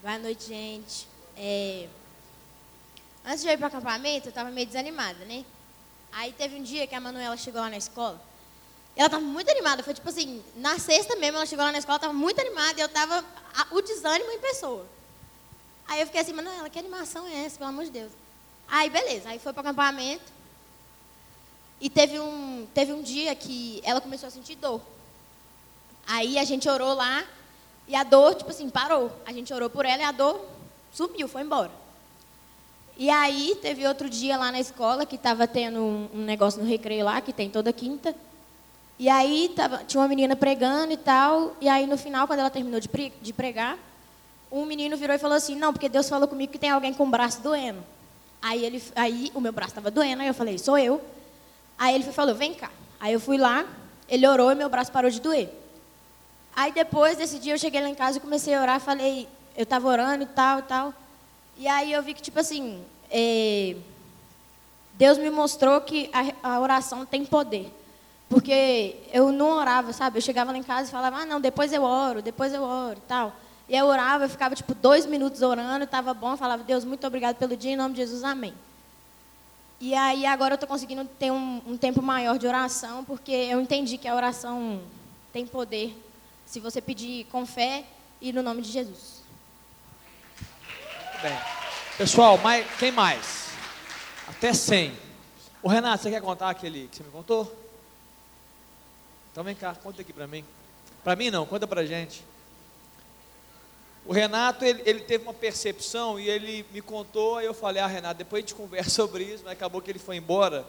Boa 0.00 0.18
noite, 0.18 0.46
gente. 0.46 1.08
É... 1.36 1.88
Antes 3.26 3.42
de 3.42 3.48
eu 3.48 3.54
ir 3.54 3.56
para 3.56 3.64
o 3.64 3.68
acampamento, 3.68 4.28
eu 4.28 4.30
estava 4.30 4.48
meio 4.52 4.66
desanimada, 4.66 5.24
né? 5.24 5.44
Aí 6.12 6.32
teve 6.32 6.54
um 6.54 6.62
dia 6.62 6.86
que 6.86 6.94
a 6.94 7.00
Manuela 7.00 7.36
chegou 7.36 7.60
lá 7.60 7.68
na 7.68 7.76
escola 7.76 8.28
ela 8.98 9.06
estava 9.06 9.22
muito 9.22 9.48
animada. 9.48 9.84
Foi 9.84 9.94
tipo 9.94 10.08
assim, 10.08 10.42
na 10.56 10.76
sexta 10.76 11.14
mesmo, 11.14 11.36
ela 11.36 11.46
chegou 11.46 11.64
lá 11.64 11.70
na 11.70 11.78
escola, 11.78 11.96
estava 11.96 12.12
muito 12.12 12.40
animada 12.40 12.80
e 12.80 12.82
eu 12.82 12.86
estava 12.86 13.24
o 13.70 13.80
desânimo 13.80 14.32
em 14.32 14.40
pessoa. 14.40 14.84
Aí 15.86 16.00
eu 16.00 16.06
fiquei 16.06 16.20
assim, 16.20 16.32
Manuela, 16.32 16.68
que 16.68 16.80
animação 16.80 17.24
é 17.28 17.44
essa, 17.44 17.56
pelo 17.56 17.70
amor 17.70 17.84
de 17.84 17.92
Deus? 17.92 18.10
Aí, 18.68 18.90
beleza. 18.90 19.28
Aí 19.28 19.38
foi 19.38 19.52
para 19.52 19.60
o 19.60 19.66
acampamento. 19.66 20.32
E 21.80 21.88
teve 21.88 22.18
um, 22.18 22.66
teve 22.74 22.92
um 22.92 23.00
dia 23.00 23.32
que 23.36 23.80
ela 23.84 24.00
começou 24.00 24.26
a 24.26 24.30
sentir 24.30 24.56
dor. 24.56 24.80
Aí 26.04 26.36
a 26.36 26.42
gente 26.42 26.68
orou 26.68 26.92
lá 26.92 27.24
e 27.86 27.94
a 27.94 28.02
dor, 28.02 28.34
tipo 28.34 28.50
assim, 28.50 28.68
parou. 28.68 29.12
A 29.24 29.32
gente 29.32 29.54
orou 29.54 29.70
por 29.70 29.86
ela 29.86 30.02
e 30.02 30.04
a 30.04 30.10
dor 30.10 30.44
sumiu, 30.92 31.28
foi 31.28 31.42
embora. 31.42 31.70
E 32.96 33.08
aí 33.10 33.56
teve 33.62 33.86
outro 33.86 34.10
dia 34.10 34.36
lá 34.36 34.50
na 34.50 34.58
escola 34.58 35.06
que 35.06 35.14
estava 35.14 35.46
tendo 35.46 35.78
um, 35.78 36.08
um 36.14 36.24
negócio 36.24 36.60
no 36.60 36.68
recreio 36.68 37.04
lá, 37.04 37.20
que 37.20 37.32
tem 37.32 37.48
toda 37.48 37.72
quinta. 37.72 38.12
E 38.98 39.08
aí 39.08 39.52
tava, 39.54 39.84
tinha 39.84 40.00
uma 40.00 40.08
menina 40.08 40.34
pregando 40.34 40.92
e 40.92 40.96
tal, 40.96 41.56
e 41.60 41.68
aí 41.68 41.86
no 41.86 41.96
final, 41.96 42.26
quando 42.26 42.40
ela 42.40 42.50
terminou 42.50 42.80
de, 42.80 43.32
pregar, 43.32 43.78
um 44.50 44.64
menino 44.64 44.96
virou 44.96 45.14
e 45.14 45.18
falou 45.18 45.36
assim: 45.36 45.54
Não, 45.54 45.72
porque 45.72 45.88
Deus 45.88 46.08
falou 46.08 46.26
comigo 46.26 46.52
que 46.52 46.58
tem 46.58 46.70
alguém 46.70 46.92
com 46.92 47.04
o 47.04 47.10
braço 47.10 47.40
doendo. 47.40 47.82
Aí, 48.42 48.64
ele, 48.64 48.82
aí 48.96 49.30
o 49.34 49.40
meu 49.40 49.52
braço 49.52 49.70
estava 49.70 49.90
doendo, 49.90 50.22
aí 50.22 50.28
eu 50.28 50.34
falei: 50.34 50.58
Sou 50.58 50.76
eu. 50.78 51.00
Aí 51.78 51.94
ele 51.94 52.04
falou: 52.04 52.34
Vem 52.34 52.54
cá. 52.54 52.70
Aí 52.98 53.12
eu 53.12 53.20
fui 53.20 53.38
lá, 53.38 53.64
ele 54.08 54.26
orou 54.26 54.50
e 54.50 54.54
meu 54.54 54.68
braço 54.68 54.90
parou 54.90 55.10
de 55.10 55.20
doer. 55.20 55.48
Aí 56.56 56.72
depois 56.72 57.16
desse 57.16 57.38
dia 57.38 57.54
eu 57.54 57.58
cheguei 57.58 57.80
lá 57.80 57.88
em 57.88 57.94
casa 57.94 58.18
e 58.18 58.20
comecei 58.20 58.52
a 58.52 58.60
orar, 58.60 58.80
falei, 58.80 59.28
eu 59.56 59.62
estava 59.62 59.86
orando 59.86 60.24
e 60.24 60.26
tal 60.26 60.58
e 60.58 60.62
tal. 60.62 60.94
E 61.56 61.68
aí 61.68 61.92
eu 61.92 62.02
vi 62.02 62.14
que, 62.14 62.22
tipo 62.22 62.38
assim, 62.38 62.82
é, 63.10 63.76
Deus 64.94 65.18
me 65.18 65.30
mostrou 65.30 65.80
que 65.80 66.10
a, 66.12 66.54
a, 66.54 66.60
oração 66.60 67.06
tem 67.06 67.24
poder. 67.24 67.72
Porque 68.28 68.96
eu 69.12 69.32
não 69.32 69.50
orava, 69.50 69.92
sabe? 69.92 70.18
Eu 70.18 70.22
chegava 70.22 70.52
lá 70.52 70.58
em 70.58 70.62
casa 70.62 70.88
e 70.88 70.92
falava, 70.92 71.18
ah, 71.18 71.26
não, 71.26 71.40
depois 71.40 71.72
eu 71.72 71.82
oro, 71.82 72.20
depois 72.20 72.52
eu 72.52 72.62
oro 72.62 73.00
tal. 73.08 73.34
E 73.68 73.76
eu 73.76 73.86
orava, 73.86 74.24
eu 74.24 74.28
ficava 74.28 74.54
tipo 74.54 74.74
dois 74.74 75.06
minutos 75.06 75.42
orando, 75.42 75.84
estava 75.84 76.12
bom, 76.12 76.32
eu 76.32 76.36
falava, 76.36 76.62
Deus, 76.62 76.84
muito 76.84 77.06
obrigado 77.06 77.36
pelo 77.36 77.56
dia, 77.56 77.72
em 77.72 77.76
nome 77.76 77.94
de 77.94 78.00
Jesus, 78.00 78.24
amém. 78.24 78.54
E 79.80 79.94
aí 79.94 80.26
agora 80.26 80.54
eu 80.54 80.56
estou 80.56 80.68
conseguindo 80.68 81.04
ter 81.04 81.30
um, 81.30 81.62
um 81.66 81.76
tempo 81.76 82.02
maior 82.02 82.38
de 82.38 82.46
oração, 82.46 83.04
porque 83.04 83.30
eu 83.30 83.60
entendi 83.60 83.96
que 83.96 84.08
a 84.08 84.14
oração 84.14 84.80
tem 85.32 85.46
poder 85.46 85.96
se 86.44 86.60
você 86.60 86.80
pedir 86.80 87.26
com 87.26 87.46
fé 87.46 87.84
e 88.20 88.32
no 88.32 88.42
nome 88.42 88.62
de 88.62 88.70
Jesus. 88.70 89.22
Muito 90.68 91.22
bem. 91.22 91.38
Pessoal, 91.96 92.38
mais, 92.38 92.66
quem 92.78 92.90
mais? 92.90 93.48
Até 94.28 94.52
100. 94.52 94.92
O 95.62 95.68
Renato, 95.68 96.02
você 96.02 96.10
quer 96.10 96.22
contar 96.22 96.50
aquele 96.50 96.88
que 96.88 96.96
você 96.96 97.02
me 97.02 97.10
contou? 97.10 97.67
Então 99.38 99.44
vem 99.44 99.54
cá, 99.54 99.72
conta 99.72 100.02
aqui 100.02 100.12
para 100.12 100.26
mim. 100.26 100.44
Para 101.04 101.14
mim 101.14 101.30
não, 101.30 101.46
conta 101.46 101.64
para 101.64 101.86
gente. 101.86 102.24
O 104.04 104.12
Renato, 104.12 104.64
ele, 104.64 104.82
ele, 104.84 105.00
teve 105.02 105.22
uma 105.22 105.32
percepção 105.32 106.18
e 106.18 106.28
ele 106.28 106.66
me 106.72 106.82
contou, 106.82 107.36
aí 107.36 107.46
eu 107.46 107.54
falei, 107.54 107.80
ah 107.80 107.86
Renato, 107.86 108.18
depois 108.18 108.42
a 108.42 108.44
gente 108.44 108.56
conversa 108.58 108.90
sobre 108.90 109.22
isso, 109.22 109.44
mas 109.44 109.52
acabou 109.52 109.80
que 109.80 109.92
ele 109.92 110.00
foi 110.00 110.16
embora 110.16 110.66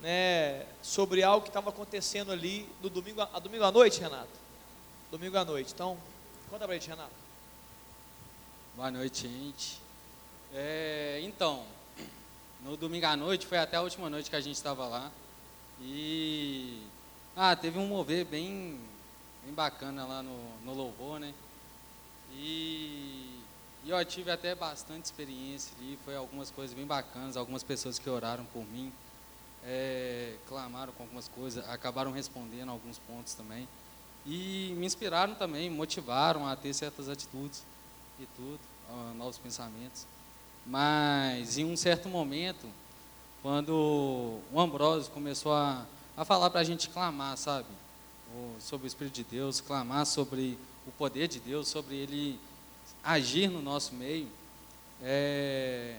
né, 0.00 0.66
sobre 0.82 1.22
algo 1.22 1.42
que 1.42 1.50
estava 1.50 1.70
acontecendo 1.70 2.32
ali 2.32 2.68
no 2.82 2.90
domingo, 2.90 3.20
a 3.20 3.38
domingo 3.38 3.62
à 3.62 3.70
noite, 3.70 4.00
Renato. 4.00 4.26
Domingo 5.12 5.38
à 5.38 5.44
noite. 5.44 5.72
Então, 5.72 5.96
conta 6.50 6.64
pra 6.64 6.74
gente, 6.74 6.88
Renato. 6.88 7.14
Boa 8.74 8.90
noite, 8.90 9.28
gente. 9.28 9.80
É, 10.52 11.20
então, 11.22 11.62
no 12.64 12.76
domingo 12.76 13.06
à 13.06 13.14
noite, 13.14 13.46
foi 13.46 13.58
até 13.58 13.76
a 13.76 13.82
última 13.82 14.10
noite 14.10 14.28
que 14.28 14.34
a 14.34 14.40
gente 14.40 14.56
estava 14.56 14.88
lá. 14.88 15.12
E 15.80 16.82
ah, 17.36 17.54
teve 17.56 17.78
um 17.78 17.86
mover 17.86 18.24
bem, 18.24 18.78
bem 19.44 19.54
bacana 19.54 20.04
lá 20.04 20.22
no, 20.22 20.38
no 20.64 20.74
louvor, 20.74 21.18
né? 21.20 21.32
E, 22.32 23.40
e 23.84 23.90
eu 23.90 24.04
tive 24.04 24.30
até 24.30 24.54
bastante 24.54 25.06
experiência 25.06 25.72
ali, 25.78 25.98
foi 26.04 26.16
algumas 26.16 26.50
coisas 26.50 26.74
bem 26.74 26.86
bacanas, 26.86 27.36
algumas 27.36 27.62
pessoas 27.62 27.98
que 27.98 28.08
oraram 28.08 28.44
por 28.46 28.64
mim 28.66 28.92
é, 29.64 30.34
clamaram 30.48 30.92
com 30.92 31.02
algumas 31.02 31.28
coisas, 31.28 31.68
acabaram 31.68 32.12
respondendo 32.12 32.70
alguns 32.70 32.98
pontos 32.98 33.34
também. 33.34 33.68
E 34.26 34.74
me 34.76 34.86
inspiraram 34.86 35.34
também, 35.34 35.70
motivaram 35.70 36.46
a 36.46 36.54
ter 36.54 36.72
certas 36.74 37.08
atitudes 37.08 37.62
e 38.18 38.26
tudo, 38.36 38.60
novos 39.16 39.38
pensamentos. 39.38 40.06
Mas 40.66 41.56
em 41.56 41.64
um 41.64 41.76
certo 41.76 42.08
momento, 42.08 42.66
quando 43.42 44.38
o 44.52 44.60
Ambrósio 44.60 45.10
começou 45.12 45.52
a, 45.52 45.86
a 46.16 46.24
falar 46.24 46.50
para 46.50 46.60
a 46.60 46.64
gente 46.64 46.88
clamar, 46.88 47.36
sabe? 47.36 47.66
sobre 48.60 48.86
o 48.86 48.88
Espírito 48.88 49.14
de 49.14 49.24
Deus, 49.24 49.60
clamar 49.60 50.06
sobre 50.06 50.58
o 50.86 50.92
poder 50.92 51.28
de 51.28 51.40
Deus, 51.40 51.68
sobre 51.68 51.96
Ele 51.96 52.38
agir 53.02 53.48
no 53.48 53.60
nosso 53.60 53.94
meio. 53.94 54.28
É... 55.02 55.98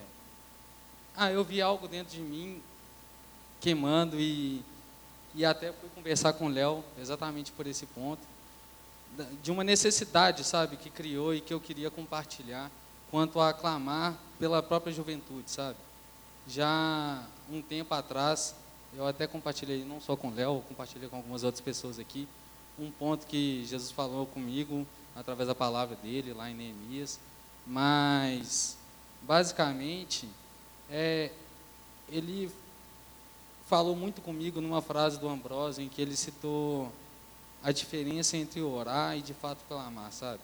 Ah, 1.15 1.31
eu 1.31 1.43
vi 1.43 1.61
algo 1.61 1.87
dentro 1.87 2.15
de 2.15 2.21
mim 2.21 2.61
queimando 3.59 4.19
e, 4.19 4.63
e 5.35 5.45
até 5.45 5.71
fui 5.73 5.89
conversar 5.93 6.33
com 6.33 6.45
o 6.45 6.49
Léo 6.49 6.83
exatamente 6.99 7.51
por 7.51 7.67
esse 7.67 7.85
ponto, 7.85 8.21
de 9.43 9.51
uma 9.51 9.63
necessidade, 9.63 10.43
sabe, 10.43 10.77
que 10.77 10.89
criou 10.89 11.35
e 11.35 11.41
que 11.41 11.53
eu 11.53 11.59
queria 11.59 11.91
compartilhar 11.91 12.71
quanto 13.11 13.39
a 13.41 13.53
clamar 13.53 14.17
pela 14.39 14.63
própria 14.63 14.93
juventude, 14.93 15.51
sabe? 15.51 15.77
Já 16.47 17.23
um 17.51 17.61
tempo 17.61 17.93
atrás, 17.93 18.55
eu 18.95 19.07
até 19.07 19.27
compartilhei, 19.27 19.85
não 19.85 20.01
só 20.01 20.15
com 20.15 20.27
o 20.27 20.33
Léo, 20.33 20.63
compartilhei 20.67 21.07
com 21.07 21.15
algumas 21.15 21.43
outras 21.43 21.61
pessoas 21.61 21.99
aqui, 21.99 22.27
um 22.77 22.91
ponto 22.91 23.25
que 23.25 23.65
Jesus 23.65 23.91
falou 23.91 24.25
comigo 24.25 24.85
através 25.15 25.47
da 25.47 25.55
palavra 25.55 25.95
dele 25.95 26.33
lá 26.33 26.49
em 26.49 26.55
Neemias, 26.55 27.19
mas 27.65 28.77
basicamente 29.21 30.27
é, 30.89 31.31
ele 32.09 32.51
falou 33.67 33.95
muito 33.95 34.21
comigo 34.21 34.59
numa 34.59 34.81
frase 34.81 35.19
do 35.19 35.29
Ambrósio, 35.29 35.83
em 35.83 35.89
que 35.89 36.01
ele 36.01 36.15
citou 36.15 36.91
a 37.63 37.71
diferença 37.71 38.35
entre 38.35 38.61
orar 38.61 39.17
e 39.17 39.21
de 39.21 39.33
fato 39.33 39.59
clamar, 39.67 40.11
sabe? 40.11 40.41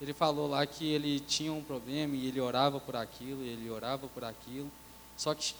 Ele 0.00 0.14
falou 0.14 0.48
lá 0.48 0.64
que 0.64 0.86
ele 0.86 1.18
tinha 1.18 1.52
um 1.52 1.62
problema 1.62 2.14
e 2.14 2.26
ele 2.26 2.40
orava 2.40 2.78
por 2.78 2.94
aquilo, 2.94 3.42
e 3.42 3.48
ele 3.48 3.68
orava 3.68 4.06
por 4.08 4.24
aquilo, 4.24 4.70
só 5.16 5.34
que 5.34 5.54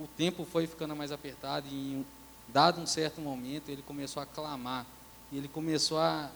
o 0.00 0.08
tempo 0.16 0.44
foi 0.44 0.66
ficando 0.66 0.96
mais 0.96 1.12
apertado 1.12 1.66
e 1.70 1.94
em 1.94 2.06
dado 2.48 2.80
um 2.80 2.86
certo 2.86 3.20
momento 3.20 3.68
ele 3.68 3.82
começou 3.82 4.22
a 4.22 4.26
clamar 4.26 4.86
e 5.30 5.36
ele 5.36 5.48
começou 5.48 5.98
a 5.98 6.30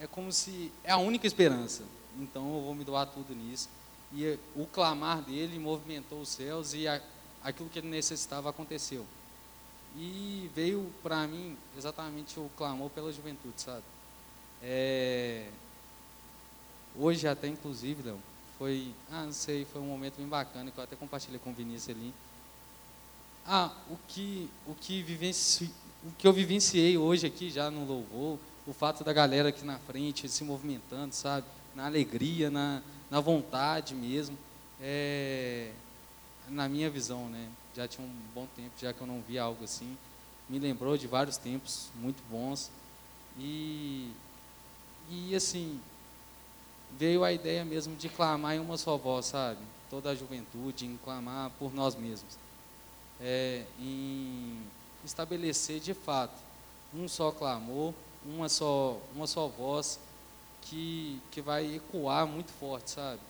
é 0.00 0.06
como 0.06 0.32
se 0.32 0.72
é 0.82 0.90
a 0.90 0.96
única 0.96 1.26
esperança. 1.26 1.84
Então 2.18 2.54
eu 2.54 2.62
vou 2.62 2.74
me 2.74 2.84
doar 2.84 3.06
tudo 3.06 3.34
nisso. 3.34 3.68
E 4.12 4.36
o 4.56 4.66
clamar 4.66 5.22
dele 5.22 5.58
movimentou 5.58 6.20
os 6.20 6.28
céus 6.28 6.74
e 6.74 6.88
a, 6.88 7.00
aquilo 7.42 7.68
que 7.68 7.78
ele 7.78 7.88
necessitava 7.88 8.50
aconteceu. 8.50 9.06
E 9.96 10.50
veio 10.54 10.92
para 11.02 11.26
mim 11.26 11.56
exatamente 11.76 12.40
o 12.40 12.50
clamor 12.56 12.90
pela 12.90 13.12
juventude, 13.12 13.60
sabe? 13.60 13.84
É, 14.60 15.48
hoje 16.96 17.28
até 17.28 17.46
inclusive, 17.46 18.02
Léo, 18.02 18.18
foi, 18.58 18.92
ah, 19.10 19.24
não 19.24 19.32
sei, 19.32 19.64
foi 19.64 19.80
um 19.80 19.86
momento 19.86 20.16
bem 20.16 20.26
bacana 20.26 20.70
que 20.70 20.78
eu 20.78 20.84
até 20.84 20.96
compartilhei 20.96 21.38
com 21.38 21.50
o 21.50 21.54
Vinícius 21.54 21.96
ali. 21.96 22.12
Ah, 23.46 23.72
o 23.90 23.96
que, 24.08 24.48
o 24.66 24.74
que, 24.74 25.02
vivenci, 25.02 25.70
o 26.04 26.12
que 26.16 26.26
eu 26.26 26.32
vivenciei 26.32 26.96
hoje 26.96 27.26
aqui 27.26 27.50
já 27.50 27.70
no 27.70 27.84
louvor, 27.84 28.38
o 28.66 28.72
fato 28.72 29.02
da 29.02 29.12
galera 29.12 29.48
aqui 29.48 29.64
na 29.64 29.78
frente 29.78 30.28
se 30.28 30.44
movimentando, 30.44 31.14
sabe? 31.14 31.46
Na 31.74 31.86
alegria, 31.86 32.50
na, 32.50 32.82
na 33.10 33.20
vontade 33.20 33.94
mesmo, 33.94 34.38
é, 34.80 35.72
na 36.48 36.68
minha 36.68 36.88
visão, 36.88 37.28
né? 37.28 37.48
já 37.74 37.88
tinha 37.88 38.06
um 38.06 38.12
bom 38.34 38.46
tempo, 38.54 38.70
já 38.78 38.92
que 38.92 39.00
eu 39.00 39.06
não 39.06 39.20
via 39.22 39.42
algo 39.42 39.64
assim. 39.64 39.96
Me 40.48 40.58
lembrou 40.58 40.96
de 40.96 41.06
vários 41.06 41.36
tempos 41.36 41.88
muito 41.94 42.22
bons. 42.30 42.70
E, 43.38 44.12
e 45.10 45.34
assim, 45.34 45.80
veio 46.98 47.24
a 47.24 47.32
ideia 47.32 47.64
mesmo 47.64 47.96
de 47.96 48.08
clamar 48.08 48.54
em 48.54 48.60
uma 48.60 48.76
só 48.76 48.96
voz, 48.96 49.26
sabe? 49.26 49.60
Toda 49.88 50.10
a 50.10 50.14
juventude, 50.14 50.86
em 50.86 50.98
clamar 51.02 51.50
por 51.58 51.72
nós 51.72 51.94
mesmos. 51.94 52.36
É, 53.22 53.64
em 53.78 54.58
estabelecer 55.04 55.80
de 55.80 55.94
fato 55.94 56.34
um 56.92 57.08
só 57.08 57.30
clamor, 57.30 57.94
uma 58.26 58.48
só, 58.48 58.98
uma 59.14 59.26
só 59.26 59.48
voz 59.48 59.98
que, 60.62 61.20
que 61.30 61.40
vai 61.40 61.76
ecoar 61.76 62.26
muito 62.26 62.50
forte, 62.52 62.90
sabe? 62.90 63.20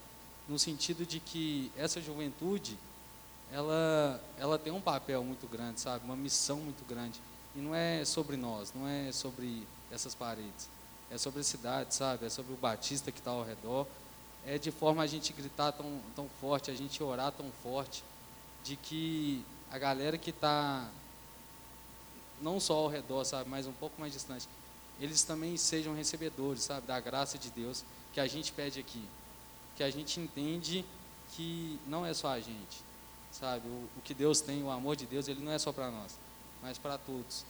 No 0.48 0.58
sentido 0.58 1.06
de 1.06 1.20
que 1.20 1.70
essa 1.76 2.00
juventude 2.00 2.76
ela, 3.52 4.20
ela 4.38 4.58
tem 4.58 4.72
um 4.72 4.80
papel 4.80 5.22
muito 5.22 5.46
grande, 5.46 5.80
sabe? 5.80 6.04
Uma 6.04 6.16
missão 6.16 6.56
muito 6.56 6.84
grande. 6.88 7.20
E 7.54 7.58
não 7.58 7.74
é 7.74 8.04
sobre 8.04 8.36
nós, 8.36 8.72
não 8.74 8.88
é 8.88 9.12
sobre 9.12 9.66
essas 9.90 10.14
paredes. 10.14 10.68
É 11.10 11.18
sobre 11.18 11.40
a 11.40 11.44
cidade, 11.44 11.94
sabe? 11.94 12.24
É 12.24 12.30
sobre 12.30 12.54
o 12.54 12.56
batista 12.56 13.12
que 13.12 13.18
está 13.18 13.30
ao 13.30 13.44
redor. 13.44 13.86
É 14.46 14.56
de 14.56 14.70
forma 14.70 15.02
a 15.02 15.06
gente 15.06 15.32
gritar 15.34 15.70
tão, 15.72 16.00
tão 16.16 16.28
forte, 16.40 16.70
a 16.70 16.74
gente 16.74 17.02
orar 17.02 17.30
tão 17.30 17.50
forte, 17.62 18.02
de 18.64 18.74
que 18.76 19.44
a 19.72 19.78
galera 19.78 20.18
que 20.18 20.30
está 20.30 20.88
não 22.40 22.60
só 22.60 22.74
ao 22.74 22.88
redor, 22.88 23.24
sabe, 23.24 23.48
mas 23.48 23.66
um 23.66 23.72
pouco 23.72 23.98
mais 24.00 24.12
distante, 24.12 24.46
eles 25.00 25.22
também 25.22 25.56
sejam 25.56 25.94
recebedores, 25.94 26.62
sabe, 26.62 26.86
da 26.86 27.00
graça 27.00 27.38
de 27.38 27.50
Deus 27.50 27.82
que 28.12 28.20
a 28.20 28.26
gente 28.26 28.52
pede 28.52 28.78
aqui. 28.78 29.02
Que 29.74 29.82
a 29.82 29.90
gente 29.90 30.20
entende 30.20 30.84
que 31.30 31.80
não 31.86 32.04
é 32.04 32.12
só 32.12 32.28
a 32.28 32.38
gente, 32.38 32.82
sabe? 33.30 33.66
O, 33.66 33.88
o 33.96 34.02
que 34.04 34.12
Deus 34.12 34.42
tem, 34.42 34.62
o 34.62 34.70
amor 34.70 34.94
de 34.94 35.06
Deus, 35.06 35.26
ele 35.26 35.42
não 35.42 35.50
é 35.50 35.58
só 35.58 35.72
para 35.72 35.90
nós, 35.90 36.18
mas 36.62 36.76
para 36.76 36.98
todos. 36.98 37.44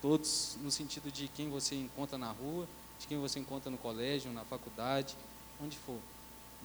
Todos 0.00 0.56
no 0.62 0.70
sentido 0.70 1.12
de 1.12 1.28
quem 1.28 1.50
você 1.50 1.74
encontra 1.74 2.16
na 2.16 2.30
rua, 2.30 2.66
de 2.98 3.06
quem 3.06 3.18
você 3.18 3.38
encontra 3.38 3.70
no 3.70 3.76
colégio, 3.76 4.32
na 4.32 4.44
faculdade, 4.44 5.14
onde 5.62 5.76
for. 5.76 5.98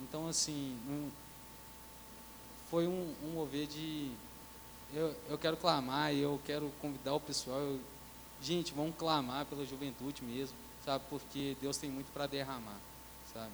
Então, 0.02 0.28
assim, 0.28 0.78
um, 0.88 1.10
foi 2.70 2.88
um, 2.88 3.14
um 3.24 3.34
mover 3.34 3.68
de. 3.68 4.12
Eu, 4.94 5.16
eu 5.30 5.38
quero 5.38 5.56
clamar, 5.56 6.14
eu 6.14 6.40
quero 6.46 6.70
convidar 6.82 7.14
o 7.14 7.20
pessoal. 7.20 7.58
Eu, 7.58 7.80
gente, 8.42 8.74
vamos 8.74 8.94
clamar 8.98 9.46
pela 9.46 9.66
juventude 9.66 10.22
mesmo, 10.22 10.56
sabe? 10.84 11.06
Porque 11.10 11.56
Deus 11.62 11.78
tem 11.78 11.90
muito 11.90 12.12
para 12.12 12.28
derramar, 12.28 12.78
sabe? 13.34 13.52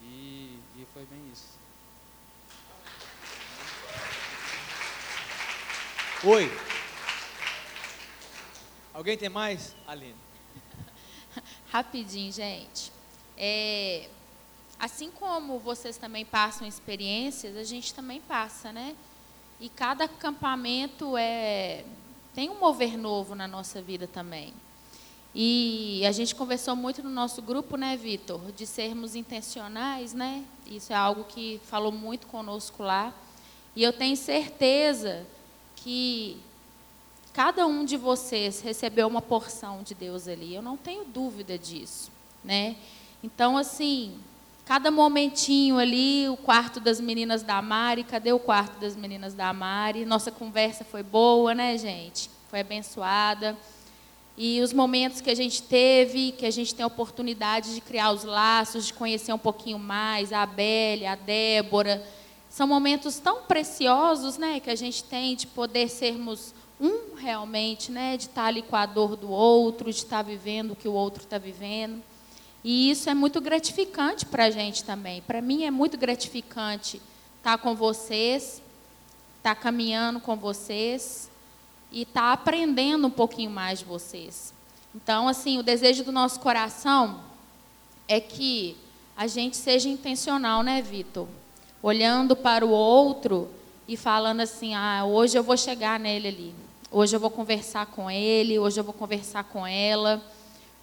E, 0.00 0.58
e 0.76 0.86
foi 0.94 1.04
bem 1.04 1.20
isso. 1.30 1.60
Oi. 6.24 6.50
Alguém 8.94 9.18
tem 9.18 9.28
mais? 9.28 9.76
Aline. 9.86 10.16
Rapidinho, 11.70 12.32
gente. 12.32 12.90
É, 13.36 14.08
assim 14.78 15.10
como 15.10 15.58
vocês 15.58 15.98
também 15.98 16.24
passam 16.24 16.66
experiências, 16.66 17.54
a 17.54 17.64
gente 17.64 17.92
também 17.92 18.20
passa, 18.22 18.72
né? 18.72 18.96
E 19.60 19.68
cada 19.68 20.04
acampamento 20.04 21.16
é 21.16 21.84
tem 22.34 22.48
um 22.48 22.58
mover 22.58 22.96
novo 22.96 23.34
na 23.34 23.46
nossa 23.48 23.82
vida 23.82 24.06
também. 24.06 24.54
E 25.34 26.02
a 26.06 26.12
gente 26.12 26.34
conversou 26.34 26.74
muito 26.74 27.02
no 27.02 27.10
nosso 27.10 27.42
grupo, 27.42 27.76
né, 27.76 27.96
Vitor, 27.96 28.40
de 28.52 28.66
sermos 28.66 29.14
intencionais, 29.14 30.12
né? 30.12 30.44
Isso 30.66 30.92
é 30.92 30.96
algo 30.96 31.24
que 31.24 31.60
falou 31.64 31.92
muito 31.92 32.26
conosco 32.26 32.82
lá. 32.82 33.12
E 33.76 33.82
eu 33.82 33.92
tenho 33.92 34.16
certeza 34.16 35.26
que 35.76 36.36
cada 37.32 37.66
um 37.66 37.84
de 37.84 37.96
vocês 37.96 38.60
recebeu 38.60 39.06
uma 39.06 39.22
porção 39.22 39.82
de 39.82 39.94
Deus 39.94 40.26
ali. 40.26 40.54
Eu 40.54 40.62
não 40.62 40.76
tenho 40.76 41.04
dúvida 41.04 41.56
disso, 41.56 42.10
né? 42.42 42.76
Então, 43.22 43.56
assim, 43.56 44.18
cada 44.70 44.88
momentinho 44.88 45.80
ali, 45.80 46.28
o 46.28 46.36
quarto 46.36 46.78
das 46.78 47.00
meninas 47.00 47.42
da 47.42 47.60
Mari, 47.60 48.04
cadê 48.04 48.32
o 48.32 48.38
quarto 48.38 48.78
das 48.78 48.94
meninas 48.94 49.34
da 49.34 49.52
Mari? 49.52 50.04
Nossa 50.04 50.30
conversa 50.30 50.84
foi 50.84 51.02
boa, 51.02 51.52
né, 51.52 51.76
gente? 51.76 52.30
Foi 52.48 52.60
abençoada. 52.60 53.58
E 54.38 54.60
os 54.60 54.72
momentos 54.72 55.20
que 55.20 55.28
a 55.28 55.34
gente 55.34 55.60
teve, 55.60 56.30
que 56.30 56.46
a 56.46 56.52
gente 56.52 56.72
tem 56.72 56.84
a 56.84 56.86
oportunidade 56.86 57.74
de 57.74 57.80
criar 57.80 58.12
os 58.12 58.22
laços, 58.22 58.86
de 58.86 58.94
conhecer 58.94 59.32
um 59.32 59.38
pouquinho 59.38 59.76
mais 59.76 60.32
a 60.32 60.42
Abélia, 60.42 61.10
a 61.10 61.16
Débora, 61.16 62.06
são 62.48 62.68
momentos 62.68 63.18
tão 63.18 63.42
preciosos, 63.42 64.38
né, 64.38 64.60
que 64.60 64.70
a 64.70 64.76
gente 64.76 65.02
tem 65.02 65.34
de 65.34 65.48
poder 65.48 65.88
sermos 65.88 66.54
um 66.80 67.16
realmente, 67.16 67.90
né, 67.90 68.16
de 68.16 68.26
estar 68.26 68.44
ali 68.44 68.62
com 68.62 68.76
a 68.76 68.86
dor 68.86 69.16
do 69.16 69.32
outro, 69.32 69.90
de 69.90 69.98
estar 69.98 70.22
vivendo 70.22 70.74
o 70.74 70.76
que 70.76 70.86
o 70.86 70.92
outro 70.92 71.24
está 71.24 71.38
vivendo. 71.38 72.00
E 72.62 72.90
isso 72.90 73.08
é 73.08 73.14
muito 73.14 73.40
gratificante 73.40 74.26
para 74.26 74.44
a 74.44 74.50
gente 74.50 74.84
também. 74.84 75.22
Para 75.22 75.40
mim 75.40 75.64
é 75.64 75.70
muito 75.70 75.96
gratificante 75.96 77.00
estar 77.38 77.56
com 77.58 77.74
vocês, 77.74 78.62
estar 79.38 79.54
caminhando 79.54 80.20
com 80.20 80.36
vocês 80.36 81.30
e 81.90 82.02
estar 82.02 82.32
aprendendo 82.32 83.06
um 83.06 83.10
pouquinho 83.10 83.50
mais 83.50 83.78
de 83.78 83.86
vocês. 83.86 84.52
Então, 84.94 85.26
assim, 85.26 85.58
o 85.58 85.62
desejo 85.62 86.04
do 86.04 86.12
nosso 86.12 86.40
coração 86.40 87.20
é 88.06 88.20
que 88.20 88.76
a 89.16 89.26
gente 89.26 89.56
seja 89.56 89.88
intencional, 89.88 90.62
né, 90.62 90.82
Vitor? 90.82 91.28
Olhando 91.82 92.36
para 92.36 92.66
o 92.66 92.70
outro 92.70 93.48
e 93.88 93.96
falando 93.96 94.40
assim: 94.40 94.74
ah, 94.74 95.04
hoje 95.06 95.38
eu 95.38 95.42
vou 95.42 95.56
chegar 95.56 95.98
nele 95.98 96.28
ali, 96.28 96.54
hoje 96.90 97.16
eu 97.16 97.20
vou 97.20 97.30
conversar 97.30 97.86
com 97.86 98.10
ele, 98.10 98.58
hoje 98.58 98.78
eu 98.78 98.84
vou 98.84 98.92
conversar 98.92 99.44
com 99.44 99.66
ela, 99.66 100.22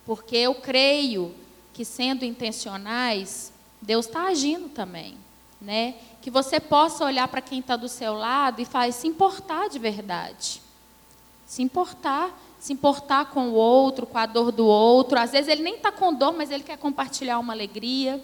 porque 0.06 0.38
eu 0.38 0.56
creio 0.56 1.34
que 1.78 1.86
sendo 1.86 2.26
intencionais, 2.26 3.54
Deus 3.80 4.08
está 4.08 4.24
agindo 4.24 4.68
também, 4.68 5.16
né? 5.62 5.94
Que 6.24 6.32
você 6.32 6.60
possa 6.60 7.06
olhar 7.06 7.28
para 7.28 7.40
quem 7.40 7.60
está 7.60 7.76
do 7.76 7.88
seu 7.88 8.16
lado 8.16 8.60
e 8.60 8.66
falar, 8.66 8.92
se 8.92 9.08
importar 9.08 9.70
de 9.70 9.78
verdade, 9.78 10.60
se 11.46 11.62
importar, 11.62 12.36
se 12.60 12.74
importar 12.74 13.26
com 13.26 13.50
o 13.50 13.54
outro, 13.54 14.08
com 14.08 14.18
a 14.18 14.26
dor 14.26 14.52
do 14.52 14.66
outro. 14.66 15.20
Às 15.20 15.34
vezes 15.34 15.50
ele 15.50 15.62
nem 15.62 15.76
está 15.76 15.92
com 15.92 16.12
dor, 16.12 16.34
mas 16.36 16.50
ele 16.50 16.64
quer 16.64 16.80
compartilhar 16.80 17.38
uma 17.38 17.54
alegria. 17.54 18.20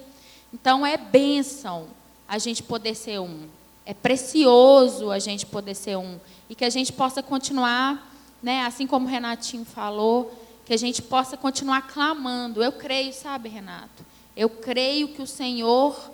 Então 0.52 0.84
é 0.84 0.98
bênção 0.98 1.86
a 2.28 2.40
gente 2.40 2.64
poder 2.64 2.96
ser 2.96 3.20
um. 3.20 3.48
É 3.86 3.94
precioso 3.94 5.12
a 5.12 5.20
gente 5.20 5.46
poder 5.46 5.76
ser 5.76 5.96
um 5.96 6.20
e 6.50 6.56
que 6.56 6.66
a 6.66 6.72
gente 6.72 6.92
possa 6.92 7.22
continuar, 7.22 8.12
né? 8.42 8.66
Assim 8.66 8.88
como 8.88 9.06
o 9.06 9.10
Renatinho 9.10 9.64
falou 9.64 10.43
que 10.66 10.74
a 10.74 10.78
gente 10.78 11.02
possa 11.02 11.36
continuar 11.36 11.88
clamando. 11.88 12.64
Eu 12.64 12.72
creio, 12.72 13.14
sabe, 13.14 13.50
Renato? 13.50 14.06
Eu 14.36 14.50
creio 14.50 15.10
que 15.10 15.22
o 15.22 15.28
Senhor 15.28 16.12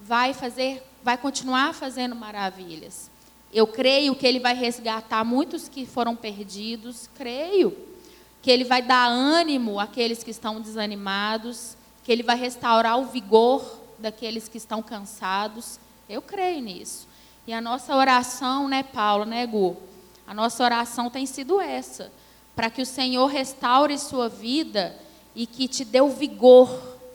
vai 0.00 0.32
fazer, 0.32 0.82
vai 1.02 1.18
continuar 1.18 1.74
fazendo 1.74 2.14
maravilhas. 2.14 3.10
Eu 3.52 3.66
creio 3.66 4.14
que 4.14 4.26
Ele 4.26 4.38
vai 4.38 4.54
resgatar 4.54 5.24
muitos 5.24 5.68
que 5.68 5.84
foram 5.86 6.14
perdidos. 6.14 7.08
Creio 7.14 7.76
que 8.40 8.50
Ele 8.50 8.64
vai 8.64 8.82
dar 8.82 9.06
ânimo 9.06 9.80
àqueles 9.80 10.22
que 10.22 10.30
estão 10.30 10.60
desanimados. 10.60 11.76
Que 12.04 12.12
Ele 12.12 12.22
vai 12.22 12.36
restaurar 12.36 12.98
o 12.98 13.06
vigor 13.06 13.80
daqueles 13.98 14.48
que 14.48 14.58
estão 14.58 14.82
cansados. 14.82 15.80
Eu 16.08 16.22
creio 16.22 16.62
nisso. 16.62 17.08
E 17.46 17.52
a 17.52 17.60
nossa 17.60 17.96
oração, 17.96 18.68
né, 18.68 18.82
Paulo, 18.82 19.24
né, 19.24 19.46
Gu? 19.46 19.76
A 20.26 20.34
nossa 20.34 20.62
oração 20.62 21.10
tem 21.10 21.24
sido 21.24 21.60
essa 21.60 22.12
para 22.58 22.70
que 22.70 22.82
o 22.82 22.86
Senhor 22.86 23.26
restaure 23.26 23.96
sua 23.96 24.28
vida 24.28 24.98
e 25.32 25.46
que 25.46 25.68
te 25.68 25.84
dê 25.84 26.00
o 26.00 26.08
vigor, 26.08 26.68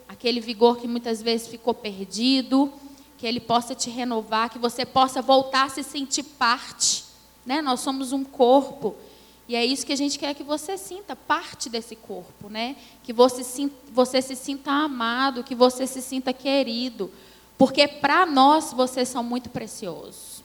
aquele 0.08 0.40
vigor 0.40 0.78
que 0.78 0.88
muitas 0.88 1.20
vezes 1.20 1.46
ficou 1.46 1.74
perdido, 1.74 2.72
que 3.18 3.26
Ele 3.26 3.40
possa 3.40 3.74
te 3.74 3.90
renovar, 3.90 4.48
que 4.48 4.58
você 4.58 4.86
possa 4.86 5.20
voltar 5.20 5.66
a 5.66 5.68
se 5.68 5.82
sentir 5.82 6.22
parte. 6.22 7.04
Né? 7.44 7.60
Nós 7.60 7.80
somos 7.80 8.10
um 8.10 8.24
corpo. 8.24 8.96
E 9.46 9.54
é 9.54 9.62
isso 9.62 9.84
que 9.84 9.92
a 9.92 9.96
gente 9.96 10.18
quer 10.18 10.32
que 10.34 10.42
você 10.42 10.78
sinta, 10.78 11.14
parte 11.14 11.68
desse 11.68 11.94
corpo, 11.94 12.48
né? 12.48 12.74
Que 13.02 13.12
você, 13.12 13.70
você 13.92 14.22
se 14.22 14.36
sinta 14.36 14.70
amado, 14.70 15.44
que 15.44 15.54
você 15.54 15.86
se 15.86 16.00
sinta 16.00 16.32
querido. 16.32 17.12
Porque 17.58 17.86
para 17.86 18.24
nós 18.24 18.72
vocês 18.72 19.10
são 19.10 19.22
muito 19.22 19.50
preciosos. 19.50 20.42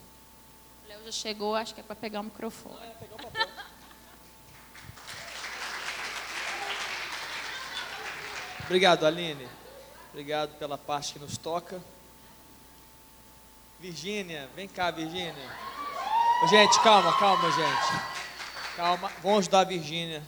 O 0.83 0.89
Léo 0.89 0.99
já 1.05 1.11
chegou, 1.13 1.55
acho 1.55 1.73
que 1.73 1.79
é 1.79 1.83
para 1.83 1.95
pegar 1.95 2.19
o 2.19 2.25
microfone. 2.25 2.75
Não, 2.75 2.83
é 2.83 2.87
pegar 2.89 3.15
o 3.15 3.17
papel. 3.17 3.48
Obrigado, 8.69 9.07
Aline. 9.07 9.49
Obrigado 10.11 10.55
pela 10.59 10.77
parte 10.77 11.13
que 11.13 11.17
nos 11.19 11.39
toca. 11.39 11.81
Virgínia, 13.79 14.47
vem 14.55 14.67
cá, 14.67 14.91
Virgínia. 14.91 15.33
Gente, 16.47 16.79
calma, 16.83 17.17
calma, 17.17 17.51
gente. 17.51 18.75
Calma, 18.75 19.11
vamos 19.23 19.39
ajudar 19.39 19.61
a 19.61 19.63
Virgínia. 19.63 20.21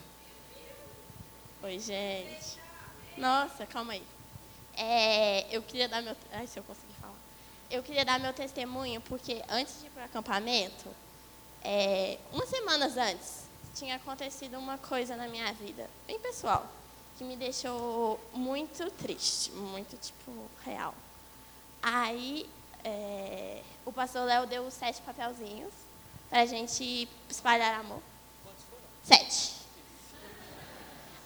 Oi, 1.62 1.78
gente. 1.78 2.58
Nossa, 3.16 3.64
calma 3.64 3.92
aí. 3.92 4.02
É, 4.76 5.46
eu 5.56 5.62
queria 5.62 5.88
dar 5.88 6.02
meu. 6.02 6.16
Ai, 6.32 6.48
se 6.48 6.58
eu 6.58 6.64
conseguir 6.64 6.94
falar. 7.00 7.14
Eu 7.70 7.80
queria 7.80 8.04
dar 8.04 8.18
meu 8.18 8.32
testemunho, 8.32 9.00
porque 9.02 9.40
antes 9.48 9.78
de 9.78 9.86
ir 9.86 9.90
para 9.90 10.02
o 10.02 10.06
acampamento, 10.06 10.88
é, 11.62 12.18
umas 12.32 12.48
semanas 12.48 12.96
antes, 12.96 13.44
tinha 13.72 13.94
acontecido 13.94 14.58
uma 14.58 14.78
coisa 14.78 15.14
na 15.14 15.28
minha 15.28 15.52
vida, 15.52 15.88
bem 16.08 16.18
pessoal 16.18 16.81
que 17.22 17.28
me 17.28 17.36
deixou 17.36 18.18
muito 18.32 18.90
triste, 18.90 19.52
muito, 19.52 19.96
tipo, 19.96 20.32
real. 20.64 20.92
Aí, 21.80 22.50
é, 22.82 23.62
o 23.86 23.92
pastor 23.92 24.24
Léo 24.24 24.44
deu 24.44 24.68
sete 24.72 25.00
papelzinhos 25.02 25.72
para 26.28 26.40
a 26.40 26.46
gente 26.46 27.08
espalhar 27.30 27.78
amor. 27.78 28.02
Sete. 29.04 29.52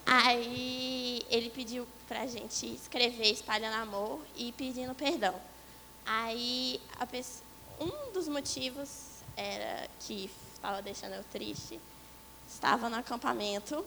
Aí, 0.05 1.25
ele 1.31 1.49
pediu 1.49 1.87
para 2.07 2.23
a 2.23 2.27
gente 2.27 2.67
escrever 2.75 3.33
espalhando 3.33 3.77
amor 3.77 4.21
e 4.37 4.53
pedindo 4.53 4.95
perdão. 4.95 5.35
Aí, 6.05 6.79
pessoa, 7.11 7.43
um 7.81 8.13
dos 8.13 8.29
motivos 8.29 9.23
era 9.35 9.89
que 10.01 10.31
estava 10.53 10.83
deixando 10.83 11.15
eu 11.15 11.25
triste, 11.25 11.81
estava 12.47 12.91
no 12.91 12.97
acampamento 12.97 13.85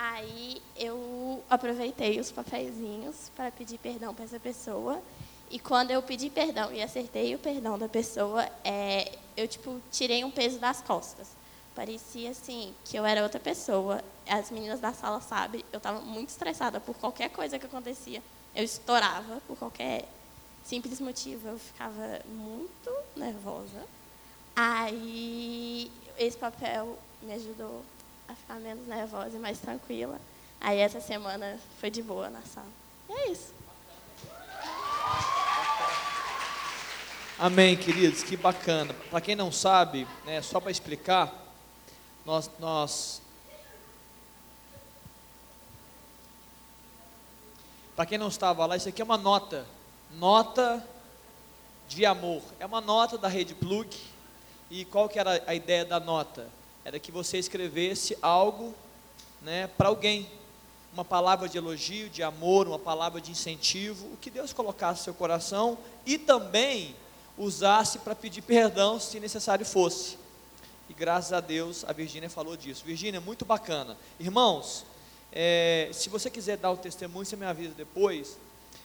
Aí 0.00 0.62
eu 0.76 1.42
aproveitei 1.50 2.20
os 2.20 2.30
papeizinhos 2.30 3.32
para 3.34 3.50
pedir 3.50 3.78
perdão 3.78 4.14
para 4.14 4.26
essa 4.26 4.38
pessoa. 4.38 5.02
E 5.50 5.58
quando 5.58 5.90
eu 5.90 6.00
pedi 6.00 6.30
perdão 6.30 6.72
e 6.72 6.80
acertei 6.80 7.34
o 7.34 7.38
perdão 7.38 7.76
da 7.76 7.88
pessoa, 7.88 8.48
é, 8.62 9.18
eu 9.36 9.48
tipo 9.48 9.80
tirei 9.90 10.22
um 10.22 10.30
peso 10.30 10.60
das 10.60 10.80
costas. 10.80 11.26
Parecia 11.74 12.30
assim 12.30 12.72
que 12.84 12.96
eu 12.96 13.04
era 13.04 13.24
outra 13.24 13.40
pessoa. 13.40 14.00
As 14.28 14.52
meninas 14.52 14.78
da 14.78 14.92
sala 14.92 15.20
sabem, 15.20 15.64
eu 15.72 15.78
estava 15.78 16.00
muito 16.00 16.28
estressada 16.28 16.78
por 16.78 16.94
qualquer 16.94 17.30
coisa 17.30 17.58
que 17.58 17.66
acontecia. 17.66 18.22
Eu 18.54 18.62
estourava 18.62 19.42
por 19.48 19.58
qualquer 19.58 20.04
simples 20.64 21.00
motivo. 21.00 21.48
Eu 21.48 21.58
ficava 21.58 22.20
muito 22.24 22.90
nervosa. 23.16 23.84
Aí 24.54 25.90
esse 26.16 26.38
papel 26.38 26.96
me 27.20 27.32
ajudou 27.32 27.82
a 28.28 28.34
ficar 28.34 28.60
menos 28.60 28.86
nervosa 28.86 29.36
e 29.36 29.40
mais 29.40 29.58
tranquila. 29.58 30.20
Aí 30.60 30.78
essa 30.78 31.00
semana 31.00 31.58
foi 31.80 31.90
de 31.90 32.02
boa 32.02 32.28
na 32.28 32.42
sala. 32.42 32.68
E 33.08 33.12
é 33.12 33.30
isso. 33.30 33.54
Amém, 37.38 37.76
queridos, 37.76 38.22
que 38.22 38.36
bacana. 38.36 38.92
Para 39.10 39.20
quem 39.20 39.36
não 39.36 39.50
sabe, 39.50 40.06
né, 40.24 40.42
só 40.42 40.60
para 40.60 40.70
explicar, 40.70 41.32
nós, 42.26 42.50
nós 42.58 43.22
para 47.94 48.06
quem 48.06 48.18
não 48.18 48.28
estava 48.28 48.66
lá, 48.66 48.76
isso 48.76 48.88
aqui 48.88 49.00
é 49.00 49.04
uma 49.04 49.16
nota 49.16 49.64
Nota 50.12 50.82
de 51.86 52.06
amor. 52.06 52.42
É 52.58 52.66
uma 52.66 52.80
nota 52.80 53.18
da 53.18 53.28
Rede 53.28 53.54
Plug. 53.54 53.96
E 54.70 54.84
qual 54.84 55.08
que 55.08 55.18
era 55.18 55.42
a 55.46 55.54
ideia 55.54 55.84
da 55.84 56.00
nota? 56.00 56.48
Era 56.88 56.98
que 56.98 57.12
você 57.12 57.36
escrevesse 57.36 58.16
algo 58.22 58.74
né, 59.42 59.66
para 59.66 59.90
alguém. 59.90 60.26
Uma 60.90 61.04
palavra 61.04 61.46
de 61.46 61.58
elogio, 61.58 62.08
de 62.08 62.22
amor, 62.22 62.66
uma 62.66 62.78
palavra 62.78 63.20
de 63.20 63.30
incentivo, 63.30 64.06
o 64.06 64.16
que 64.16 64.30
Deus 64.30 64.54
colocasse 64.54 65.00
no 65.00 65.04
seu 65.04 65.12
coração 65.12 65.76
e 66.06 66.16
também 66.16 66.96
usasse 67.36 67.98
para 67.98 68.14
pedir 68.14 68.40
perdão 68.40 68.98
se 68.98 69.20
necessário 69.20 69.66
fosse. 69.66 70.16
E 70.88 70.94
graças 70.94 71.34
a 71.34 71.40
Deus 71.40 71.84
a 71.86 71.92
Virgínia 71.92 72.30
falou 72.30 72.56
disso. 72.56 72.82
Virgínia, 72.86 73.20
muito 73.20 73.44
bacana. 73.44 73.94
Irmãos, 74.18 74.86
é, 75.30 75.90
se 75.92 76.08
você 76.08 76.30
quiser 76.30 76.56
dar 76.56 76.70
o 76.70 76.76
testemunho, 76.78 77.26
você 77.26 77.36
me 77.36 77.44
avisa 77.44 77.74
depois. 77.74 78.38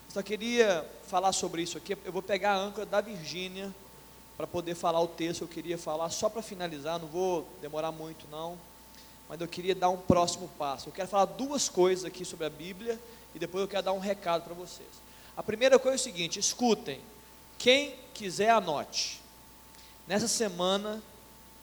Só 0.09 0.21
queria 0.21 0.85
falar 1.07 1.31
sobre 1.31 1.61
isso 1.61 1.77
aqui. 1.77 1.97
Eu 2.03 2.11
vou 2.11 2.21
pegar 2.21 2.51
a 2.51 2.57
âncora 2.57 2.85
da 2.85 2.99
Virgínia 2.99 3.73
para 4.37 4.47
poder 4.47 4.75
falar 4.75 5.01
o 5.01 5.07
texto. 5.07 5.41
Eu 5.41 5.47
queria 5.47 5.77
falar 5.77 6.09
só 6.09 6.29
para 6.29 6.41
finalizar, 6.41 6.99
não 6.99 7.07
vou 7.07 7.47
demorar 7.61 7.91
muito 7.91 8.25
não. 8.29 8.57
Mas 9.29 9.39
eu 9.39 9.47
queria 9.47 9.73
dar 9.73 9.89
um 9.89 9.97
próximo 9.97 10.49
passo. 10.57 10.89
Eu 10.89 10.93
quero 10.93 11.07
falar 11.07 11.25
duas 11.25 11.69
coisas 11.69 12.05
aqui 12.05 12.25
sobre 12.25 12.45
a 12.45 12.49
Bíblia 12.49 12.99
e 13.33 13.39
depois 13.39 13.61
eu 13.61 13.67
quero 13.67 13.83
dar 13.83 13.93
um 13.93 13.99
recado 13.99 14.43
para 14.43 14.53
vocês. 14.53 14.89
A 15.35 15.41
primeira 15.41 15.79
coisa 15.79 15.95
é 15.95 15.99
o 15.99 16.03
seguinte: 16.03 16.39
escutem. 16.39 16.99
Quem 17.57 17.95
quiser, 18.13 18.49
anote. 18.49 19.21
Nessa 20.07 20.27
semana, 20.27 21.01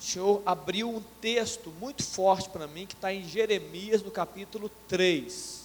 o 0.00 0.02
Senhor 0.02 0.42
abriu 0.46 0.88
um 0.88 1.02
texto 1.20 1.70
muito 1.78 2.02
forte 2.02 2.48
para 2.48 2.66
mim, 2.66 2.86
que 2.86 2.94
está 2.94 3.12
em 3.12 3.28
Jeremias, 3.28 4.02
no 4.02 4.10
capítulo 4.10 4.70
3. 4.88 5.60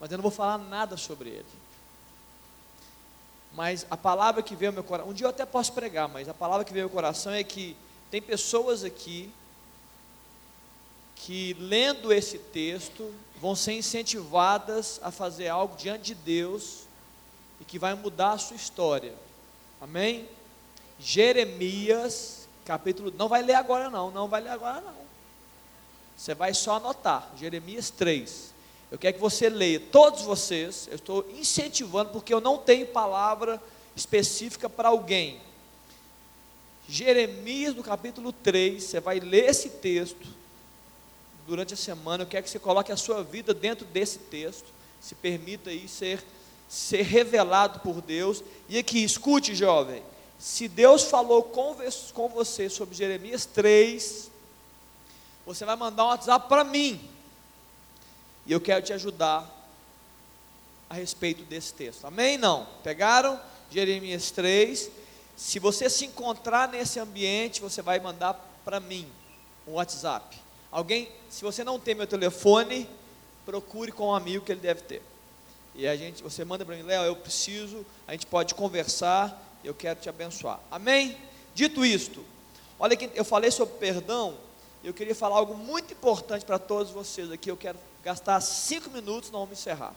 Mas 0.00 0.10
eu 0.10 0.18
não 0.18 0.22
vou 0.22 0.32
falar 0.32 0.58
nada 0.58 0.96
sobre 0.96 1.28
ele. 1.30 1.46
Mas 3.54 3.86
a 3.88 3.96
palavra 3.96 4.42
que 4.42 4.56
veio 4.56 4.70
ao 4.70 4.74
meu 4.74 4.84
coração, 4.84 5.10
um 5.10 5.14
dia 5.14 5.26
eu 5.26 5.30
até 5.30 5.46
posso 5.46 5.72
pregar, 5.72 6.08
mas 6.08 6.28
a 6.28 6.34
palavra 6.34 6.64
que 6.64 6.72
veio 6.72 6.86
ao 6.86 6.88
meu 6.88 6.94
coração 6.94 7.32
é 7.32 7.44
que 7.44 7.76
tem 8.10 8.20
pessoas 8.20 8.84
aqui 8.84 9.30
que 11.14 11.54
lendo 11.54 12.12
esse 12.12 12.38
texto 12.38 13.14
vão 13.40 13.54
ser 13.54 13.72
incentivadas 13.72 14.98
a 15.02 15.10
fazer 15.10 15.48
algo 15.48 15.76
diante 15.76 16.06
de 16.06 16.14
Deus 16.14 16.84
e 17.60 17.64
que 17.64 17.78
vai 17.78 17.94
mudar 17.94 18.32
a 18.32 18.38
sua 18.38 18.56
história. 18.56 19.14
Amém? 19.80 20.28
Jeremias, 20.98 22.48
capítulo. 22.64 23.12
Não 23.16 23.28
vai 23.28 23.42
ler 23.42 23.54
agora, 23.54 23.90
não. 23.90 24.10
Não 24.10 24.28
vai 24.28 24.40
ler 24.40 24.50
agora, 24.50 24.80
não. 24.80 25.04
Você 26.16 26.34
vai 26.34 26.54
só 26.54 26.76
anotar. 26.76 27.30
Jeremias 27.36 27.90
3. 27.90 28.53
Eu 28.90 28.98
quero 28.98 29.14
que 29.14 29.20
você 29.20 29.48
leia, 29.48 29.80
todos 29.80 30.22
vocês. 30.22 30.88
Eu 30.88 30.96
estou 30.96 31.26
incentivando, 31.36 32.10
porque 32.10 32.32
eu 32.32 32.40
não 32.40 32.58
tenho 32.58 32.86
palavra 32.86 33.62
específica 33.96 34.68
para 34.68 34.88
alguém. 34.88 35.40
Jeremias, 36.88 37.74
no 37.74 37.82
capítulo 37.82 38.32
3. 38.32 38.82
Você 38.82 39.00
vai 39.00 39.20
ler 39.20 39.50
esse 39.50 39.70
texto 39.70 40.26
durante 41.46 41.74
a 41.74 41.76
semana. 41.76 42.22
Eu 42.22 42.28
quero 42.28 42.44
que 42.44 42.50
você 42.50 42.58
coloque 42.58 42.92
a 42.92 42.96
sua 42.96 43.22
vida 43.22 43.52
dentro 43.52 43.84
desse 43.86 44.18
texto. 44.18 44.66
Se 45.00 45.14
permita 45.14 45.70
aí 45.70 45.88
ser 45.88 46.22
ser 46.68 47.02
revelado 47.02 47.80
por 47.80 48.00
Deus. 48.00 48.42
E 48.68 48.78
aqui, 48.78 49.02
escute, 49.02 49.54
jovem. 49.54 50.02
Se 50.38 50.66
Deus 50.68 51.04
falou 51.04 51.42
com, 51.42 51.76
com 52.12 52.28
você 52.28 52.68
sobre 52.68 52.94
Jeremias 52.94 53.46
3, 53.46 54.30
você 55.46 55.64
vai 55.64 55.76
mandar 55.76 56.04
um 56.04 56.08
WhatsApp 56.08 56.48
para 56.48 56.64
mim. 56.64 57.00
E 58.46 58.52
eu 58.52 58.60
quero 58.60 58.84
te 58.84 58.92
ajudar 58.92 59.50
a 60.88 60.94
respeito 60.94 61.42
desse 61.44 61.72
texto. 61.72 62.06
Amém? 62.06 62.36
Não? 62.36 62.66
Pegaram? 62.82 63.40
Jeremias 63.70 64.30
3. 64.30 64.90
Se 65.36 65.58
você 65.58 65.90
se 65.90 66.04
encontrar 66.04 66.68
nesse 66.68 67.00
ambiente, 67.00 67.60
você 67.60 67.82
vai 67.82 67.98
mandar 67.98 68.34
para 68.64 68.78
mim 68.78 69.06
um 69.66 69.72
WhatsApp. 69.72 70.36
Alguém, 70.70 71.10
se 71.30 71.42
você 71.42 71.64
não 71.64 71.78
tem 71.78 71.94
meu 71.94 72.06
telefone, 72.06 72.88
procure 73.44 73.92
com 73.92 74.08
um 74.08 74.14
amigo 74.14 74.44
que 74.44 74.52
ele 74.52 74.60
deve 74.60 74.82
ter. 74.82 75.02
E 75.74 75.88
a 75.88 75.96
gente, 75.96 76.22
você 76.22 76.44
manda 76.44 76.64
para 76.64 76.76
mim, 76.76 76.82
Léo, 76.82 77.04
eu 77.04 77.16
preciso, 77.16 77.84
a 78.06 78.12
gente 78.12 78.26
pode 78.26 78.54
conversar, 78.54 79.40
eu 79.64 79.74
quero 79.74 80.00
te 80.00 80.08
abençoar. 80.08 80.60
Amém? 80.70 81.16
Dito 81.54 81.84
isto, 81.84 82.24
olha 82.78 82.96
que 82.96 83.10
eu 83.14 83.24
falei 83.24 83.50
sobre 83.50 83.74
perdão, 83.74 84.36
eu 84.84 84.92
queria 84.92 85.14
falar 85.14 85.36
algo 85.36 85.56
muito 85.56 85.92
importante 85.92 86.44
para 86.44 86.58
todos 86.58 86.92
vocês 86.92 87.30
aqui. 87.32 87.50
Eu 87.50 87.56
quero 87.56 87.78
gastar 88.04 88.40
cinco 88.42 88.90
minutos, 88.90 89.30
não 89.30 89.40
vamos 89.40 89.58
encerrar. 89.58 89.94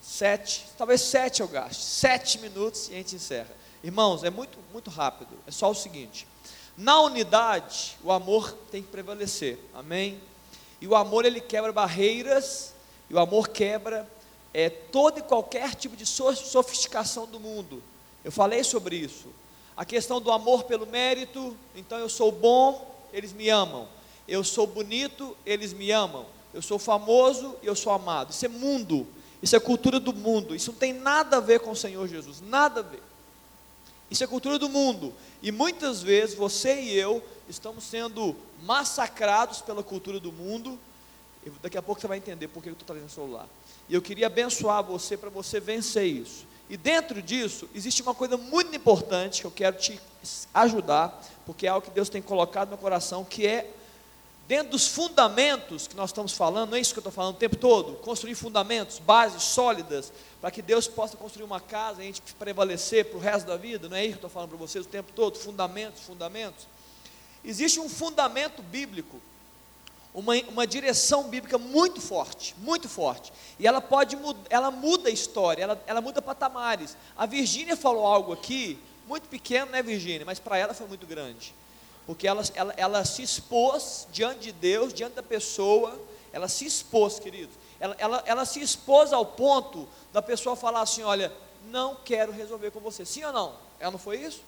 Sete, 0.00 0.66
talvez 0.78 1.02
sete 1.02 1.42
eu 1.42 1.48
gaste. 1.48 1.82
Sete 1.84 2.38
minutos 2.38 2.88
e 2.88 2.94
a 2.94 2.96
gente 2.96 3.16
encerra. 3.16 3.50
Irmãos, 3.82 4.24
é 4.24 4.30
muito, 4.30 4.58
muito 4.72 4.90
rápido. 4.90 5.30
É 5.46 5.50
só 5.50 5.70
o 5.70 5.74
seguinte: 5.74 6.26
na 6.76 7.00
unidade, 7.00 7.96
o 8.02 8.10
amor 8.10 8.52
tem 8.70 8.82
que 8.82 8.88
prevalecer. 8.88 9.58
Amém? 9.74 10.18
E 10.80 10.88
o 10.88 10.96
amor 10.96 11.24
ele 11.24 11.40
quebra 11.40 11.72
barreiras 11.72 12.72
e 13.08 13.14
o 13.14 13.18
amor 13.18 13.48
quebra 13.48 14.08
é, 14.52 14.70
todo 14.70 15.18
e 15.18 15.22
qualquer 15.22 15.74
tipo 15.74 15.96
de 15.96 16.06
sofisticação 16.06 17.26
do 17.26 17.38
mundo. 17.38 17.82
Eu 18.24 18.32
falei 18.32 18.64
sobre 18.64 18.96
isso. 18.96 19.28
A 19.76 19.84
questão 19.84 20.20
do 20.20 20.30
amor 20.30 20.64
pelo 20.64 20.86
mérito, 20.86 21.56
então 21.74 21.98
eu 21.98 22.08
sou 22.08 22.32
bom, 22.32 23.06
eles 23.12 23.32
me 23.32 23.48
amam. 23.50 23.88
Eu 24.26 24.42
sou 24.42 24.66
bonito, 24.66 25.36
eles 25.44 25.72
me 25.72 25.90
amam. 25.90 26.26
Eu 26.52 26.62
sou 26.62 26.78
famoso 26.78 27.56
e 27.62 27.66
eu 27.66 27.74
sou 27.74 27.92
amado. 27.92 28.30
Isso 28.30 28.44
é 28.44 28.48
mundo. 28.48 29.06
Isso 29.42 29.56
é 29.56 29.60
cultura 29.60 30.00
do 30.00 30.12
mundo. 30.12 30.54
Isso 30.54 30.72
não 30.72 30.78
tem 30.78 30.92
nada 30.92 31.38
a 31.38 31.40
ver 31.40 31.60
com 31.60 31.72
o 31.72 31.76
Senhor 31.76 32.06
Jesus. 32.08 32.40
Nada 32.40 32.80
a 32.80 32.82
ver. 32.82 33.02
Isso 34.10 34.22
é 34.22 34.26
cultura 34.26 34.58
do 34.58 34.68
mundo. 34.68 35.12
E 35.42 35.50
muitas 35.50 36.02
vezes 36.02 36.34
você 36.34 36.80
e 36.80 36.94
eu 36.96 37.22
estamos 37.48 37.84
sendo 37.84 38.36
massacrados 38.62 39.60
pela 39.60 39.82
cultura 39.82 40.18
do 40.20 40.32
mundo 40.32 40.78
daqui 41.62 41.76
a 41.76 41.82
pouco 41.82 42.00
você 42.00 42.06
vai 42.06 42.18
entender 42.18 42.48
por 42.48 42.62
que 42.62 42.68
eu 42.68 42.72
estou 42.72 42.86
trazendo 42.86 43.08
o 43.08 43.12
celular. 43.12 43.48
E 43.88 43.94
eu 43.94 44.02
queria 44.02 44.26
abençoar 44.26 44.82
você 44.82 45.16
para 45.16 45.30
você 45.30 45.60
vencer 45.60 46.06
isso. 46.06 46.46
E 46.68 46.76
dentro 46.76 47.20
disso, 47.20 47.68
existe 47.74 48.00
uma 48.02 48.14
coisa 48.14 48.36
muito 48.36 48.74
importante 48.74 49.42
que 49.42 49.46
eu 49.46 49.50
quero 49.50 49.76
te 49.76 50.00
ajudar, 50.54 51.22
porque 51.44 51.66
é 51.66 51.70
algo 51.70 51.86
que 51.86 51.92
Deus 51.92 52.08
tem 52.08 52.22
colocado 52.22 52.68
no 52.68 52.76
meu 52.76 52.78
coração, 52.78 53.24
que 53.24 53.46
é 53.46 53.70
dentro 54.46 54.72
dos 54.72 54.86
fundamentos 54.86 55.86
que 55.88 55.96
nós 55.96 56.10
estamos 56.10 56.32
falando, 56.32 56.70
não 56.70 56.76
é 56.76 56.80
isso 56.80 56.92
que 56.92 56.98
eu 56.98 57.02
estou 57.02 57.12
falando 57.12 57.34
o 57.34 57.38
tempo 57.38 57.56
todo, 57.56 57.94
construir 57.96 58.34
fundamentos, 58.34 58.98
bases 58.98 59.42
sólidas, 59.42 60.12
para 60.40 60.50
que 60.50 60.60
Deus 60.60 60.86
possa 60.86 61.16
construir 61.16 61.44
uma 61.44 61.60
casa 61.60 62.00
e 62.00 62.04
a 62.04 62.06
gente 62.06 62.22
prevalecer 62.38 63.06
para 63.06 63.16
o 63.16 63.20
resto 63.20 63.46
da 63.46 63.56
vida, 63.56 63.88
não 63.88 63.96
é 63.96 64.02
isso 64.02 64.18
que 64.18 64.24
eu 64.24 64.28
estou 64.28 64.30
falando 64.30 64.50
para 64.50 64.58
vocês 64.58 64.84
o 64.84 64.88
tempo 64.88 65.12
todo, 65.12 65.38
fundamentos, 65.38 66.02
fundamentos. 66.02 66.66
Existe 67.44 67.80
um 67.80 67.88
fundamento 67.88 68.62
bíblico 68.62 69.20
uma, 70.14 70.34
uma 70.48 70.66
direção 70.66 71.24
bíblica 71.24 71.58
muito 71.58 72.00
forte, 72.00 72.54
muito 72.58 72.88
forte. 72.88 73.32
E 73.58 73.66
ela 73.66 73.80
pode 73.80 74.16
ela 74.48 74.70
muda 74.70 75.08
a 75.08 75.12
história, 75.12 75.64
ela, 75.64 75.82
ela 75.88 76.00
muda 76.00 76.22
patamares. 76.22 76.96
A 77.16 77.26
Virgínia 77.26 77.76
falou 77.76 78.06
algo 78.06 78.32
aqui, 78.32 78.78
muito 79.08 79.28
pequeno, 79.28 79.72
né, 79.72 79.82
Virgínia? 79.82 80.24
Mas 80.24 80.38
para 80.38 80.56
ela 80.56 80.72
foi 80.72 80.86
muito 80.86 81.04
grande. 81.04 81.52
Porque 82.06 82.26
ela, 82.28 82.42
ela, 82.54 82.74
ela 82.76 83.04
se 83.04 83.22
expôs 83.22 84.06
diante 84.12 84.40
de 84.40 84.52
Deus, 84.52 84.92
diante 84.92 85.14
da 85.14 85.22
pessoa, 85.22 85.98
ela 86.32 86.48
se 86.48 86.66
expôs, 86.66 87.18
querido. 87.18 87.50
Ela, 87.80 87.96
ela, 87.98 88.22
ela 88.26 88.44
se 88.44 88.60
expôs 88.60 89.12
ao 89.12 89.24
ponto 89.24 89.88
da 90.12 90.20
pessoa 90.20 90.54
falar 90.54 90.82
assim: 90.82 91.02
olha, 91.02 91.32
não 91.70 91.96
quero 91.96 92.32
resolver 92.32 92.70
com 92.70 92.80
você. 92.80 93.04
Sim 93.04 93.24
ou 93.24 93.32
não? 93.32 93.54
Ela 93.80 93.92
não 93.92 93.98
foi 93.98 94.18
isso? 94.20 94.42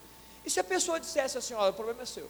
E 0.45 0.51
se 0.51 0.61
a 0.61 0.65
pessoa 0.65 1.01
dissesse 1.01 1.39
assim: 1.39 1.55
olha, 1.55 1.71
o 1.71 1.75
problema 1.75 2.03
é 2.03 2.07
seu. 2.07 2.29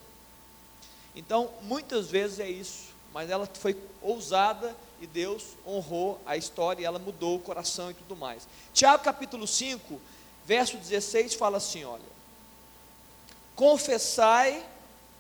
Então, 1.15 1.51
muitas 1.63 2.09
vezes 2.09 2.39
é 2.39 2.49
isso 2.49 2.97
mas 3.17 3.31
ela 3.31 3.49
foi 3.55 3.75
ousada 4.03 4.77
e 5.01 5.07
Deus 5.07 5.43
honrou 5.67 6.21
a 6.27 6.37
história 6.37 6.83
e 6.83 6.85
ela 6.85 6.99
mudou 6.99 7.37
o 7.37 7.41
coração 7.41 7.91
e 7.91 7.95
tudo 7.95 8.15
mais. 8.15 8.47
Tiago 8.75 9.03
capítulo 9.03 9.47
5, 9.47 9.99
verso 10.45 10.77
16 10.77 11.33
fala 11.33 11.57
assim: 11.57 11.83
olha, 11.83 12.03
confessai, 13.55 14.63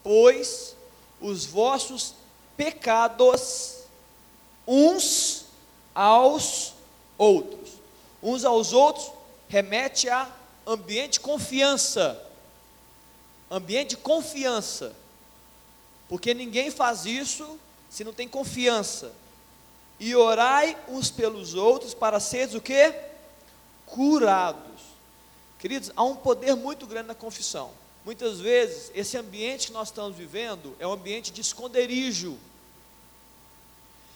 pois, 0.07 0.77
os 1.21 1.45
vossos 1.45 2.15
pecados 2.57 3.79
uns 4.65 5.47
aos 5.93 6.75
outros. 7.19 7.71
Uns 8.23 8.45
aos 8.45 8.73
outros 8.73 9.11
remete 9.49 10.09
a 10.09 10.31
ambiente 10.65 11.15
de 11.15 11.21
confiança. 11.21 12.25
Ambiente 13.51 13.91
de 13.91 13.97
confiança. 13.97 14.95
Porque 16.09 16.33
ninguém 16.35 16.71
faz 16.71 17.05
isso 17.05 17.59
se 17.91 18.05
não 18.05 18.13
tem 18.13 18.29
confiança. 18.29 19.11
E 19.99 20.15
orai 20.15 20.79
uns 20.87 21.11
pelos 21.11 21.55
outros 21.55 21.95
para 21.95 22.21
seres 22.21 22.55
o 22.55 22.61
que? 22.61 22.95
Curados. 23.85 24.83
Queridos, 25.59 25.91
há 25.97 26.05
um 26.05 26.15
poder 26.15 26.55
muito 26.55 26.87
grande 26.87 27.09
na 27.09 27.15
confissão. 27.17 27.73
Muitas 28.07 28.39
vezes, 28.39 28.93
esse 28.95 29.19
ambiente 29.19 29.67
que 29.67 29.73
nós 29.73 29.89
estamos 29.89 30.17
vivendo 30.17 30.77
é 30.79 30.87
um 30.87 30.93
ambiente 30.93 31.33
de 31.33 31.41
esconderijo. 31.41 32.39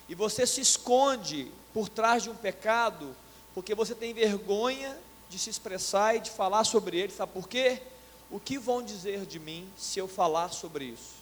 E 0.09 0.15
você 0.15 0.47
se 0.47 0.61
esconde 0.61 1.51
por 1.75 1.89
trás 1.89 2.23
de 2.23 2.31
um 2.31 2.37
pecado, 2.37 3.17
porque 3.53 3.75
você 3.75 3.93
tem 3.93 4.15
vergonha 4.15 4.97
de 5.29 5.41
se 5.41 5.51
expressar 5.51 6.15
e 6.15 6.21
de 6.21 6.31
falar 6.31 6.63
sobre 6.63 7.01
ele, 7.01 7.13
sabe 7.13 7.33
por 7.33 7.49
quê? 7.49 7.83
O 8.31 8.39
que 8.39 8.61
vão 8.61 8.81
dizer 8.81 9.27
de 9.27 9.41
mim 9.41 9.69
se 9.77 9.99
eu 9.99 10.07
falar 10.07 10.51
sobre 10.51 10.85
isso? 10.85 11.17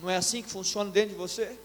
Não 0.00 0.08
é 0.08 0.14
assim 0.14 0.44
que 0.44 0.48
funciona 0.48 0.92
dentro 0.92 1.10
de 1.10 1.16
você? 1.16 1.58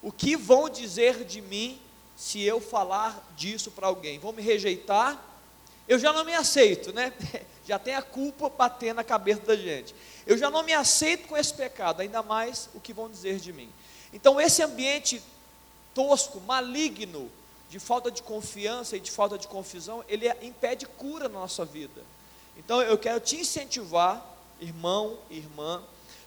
O 0.00 0.12
que 0.12 0.36
vão 0.36 0.68
dizer 0.68 1.24
de 1.24 1.40
mim 1.40 1.76
se 2.16 2.40
eu 2.40 2.60
falar 2.60 3.32
disso 3.36 3.72
para 3.72 3.88
alguém? 3.88 4.20
Vão 4.20 4.30
me 4.30 4.42
rejeitar? 4.42 5.31
Eu 5.88 5.98
já 5.98 6.12
não 6.12 6.24
me 6.24 6.34
aceito, 6.34 6.92
né? 6.92 7.12
Já 7.64 7.78
tem 7.78 7.94
a 7.94 8.02
culpa 8.02 8.48
batendo 8.48 8.96
na 8.96 9.04
cabeça 9.04 9.42
da 9.42 9.54
gente. 9.54 9.94
Eu 10.26 10.36
já 10.36 10.50
não 10.50 10.64
me 10.64 10.72
aceito 10.72 11.28
com 11.28 11.36
esse 11.36 11.54
pecado, 11.54 12.00
ainda 12.00 12.20
mais 12.20 12.68
o 12.74 12.80
que 12.80 12.92
vão 12.92 13.08
dizer 13.08 13.38
de 13.38 13.52
mim. 13.52 13.70
Então, 14.12 14.40
esse 14.40 14.64
ambiente 14.64 15.22
tosco, 15.94 16.40
maligno, 16.40 17.30
de 17.72 17.78
falta 17.78 18.10
de 18.10 18.22
confiança 18.22 18.98
e 18.98 19.00
de 19.00 19.10
falta 19.10 19.38
de 19.38 19.48
confusão, 19.48 20.04
ele 20.06 20.28
impede 20.42 20.84
cura 20.84 21.26
na 21.26 21.40
nossa 21.40 21.64
vida. 21.64 22.02
Então 22.54 22.82
eu 22.82 22.98
quero 22.98 23.18
te 23.18 23.36
incentivar, 23.36 24.22
irmão, 24.60 25.18
irmã, 25.30 25.82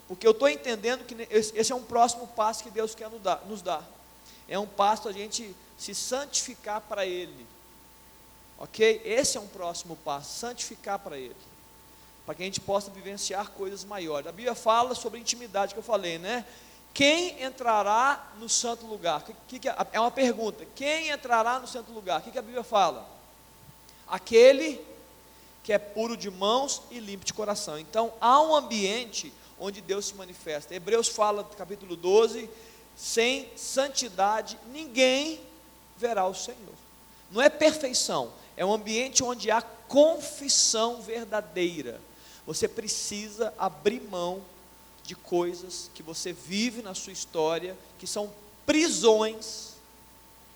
porque 0.08 0.26
eu 0.26 0.32
estou 0.32 0.50
entendendo 0.50 1.06
que 1.06 1.16
esse 1.30 1.72
é 1.72 1.76
um 1.76 1.84
próximo 1.84 2.28
passo 2.28 2.64
que 2.64 2.72
Deus 2.72 2.96
quer 2.96 3.12
nos 3.48 3.62
dar. 3.62 3.88
É 4.48 4.58
um 4.58 4.66
passo 4.66 5.08
a 5.08 5.12
gente 5.12 5.56
se 5.78 5.94
santificar 5.94 6.82
para 6.82 7.06
Ele. 7.06 7.46
Ok? 8.58 9.02
Esse 9.04 9.38
é 9.38 9.42
um 9.42 9.48
próximo 9.48 9.96
passo, 9.98 10.40
santificar 10.40 11.00
para 11.00 11.18
Ele. 11.18 11.36
Para 12.26 12.36
que 12.36 12.42
a 12.42 12.46
gente 12.46 12.62
possa 12.62 12.90
vivenciar 12.90 13.52
coisas 13.52 13.84
maiores. 13.84 14.28
A 14.28 14.32
Bíblia 14.32 14.56
fala 14.56 14.96
sobre 14.96 15.20
intimidade 15.20 15.74
que 15.74 15.80
eu 15.80 15.84
falei, 15.84 16.18
né? 16.18 16.46
Quem 16.94 17.44
entrará 17.44 18.32
no 18.40 18.48
santo 18.48 18.86
lugar? 18.86 19.24
Que, 19.48 19.60
que, 19.60 19.70
é 19.70 20.00
uma 20.00 20.10
pergunta. 20.10 20.66
Quem 20.76 21.10
entrará 21.10 21.60
no 21.60 21.68
santo 21.68 21.92
lugar? 21.92 22.22
O 22.22 22.24
que, 22.24 22.32
que 22.32 22.40
a 22.40 22.42
Bíblia 22.42 22.64
fala? 22.64 23.06
Aquele 24.08 24.82
que 25.62 25.74
é 25.74 25.78
puro 25.78 26.16
de 26.16 26.32
mãos 26.32 26.84
e 26.92 27.00
limpo 27.00 27.26
de 27.26 27.34
coração. 27.34 27.78
Então, 27.78 28.14
há 28.22 28.42
um 28.42 28.56
ambiente 28.56 29.34
onde 29.60 29.82
Deus 29.82 30.06
se 30.06 30.16
manifesta. 30.16 30.76
Hebreus 30.76 31.08
fala, 31.08 31.44
capítulo 31.58 31.96
12, 31.96 32.50
sem 32.96 33.50
santidade 33.58 34.58
ninguém 34.72 35.42
verá 35.98 36.26
o 36.26 36.34
Senhor. 36.34 36.76
Não 37.32 37.42
é 37.42 37.50
perfeição, 37.50 38.32
é 38.58 38.66
um 38.66 38.74
ambiente 38.74 39.24
onde 39.24 39.52
há 39.52 39.62
confissão 39.62 41.02
verdadeira. 41.02 42.00
Você 42.46 42.68
precisa 42.68 43.54
abrir 43.58 44.02
mão 44.02 44.42
de 45.04 45.16
coisas 45.16 45.90
que 45.94 46.02
você 46.02 46.34
vive 46.34 46.82
na 46.82 46.94
sua 46.94 47.14
história, 47.14 47.78
que 48.00 48.08
são 48.08 48.32
prisões, 48.66 49.74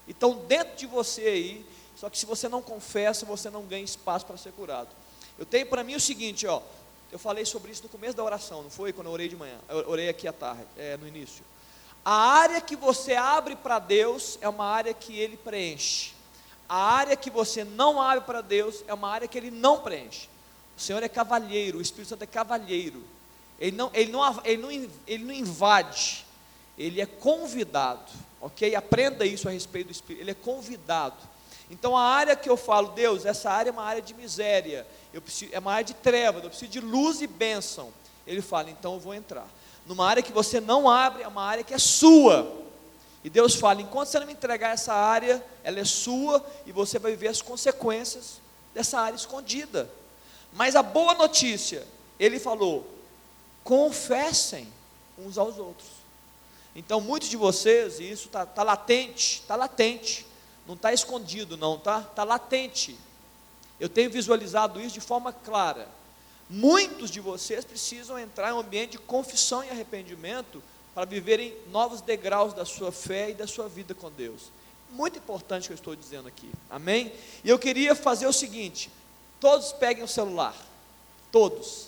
e 0.07 0.11
estão 0.11 0.33
dentro 0.47 0.75
de 0.75 0.87
você 0.87 1.21
aí, 1.21 1.65
só 1.95 2.09
que 2.09 2.17
se 2.17 2.25
você 2.25 2.49
não 2.49 2.61
confessa, 2.61 3.25
você 3.25 3.49
não 3.49 3.63
ganha 3.63 3.83
espaço 3.83 4.25
para 4.25 4.37
ser 4.37 4.51
curado. 4.53 4.89
Eu 5.37 5.45
tenho 5.45 5.65
para 5.65 5.83
mim 5.83 5.95
o 5.95 5.99
seguinte, 5.99 6.47
ó, 6.47 6.61
eu 7.11 7.19
falei 7.19 7.45
sobre 7.45 7.71
isso 7.71 7.83
no 7.83 7.89
começo 7.89 8.15
da 8.15 8.23
oração, 8.23 8.63
não 8.63 8.69
foi? 8.69 8.93
Quando 8.93 9.07
eu 9.07 9.13
orei 9.13 9.27
de 9.27 9.35
manhã, 9.35 9.57
eu 9.67 9.89
orei 9.89 10.09
aqui 10.09 10.27
à 10.27 10.33
tarde, 10.33 10.65
é, 10.77 10.97
no 10.97 11.07
início. 11.07 11.43
A 12.03 12.13
área 12.13 12.61
que 12.61 12.75
você 12.75 13.13
abre 13.13 13.55
para 13.55 13.79
Deus 13.79 14.37
é 14.41 14.49
uma 14.49 14.65
área 14.65 14.93
que 14.93 15.17
Ele 15.17 15.37
preenche. 15.37 16.13
A 16.69 16.77
área 16.77 17.15
que 17.15 17.31
você 17.31 17.63
não 17.63 17.99
abre 17.99 18.23
para 18.23 18.41
Deus 18.41 18.83
é 18.87 18.93
uma 18.93 19.09
área 19.09 19.27
que 19.27 19.37
Ele 19.37 19.49
não 19.49 19.79
preenche. 19.79 20.29
O 20.77 20.81
Senhor 20.81 21.01
é 21.01 21.09
cavalheiro, 21.09 21.79
o 21.79 21.81
Espírito 21.81 22.09
Santo 22.09 22.23
é 22.23 22.27
cavalheiro. 22.27 23.03
Ele 23.59 23.75
não, 23.75 23.89
ele 23.93 24.11
não, 24.11 24.41
ele 24.45 24.61
não, 24.61 24.71
ele 25.05 25.23
não 25.25 25.33
invade, 25.33 26.25
ele 26.77 27.01
é 27.01 27.05
convidado, 27.05 28.09
ok? 28.39 28.73
Aprenda 28.75 29.25
isso 29.25 29.49
a 29.49 29.51
respeito 29.51 29.87
do 29.87 29.91
Espírito, 29.91 30.23
ele 30.23 30.31
é 30.31 30.35
convidado. 30.35 31.17
Então 31.69 31.97
a 31.97 32.01
área 32.01 32.35
que 32.35 32.49
eu 32.49 32.55
falo, 32.55 32.89
Deus, 32.89 33.25
essa 33.25 33.51
área 33.51 33.69
é 33.69 33.73
uma 33.73 33.83
área 33.83 34.01
de 34.01 34.13
miséria, 34.13 34.87
eu 35.13 35.21
preciso, 35.21 35.51
é 35.53 35.59
uma 35.59 35.73
área 35.73 35.83
de 35.83 35.93
trevas, 35.93 36.43
eu 36.43 36.49
preciso 36.49 36.71
de 36.71 36.79
luz 36.79 37.21
e 37.21 37.27
bênção. 37.27 37.91
Ele 38.25 38.41
fala, 38.41 38.69
então 38.69 38.93
eu 38.93 38.99
vou 38.99 39.13
entrar. 39.13 39.47
Numa 39.85 40.07
área 40.07 40.23
que 40.23 40.31
você 40.31 40.61
não 40.61 40.89
abre, 40.89 41.23
é 41.23 41.27
uma 41.27 41.43
área 41.43 41.63
que 41.63 41.73
é 41.73 41.79
sua. 41.79 42.58
E 43.23 43.29
Deus 43.29 43.55
fala: 43.55 43.81
enquanto 43.81 44.09
você 44.09 44.19
não 44.19 44.27
me 44.27 44.33
entregar 44.33 44.73
essa 44.73 44.93
área, 44.93 45.43
ela 45.63 45.79
é 45.79 45.85
sua 45.85 46.45
e 46.65 46.71
você 46.71 46.97
vai 46.97 47.11
viver 47.11 47.27
as 47.27 47.41
consequências 47.41 48.39
dessa 48.73 48.99
área 48.99 49.15
escondida. 49.15 49.89
Mas 50.53 50.75
a 50.75 50.83
boa 50.83 51.13
notícia, 51.13 51.85
Ele 52.19 52.39
falou: 52.39 52.87
confessem 53.63 54.67
uns 55.17 55.37
aos 55.37 55.57
outros. 55.57 55.89
Então, 56.75 57.01
muitos 57.01 57.29
de 57.29 57.35
vocês, 57.35 57.99
e 57.99 58.09
isso 58.09 58.27
está 58.27 58.45
tá 58.45 58.63
latente, 58.63 59.41
está 59.41 59.55
latente, 59.55 60.25
não 60.65 60.75
está 60.75 60.93
escondido, 60.93 61.57
não, 61.57 61.77
tá? 61.77 62.05
Está 62.09 62.23
latente. 62.23 62.97
Eu 63.79 63.89
tenho 63.89 64.09
visualizado 64.09 64.79
isso 64.79 64.93
de 64.93 65.01
forma 65.01 65.33
clara. 65.33 65.87
Muitos 66.49 67.11
de 67.11 67.19
vocês 67.19 67.65
precisam 67.65 68.17
entrar 68.17 68.49
em 68.49 68.53
um 68.53 68.59
ambiente 68.59 68.91
de 68.91 68.97
confissão 68.99 69.63
e 69.63 69.69
arrependimento 69.69 70.63
para 70.99 71.05
viverem 71.05 71.55
novos 71.67 72.01
degraus 72.01 72.53
da 72.53 72.65
sua 72.65 72.91
fé 72.91 73.29
e 73.29 73.33
da 73.33 73.47
sua 73.47 73.69
vida 73.69 73.95
com 73.95 74.11
Deus. 74.11 74.51
Muito 74.89 75.17
importante 75.17 75.63
o 75.63 75.67
que 75.67 75.71
eu 75.71 75.75
estou 75.75 75.95
dizendo 75.95 76.27
aqui, 76.27 76.51
amém? 76.69 77.13
E 77.41 77.47
eu 77.47 77.57
queria 77.57 77.95
fazer 77.95 78.27
o 78.27 78.33
seguinte: 78.33 78.91
todos 79.39 79.71
peguem 79.71 80.03
o 80.03 80.07
celular, 80.09 80.53
todos, 81.31 81.87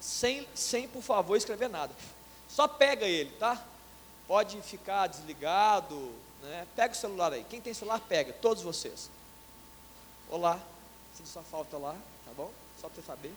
sem, 0.00 0.48
sem 0.54 0.88
por 0.88 1.02
favor 1.02 1.36
escrever 1.36 1.68
nada, 1.68 1.94
só 2.48 2.66
pega 2.66 3.04
ele, 3.04 3.30
tá? 3.32 3.62
Pode 4.26 4.58
ficar 4.62 5.06
desligado, 5.06 6.14
né? 6.40 6.66
Pega 6.74 6.94
o 6.94 6.96
celular 6.96 7.34
aí, 7.34 7.44
quem 7.50 7.60
tem 7.60 7.74
celular, 7.74 8.00
pega, 8.00 8.32
todos 8.32 8.62
vocês. 8.62 9.10
Olá, 10.30 10.58
sinto 11.14 11.28
sua 11.28 11.42
falta 11.42 11.76
lá, 11.76 11.94
tá 12.24 12.32
bom? 12.34 12.50
Só 12.80 12.88
para 12.88 12.96
você 13.02 13.06
saber. 13.06 13.32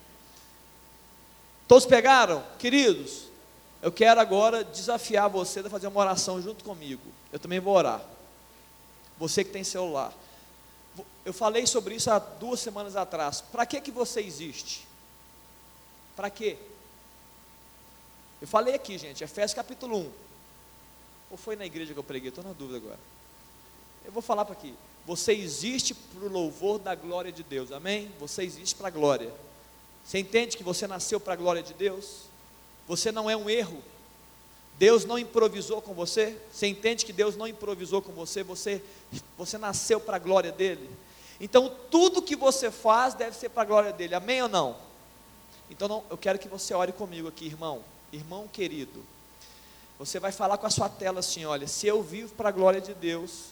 Todos 1.67 1.85
pegaram? 1.85 2.41
Queridos, 2.57 3.27
eu 3.81 3.91
quero 3.91 4.19
agora 4.19 4.63
desafiar 4.63 5.29
você 5.29 5.61
a 5.61 5.69
fazer 5.69 5.87
uma 5.87 5.99
oração 5.99 6.41
junto 6.41 6.63
comigo. 6.63 7.01
Eu 7.31 7.39
também 7.39 7.59
vou 7.59 7.75
orar. 7.75 8.01
Você 9.17 9.43
que 9.43 9.51
tem 9.51 9.63
celular. 9.63 10.13
Eu 11.23 11.33
falei 11.33 11.65
sobre 11.65 11.95
isso 11.95 12.11
há 12.11 12.19
duas 12.19 12.59
semanas 12.59 12.95
atrás. 12.95 13.41
Para 13.41 13.65
que, 13.65 13.79
que 13.79 13.91
você 13.91 14.21
existe? 14.21 14.87
Para 16.15 16.29
quê? 16.29 16.57
Eu 18.41 18.47
falei 18.47 18.73
aqui, 18.73 18.97
gente, 18.97 19.23
Efésios 19.23 19.53
capítulo 19.53 19.97
1. 19.97 20.11
Ou 21.31 21.37
foi 21.37 21.55
na 21.55 21.65
igreja 21.65 21.93
que 21.93 21.99
eu 21.99 22.03
preguei? 22.03 22.29
Estou 22.29 22.43
na 22.43 22.53
dúvida 22.53 22.77
agora. 22.77 22.99
Eu 24.05 24.11
vou 24.11 24.21
falar 24.21 24.43
para 24.43 24.53
aqui. 24.53 24.73
Você 25.05 25.33
existe 25.33 25.93
para 25.93 26.25
o 26.25 26.29
louvor 26.29 26.79
da 26.79 26.95
glória 26.95 27.31
de 27.31 27.43
Deus, 27.43 27.71
amém? 27.71 28.11
Você 28.19 28.43
existe 28.43 28.75
para 28.75 28.87
a 28.87 28.91
glória. 28.91 29.33
Você 30.05 30.19
entende 30.19 30.57
que 30.57 30.63
você 30.63 30.87
nasceu 30.87 31.19
para 31.19 31.33
a 31.33 31.35
glória 31.35 31.63
de 31.63 31.73
Deus? 31.73 32.28
Você 32.89 33.11
não 33.11 33.29
é 33.29 33.37
um 33.37 33.47
erro. 33.47 33.83
Deus 34.79 35.05
não 35.05 35.19
improvisou 35.19 35.79
com 35.79 35.93
você. 35.93 36.35
Você 36.51 36.65
entende 36.65 37.05
que 37.05 37.13
Deus 37.13 37.35
não 37.35 37.47
improvisou 37.47 38.01
com 38.01 38.11
você. 38.13 38.41
Você, 38.41 38.81
você 39.37 39.59
nasceu 39.59 39.99
para 39.99 40.15
a 40.15 40.19
glória 40.19 40.51
dele. 40.51 40.89
Então 41.39 41.71
tudo 41.91 42.19
que 42.19 42.35
você 42.35 42.71
faz 42.71 43.13
deve 43.13 43.37
ser 43.37 43.49
para 43.49 43.61
a 43.61 43.65
glória 43.65 43.93
dele. 43.93 44.15
Amém 44.15 44.41
ou 44.41 44.49
não? 44.49 44.75
Então 45.69 45.87
não, 45.87 46.03
eu 46.09 46.17
quero 46.17 46.39
que 46.39 46.47
você 46.47 46.73
ore 46.73 46.91
comigo 46.91 47.27
aqui, 47.27 47.45
irmão. 47.45 47.83
Irmão 48.11 48.47
querido. 48.47 49.05
Você 49.99 50.19
vai 50.19 50.31
falar 50.31 50.57
com 50.57 50.65
a 50.65 50.71
sua 50.71 50.89
tela 50.89 51.19
assim: 51.19 51.45
olha, 51.45 51.67
se 51.67 51.85
eu 51.85 52.01
vivo 52.01 52.33
para 52.33 52.49
a 52.49 52.51
glória 52.51 52.81
de 52.81 52.95
Deus, 52.95 53.49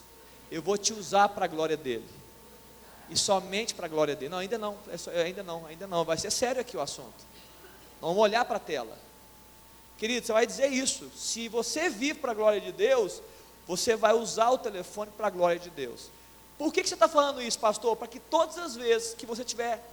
eu 0.50 0.64
vou 0.64 0.80
te 0.80 0.94
usar 0.94 1.30
para 1.30 1.46
a 1.46 1.48
glória 1.48 1.78
dele. 1.78 2.08
E 3.08 3.16
somente 3.16 3.76
para 3.76 3.86
a 3.86 3.90
glória 3.90 4.16
dele. 4.16 4.30
Não, 4.30 4.40
ainda 4.40 4.58
não, 4.58 4.76
é 4.92 4.98
só, 4.98 5.12
ainda 5.12 5.44
não, 5.44 5.68
ainda 5.68 5.86
não. 5.86 6.04
Vai 6.04 6.18
ser 6.18 6.32
sério 6.32 6.60
aqui 6.60 6.76
o 6.76 6.82
assunto. 6.82 7.24
Vamos 8.02 8.18
olhar 8.18 8.44
para 8.44 8.58
a 8.58 8.60
tela. 8.60 9.07
Querido, 9.98 10.26
você 10.26 10.34
vai 10.34 10.46
dizer 10.46 10.68
isso. 10.68 11.10
Se 11.16 11.48
você 11.48 11.90
vive 11.90 12.20
para 12.20 12.32
a 12.32 12.36
glória 12.36 12.62
de 12.62 12.72
Deus, 12.72 13.22
você 13.68 13.96
vai 13.96 14.14
usar 14.14 14.52
o 14.52 14.58
telefone 14.58 15.12
para 15.18 15.28
a 15.28 15.32
glória 15.32 15.60
de 15.60 15.70
Deus. 15.70 16.10
Por 16.58 16.74
que, 16.74 16.82
que 16.82 16.90
você 16.90 16.96
está 16.96 17.08
falando 17.08 17.42
isso, 17.42 17.60
pastor? 17.60 17.96
Para 17.96 18.08
que 18.08 18.20
todas 18.20 18.58
as 18.58 18.76
vezes 18.76 19.14
que 19.14 19.26
você 19.26 19.44
tiver 19.44 19.84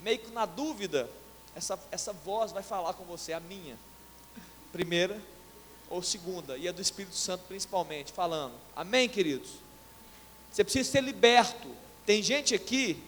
meio 0.00 0.18
que 0.18 0.30
na 0.30 0.46
dúvida, 0.46 1.08
essa, 1.54 1.78
essa 1.90 2.12
voz 2.12 2.52
vai 2.52 2.62
falar 2.62 2.94
com 2.94 3.04
você, 3.04 3.32
a 3.32 3.40
minha. 3.40 3.76
Primeira 4.72 5.20
ou 5.90 6.02
segunda, 6.02 6.56
e 6.56 6.68
a 6.68 6.72
do 6.72 6.80
Espírito 6.80 7.14
Santo 7.14 7.44
principalmente, 7.46 8.12
falando. 8.12 8.54
Amém, 8.74 9.08
queridos? 9.08 9.50
Você 10.52 10.64
precisa 10.64 10.90
ser 10.90 11.02
liberto. 11.02 11.68
Tem 12.06 12.22
gente 12.22 12.54
aqui 12.54 13.02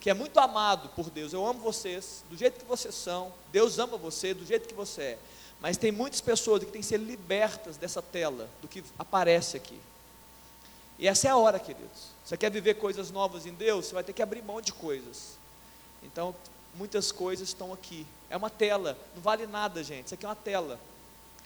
que 0.00 0.10
é 0.10 0.14
muito 0.14 0.38
amado 0.38 0.88
por 0.90 1.10
Deus. 1.10 1.32
Eu 1.32 1.46
amo 1.46 1.60
vocês 1.60 2.24
do 2.28 2.36
jeito 2.36 2.60
que 2.60 2.64
vocês 2.64 2.94
são. 2.94 3.32
Deus 3.52 3.78
ama 3.78 3.96
você 3.96 4.34
do 4.34 4.44
jeito 4.44 4.68
que 4.68 4.74
você 4.74 5.02
é. 5.02 5.18
Mas 5.60 5.76
tem 5.76 5.90
muitas 5.90 6.20
pessoas 6.20 6.62
que 6.62 6.70
têm 6.70 6.80
que 6.80 6.86
ser 6.86 6.98
libertas 6.98 7.76
dessa 7.76 8.00
tela, 8.00 8.48
do 8.62 8.68
que 8.68 8.84
aparece 8.98 9.56
aqui. 9.56 9.78
E 10.98 11.06
essa 11.08 11.28
é 11.28 11.30
a 11.30 11.36
hora, 11.36 11.58
queridos. 11.58 12.08
Você 12.24 12.36
quer 12.36 12.50
viver 12.50 12.74
coisas 12.74 13.10
novas 13.10 13.46
em 13.46 13.52
Deus? 13.54 13.86
Você 13.86 13.94
vai 13.94 14.04
ter 14.04 14.12
que 14.12 14.22
abrir 14.22 14.42
mão 14.42 14.60
de 14.60 14.72
coisas. 14.72 15.36
Então, 16.02 16.34
muitas 16.74 17.10
coisas 17.10 17.48
estão 17.48 17.72
aqui. 17.72 18.06
É 18.30 18.36
uma 18.36 18.50
tela, 18.50 18.96
não 19.14 19.22
vale 19.22 19.46
nada, 19.46 19.82
gente. 19.82 20.06
Isso 20.06 20.14
aqui 20.14 20.24
é 20.24 20.28
uma 20.28 20.36
tela. 20.36 20.78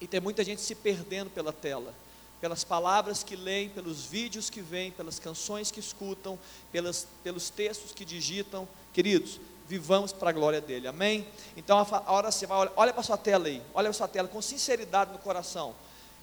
E 0.01 0.07
tem 0.07 0.21
muita 0.21 0.43
gente 0.43 0.61
se 0.61 0.75
perdendo 0.75 1.31
pela 1.31 1.53
tela. 1.53 1.95
pelas 2.43 2.65
palavras 2.65 3.23
que 3.23 3.37
leem, 3.37 3.69
pelos 3.69 4.05
vídeos 4.05 4.51
que 4.51 4.61
veem, 4.61 4.91
pelas 4.91 5.21
canções 5.21 5.71
que 5.71 5.79
escutam, 5.79 6.37
pelas, 6.73 7.07
pelos 7.23 7.49
textos 7.49 7.93
que 7.93 8.05
digitam. 8.05 8.67
Queridos, 8.93 9.39
vivamos 9.69 10.13
para 10.13 10.31
a 10.31 10.33
glória 10.33 10.61
dele, 10.61 10.89
amém? 10.89 11.27
Então, 11.57 11.79
a 11.79 12.13
hora 12.13 12.31
você 12.31 12.47
vai, 12.47 12.59
olha, 12.59 12.73
olha 12.77 12.93
para 12.93 13.01
a 13.01 13.05
sua 13.05 13.17
tela 13.17 13.47
aí, 13.47 13.63
olha 13.75 13.87
para 13.87 13.93
sua 13.93 14.09
tela 14.09 14.29
com 14.29 14.41
sinceridade 14.43 15.13
no 15.13 15.19
coração. 15.19 15.75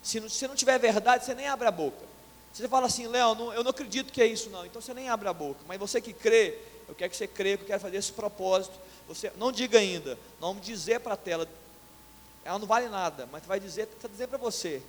Se 0.02 0.20
não, 0.20 0.30
se 0.30 0.48
não 0.48 0.56
tiver 0.56 0.78
verdade, 0.80 1.26
você 1.26 1.34
nem 1.34 1.48
abre 1.48 1.68
a 1.68 1.72
boca. 1.72 2.10
Você 2.54 2.68
fala 2.68 2.88
assim, 2.88 3.08
Léo, 3.08 3.54
eu 3.54 3.64
não 3.64 3.72
acredito 3.72 4.12
que 4.12 4.22
é 4.22 4.26
isso, 4.26 4.50
não. 4.50 4.66
Então 4.66 4.82
você 4.82 4.94
nem 4.94 5.10
abre 5.10 5.28
a 5.28 5.34
boca. 5.34 5.60
Mas 5.68 5.80
você 5.80 6.02
que 6.02 6.14
crê, 6.14 6.58
eu 6.88 6.96
quero 6.96 7.12
que 7.12 7.18
você 7.18 7.28
crê, 7.28 7.58
que 7.58 7.64
eu 7.64 7.68
quero 7.68 7.80
fazer 7.80 7.98
esse 7.98 8.12
propósito. 8.12 8.74
Você 9.08 9.32
não 9.38 9.52
diga 9.52 9.80
ainda, 9.80 10.18
não 10.40 10.50
vamos 10.50 10.66
dizer 10.66 11.00
para 11.00 11.14
a 11.14 11.18
tela, 11.18 11.48
ela 12.46 12.60
não 12.60 12.68
vale 12.68 12.88
nada, 12.90 13.28
mas 13.32 13.44
vai 13.46 13.60
dizer, 13.60 13.84
está 13.84 14.08
dizendo 14.08 14.30
para 14.30 14.38
você, 14.38 14.82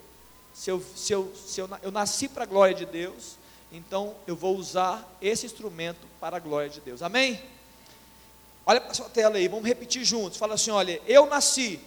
se 0.52 0.70
eu, 0.70 0.82
se 0.94 1.12
eu, 1.12 1.32
se 1.34 1.60
eu, 1.60 1.68
eu 1.82 1.90
nasci 1.90 2.28
para 2.28 2.42
a 2.42 2.46
glória 2.46 2.74
de 2.74 2.84
Deus, 2.84 3.36
então 3.72 4.14
eu 4.26 4.36
vou 4.36 4.56
usar 4.56 5.08
esse 5.22 5.46
instrumento 5.46 6.06
para 6.20 6.36
a 6.36 6.40
glória 6.40 6.68
de 6.68 6.80
Deus. 6.80 7.02
Amém? 7.02 7.40
Olha 8.70 8.80
para 8.80 8.92
a 8.92 8.94
sua 8.94 9.08
tela 9.08 9.36
aí, 9.36 9.48
vamos 9.48 9.66
repetir 9.66 10.04
juntos. 10.04 10.38
Fala 10.38 10.54
assim: 10.54 10.70
olha, 10.70 11.02
eu 11.04 11.26
nasci 11.26 11.80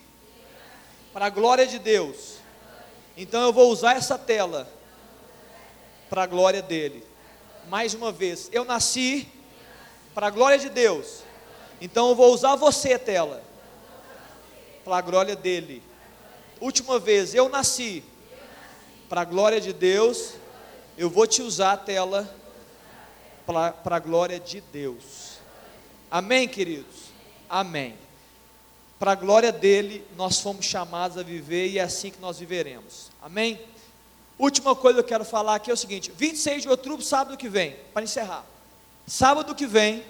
para 1.14 1.28
a 1.28 1.30
glória 1.30 1.66
de 1.66 1.80
Deus, 1.80 2.40
então 3.16 3.42
eu 3.42 3.54
vou 3.54 3.72
usar 3.72 3.96
essa 3.96 4.18
tela 4.18 4.70
para 6.10 6.24
a 6.24 6.26
glória 6.26 6.62
dele. 6.62 7.08
Mais 7.70 7.94
uma 7.94 8.12
vez, 8.12 8.50
eu 8.52 8.66
nasci 8.66 9.30
para 10.14 10.28
a 10.28 10.30
glória 10.30 10.60
de 10.60 10.68
Deus, 10.68 11.24
então 11.80 12.10
eu 12.10 12.16
vou 12.16 12.34
usar 12.34 12.58
você, 12.58 13.00
tela, 13.00 13.42
para 14.84 14.98
a 14.98 15.02
glória 15.02 15.38
dele. 15.38 15.82
Última 16.60 17.00
vez, 17.00 17.34
eu 17.34 17.48
nasci 17.48 18.04
para 19.08 19.22
a 19.22 19.26
glória 19.26 19.62
de 19.62 19.72
Deus, 19.72 20.34
eu 20.98 21.10
vou 21.10 21.26
te 21.26 21.42
usar 21.42 21.78
tela 21.78 22.30
para 23.46 23.96
a 23.96 24.00
glória 24.00 24.38
de 24.38 24.60
Deus. 24.60 25.22
Amém, 26.14 26.47
queridos? 26.47 27.05
Amém. 27.49 27.95
Para 28.99 29.14
a 29.14 29.16
glória 29.16 29.51
dele, 29.51 30.05
nós 30.16 30.39
fomos 30.39 30.64
chamados 30.64 31.18
a 31.18 31.24
viver 31.24 31.70
e 31.70 31.80
é 31.80 31.82
assim 31.82 32.11
que 32.11 32.22
nós 32.22 32.38
viveremos. 32.38 33.09
Amém? 33.20 33.59
Última 34.38 34.76
coisa 34.76 34.99
que 34.99 35.05
eu 35.05 35.07
quero 35.07 35.26
falar 35.26 35.55
aqui 35.55 35.72
é 35.72 35.74
o 35.74 35.78
seguinte: 35.78 36.11
26 36.16 36.61
de 36.61 36.70
outubro, 36.70 37.03
sábado 37.03 37.36
que 37.36 37.49
vem, 37.49 37.76
para 37.95 38.03
encerrar. 38.03 38.45
Sábado 39.07 39.55
que 39.55 39.66
vem, 39.66 40.03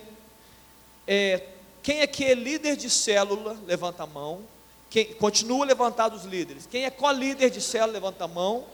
é, 1.07 1.41
quem 1.81 2.01
aqui 2.01 2.25
é 2.25 2.33
líder 2.33 2.75
de 2.75 2.89
célula, 2.89 3.57
levanta 3.65 4.03
a 4.03 4.07
mão. 4.07 4.41
Quem, 4.89 5.13
continua 5.13 5.65
levantado 5.65 6.17
os 6.17 6.25
líderes. 6.25 6.67
Quem 6.69 6.83
é 6.83 6.89
co-líder 6.89 7.49
de 7.49 7.61
célula, 7.61 7.93
levanta 7.93 8.25
a 8.25 8.27
mão. 8.27 8.65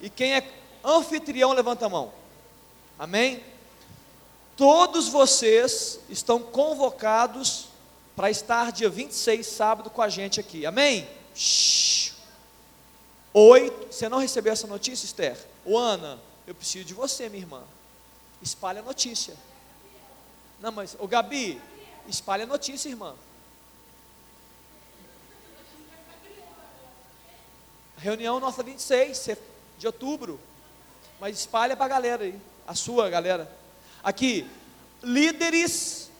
E 0.00 0.08
quem 0.08 0.32
é 0.32 0.50
anfitrião, 0.82 1.52
levanta 1.52 1.84
a 1.84 1.90
mão. 1.90 2.10
Amém? 2.98 3.49
Todos 4.60 5.08
vocês 5.08 5.98
estão 6.10 6.38
convocados 6.38 7.68
para 8.14 8.30
estar 8.30 8.70
dia 8.70 8.90
26, 8.90 9.46
sábado, 9.46 9.88
com 9.88 10.02
a 10.02 10.08
gente 10.10 10.38
aqui. 10.38 10.66
Amém? 10.66 11.08
Shhh. 11.34 12.12
Oito. 13.32 13.90
Você 13.90 14.06
não 14.06 14.18
recebeu 14.18 14.52
essa 14.52 14.66
notícia, 14.66 15.06
Esther? 15.06 15.38
Ô 15.64 15.78
Ana, 15.78 16.18
eu 16.46 16.54
preciso 16.54 16.84
de 16.84 16.92
você, 16.92 17.30
minha 17.30 17.42
irmã. 17.42 17.62
Espalhe 18.42 18.80
a 18.80 18.82
notícia. 18.82 19.34
Não, 20.60 20.70
mas, 20.70 20.94
ô 20.98 21.08
Gabi, 21.08 21.58
espalhe 22.06 22.42
a 22.42 22.46
notícia, 22.46 22.90
irmã. 22.90 23.14
Reunião 27.96 28.38
nossa 28.38 28.62
26, 28.62 29.16
você 29.16 29.38
de 29.78 29.86
outubro. 29.86 30.38
Mas 31.18 31.38
espalha 31.38 31.74
para 31.74 31.86
a 31.86 31.88
galera 31.88 32.24
aí, 32.24 32.38
a 32.66 32.74
sua 32.74 33.08
galera. 33.08 33.59
Aqui, 34.02 34.46
líderes, 35.02 36.10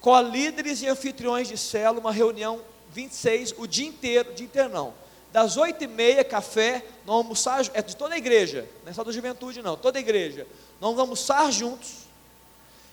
co-líderes 0.00 0.82
e 0.82 0.88
anfitriões 0.88 1.48
de 1.48 1.58
célula, 1.58 2.00
uma 2.00 2.12
reunião 2.12 2.60
26, 2.92 3.54
o 3.58 3.66
dia 3.66 3.86
inteiro, 3.86 4.32
dia 4.34 4.46
inteiro 4.46 4.68
não. 4.68 4.94
Das 5.32 5.56
8 5.56 5.84
e 5.84 5.86
meia, 5.86 6.24
café, 6.24 6.84
nós 7.04 7.16
vamos 7.16 7.46
almoçar, 7.46 7.70
é 7.74 7.82
de 7.82 7.94
toda 7.94 8.14
a 8.14 8.18
igreja, 8.18 8.66
não 8.84 8.90
é 8.90 8.94
só 8.94 9.04
da 9.04 9.12
juventude 9.12 9.60
não, 9.60 9.76
toda 9.76 9.98
a 9.98 10.00
igreja. 10.00 10.46
Nós 10.80 10.90
vamos 10.94 11.00
almoçar 11.00 11.50
juntos, 11.52 12.06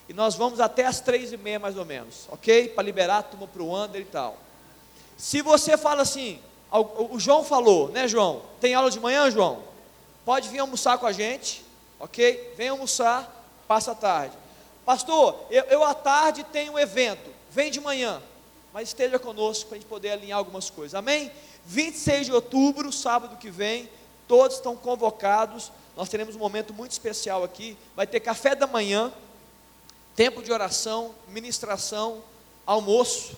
e 0.10 0.14
nós 0.14 0.36
vamos 0.36 0.60
até 0.60 0.86
as 0.86 1.00
três 1.00 1.32
e 1.32 1.38
meia 1.38 1.60
mais 1.60 1.78
ou 1.78 1.86
menos, 1.86 2.28
ok? 2.30 2.70
Para 2.70 2.84
liberar 2.84 3.20
a 3.20 3.24
turma 3.24 3.48
para 3.48 3.64
o 3.64 3.76
Under 3.76 4.02
e 4.02 4.06
tal. 4.06 4.38
Se 5.16 5.42
você 5.42 5.78
fala 5.78 6.02
assim, 6.02 6.40
o 6.72 7.20
João 7.20 7.44
falou, 7.44 7.90
né 7.90 8.08
João? 8.08 8.42
Tem 8.60 8.74
aula 8.74 8.92
de 8.92 9.00
manhã, 9.00 9.30
João? 9.32 9.64
Pode 10.26 10.50
vir 10.50 10.60
almoçar 10.60 10.98
com 10.98 11.06
a 11.06 11.12
gente, 11.12 11.64
ok? 12.00 12.54
Vem 12.58 12.70
almoçar, 12.70 13.43
passa 13.74 13.94
a 13.94 13.96
tarde. 13.96 14.38
Pastor, 14.86 15.48
eu, 15.50 15.64
eu 15.64 15.84
à 15.84 15.96
tarde 15.96 16.44
tenho 16.44 16.74
um 16.74 16.80
evento, 16.80 17.34
vem 17.50 17.72
de 17.72 17.82
manhã, 17.82 18.22
mas 18.72 18.90
esteja 18.90 19.18
conosco 19.18 19.66
para 19.66 19.78
a 19.78 19.80
gente 19.80 19.90
poder 19.90 20.12
alinhar 20.12 20.38
algumas 20.38 20.70
coisas, 20.70 20.94
amém? 20.94 21.32
26 21.66 22.28
de 22.28 22.34
outubro, 22.34 22.92
sábado 22.92 23.36
que 23.38 23.50
vem, 23.50 23.90
todos 24.28 24.58
estão 24.58 24.76
convocados. 24.76 25.72
Nós 25.98 26.08
teremos 26.08 26.36
um 26.36 26.40
momento 26.40 26.72
muito 26.72 26.92
especial 26.92 27.44
aqui. 27.44 27.76
Vai 27.96 28.06
ter 28.06 28.20
café 28.20 28.54
da 28.54 28.68
manhã, 28.68 29.12
tempo 30.16 30.44
de 30.44 30.52
oração, 30.52 31.16
ministração, 31.28 32.22
almoço, 32.68 33.36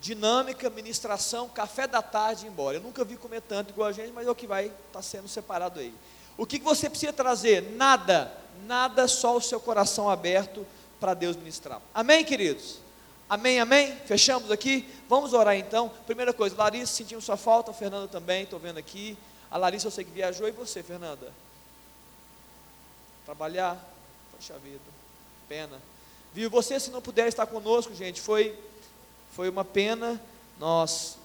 dinâmica, 0.00 0.70
ministração, 0.70 1.50
café 1.50 1.86
da 1.86 2.00
tarde 2.00 2.46
e 2.46 2.48
embora. 2.48 2.78
Eu 2.78 2.82
nunca 2.82 3.04
vi 3.04 3.18
comer 3.18 3.42
tanto 3.42 3.72
igual 3.72 3.88
a 3.90 3.92
gente, 3.92 4.10
mas 4.10 4.26
é 4.26 4.30
o 4.30 4.34
que 4.34 4.46
vai 4.46 4.68
estar 4.68 4.78
tá 4.90 5.02
sendo 5.02 5.28
separado 5.28 5.80
aí. 5.80 5.92
O 6.38 6.46
que 6.46 6.58
você 6.60 6.88
precisa 6.88 7.12
trazer? 7.12 7.72
Nada, 7.72 8.40
nada, 8.66 9.08
só 9.08 9.36
o 9.36 9.40
seu 9.40 9.60
coração 9.60 10.08
aberto 10.08 10.66
para 10.98 11.14
Deus 11.14 11.36
ministrar. 11.36 11.80
Amém, 11.94 12.24
queridos? 12.24 12.78
Amém, 13.28 13.60
amém? 13.60 13.96
Fechamos 14.06 14.50
aqui? 14.50 14.88
Vamos 15.08 15.32
orar 15.32 15.56
então. 15.56 15.90
Primeira 16.06 16.32
coisa, 16.32 16.56
Larissa 16.56 16.92
sentiu 16.92 17.20
sua 17.20 17.36
falta, 17.36 17.72
Fernanda 17.72 18.08
também, 18.08 18.42
estou 18.42 18.58
vendo 18.58 18.78
aqui. 18.78 19.16
A 19.50 19.56
Larissa 19.56 19.86
eu 19.86 19.90
sei 19.90 20.04
que 20.04 20.10
viajou, 20.10 20.48
e 20.48 20.52
você, 20.52 20.82
Fernanda? 20.82 21.32
Trabalhar? 23.24 23.78
Poxa 24.36 24.58
vida, 24.58 24.80
pena. 25.48 25.80
Viu? 26.32 26.50
Você, 26.50 26.78
se 26.78 26.90
não 26.90 27.00
puder 27.00 27.28
estar 27.28 27.46
conosco, 27.46 27.94
gente, 27.94 28.20
foi 28.20 28.56
foi 29.32 29.48
uma 29.48 29.64
pena, 29.64 30.20
nós 30.58 31.16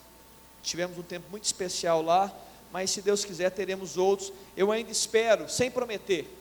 tivemos 0.61 0.97
um 0.97 1.03
tempo 1.03 1.29
muito 1.31 1.43
especial 1.43 2.01
lá, 2.01 2.31
mas 2.71 2.91
se 2.91 3.01
Deus 3.01 3.25
quiser 3.25 3.49
teremos 3.49 3.97
outros. 3.97 4.31
Eu 4.55 4.71
ainda 4.71 4.91
espero, 4.91 5.49
sem 5.49 5.71
prometer, 5.71 6.31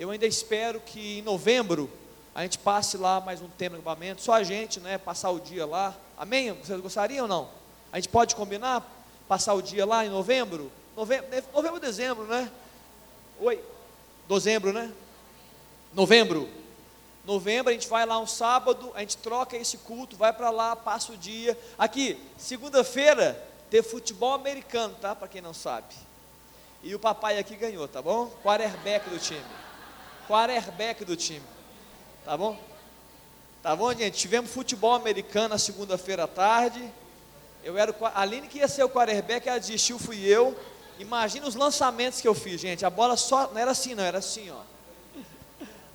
eu 0.00 0.10
ainda 0.10 0.26
espero 0.26 0.80
que 0.80 1.18
em 1.18 1.22
novembro 1.22 1.90
a 2.34 2.42
gente 2.42 2.58
passe 2.58 2.96
lá 2.96 3.20
mais 3.20 3.42
um 3.42 3.48
tempo 3.48 3.76
no 3.76 3.82
acampamento, 3.82 4.22
só 4.22 4.32
a 4.32 4.42
gente, 4.42 4.80
né, 4.80 4.96
passar 4.96 5.30
o 5.30 5.38
dia 5.38 5.66
lá. 5.66 5.94
Amém? 6.16 6.52
Vocês 6.54 6.80
gostariam 6.80 7.24
ou 7.24 7.28
não? 7.28 7.50
A 7.92 7.96
gente 7.98 8.08
pode 8.08 8.34
combinar 8.34 8.82
passar 9.28 9.52
o 9.52 9.60
dia 9.60 9.84
lá 9.84 10.06
em 10.06 10.08
novembro? 10.08 10.72
Novembro, 10.96 11.28
novembro 11.52 11.78
dezembro, 11.78 12.24
né? 12.24 12.50
Oi, 13.40 13.62
dezembro, 14.26 14.72
né? 14.72 14.90
Novembro 15.92 16.48
novembro, 17.22 17.70
a 17.70 17.72
gente 17.72 17.86
vai 17.86 18.06
lá 18.06 18.18
um 18.18 18.26
sábado, 18.26 18.90
a 18.94 19.00
gente 19.00 19.16
troca 19.18 19.56
esse 19.56 19.76
culto, 19.78 20.16
vai 20.16 20.32
para 20.32 20.50
lá, 20.50 20.74
passa 20.74 21.12
o 21.12 21.16
dia. 21.16 21.56
Aqui, 21.78 22.18
segunda-feira, 22.36 23.40
tem 23.70 23.82
futebol 23.82 24.32
americano, 24.32 24.96
tá? 25.00 25.14
Para 25.14 25.28
quem 25.28 25.40
não 25.40 25.54
sabe. 25.54 25.94
E 26.82 26.94
o 26.94 26.98
papai 26.98 27.38
aqui 27.38 27.54
ganhou, 27.54 27.86
tá 27.86 28.00
bom? 28.00 28.26
Quarterback 28.42 29.08
do 29.10 29.18
time. 29.18 29.44
Quarterback 30.30 31.04
do 31.04 31.16
time. 31.16 31.42
Tá 32.24 32.36
bom? 32.36 32.56
Tá 33.60 33.74
bom, 33.74 33.92
gente? 33.92 34.16
Tivemos 34.16 34.48
futebol 34.48 34.94
americano 34.94 35.48
na 35.48 35.58
segunda-feira 35.58 36.22
à 36.22 36.28
tarde. 36.28 36.88
Eu 37.64 37.76
era 37.76 37.90
o, 37.90 38.06
a 38.06 38.20
Aline 38.20 38.46
que 38.46 38.58
ia 38.58 38.68
ser 38.68 38.84
o 38.84 38.88
quarterback, 38.88 39.48
ela 39.48 39.58
desistiu, 39.58 39.98
fui 39.98 40.24
eu. 40.24 40.56
Imagina 41.00 41.48
os 41.48 41.56
lançamentos 41.56 42.20
que 42.20 42.28
eu 42.28 42.34
fiz, 42.34 42.60
gente. 42.60 42.86
A 42.86 42.90
bola 42.90 43.16
só 43.16 43.48
não 43.48 43.58
era 43.58 43.72
assim, 43.72 43.92
não, 43.96 44.04
era 44.04 44.18
assim, 44.18 44.48
ó. 44.52 44.60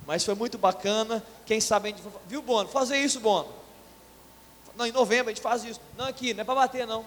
Mas 0.05 0.25
foi 0.25 0.35
muito 0.35 0.57
bacana. 0.57 1.23
Quem 1.45 1.61
sabe 1.61 1.87
a 1.87 1.91
gente. 1.93 2.03
Viu, 2.27 2.41
Bono? 2.41 2.67
Fazer 2.67 2.97
isso, 2.97 3.21
Bono. 3.21 3.47
Não, 4.75 4.85
em 4.85 4.91
novembro 4.91 5.31
a 5.31 5.33
gente 5.33 5.41
faz 5.41 5.63
isso. 5.63 5.79
Não, 5.97 6.07
aqui, 6.07 6.33
não 6.33 6.41
é 6.41 6.43
para 6.43 6.55
bater, 6.55 6.85
não. 6.85 7.05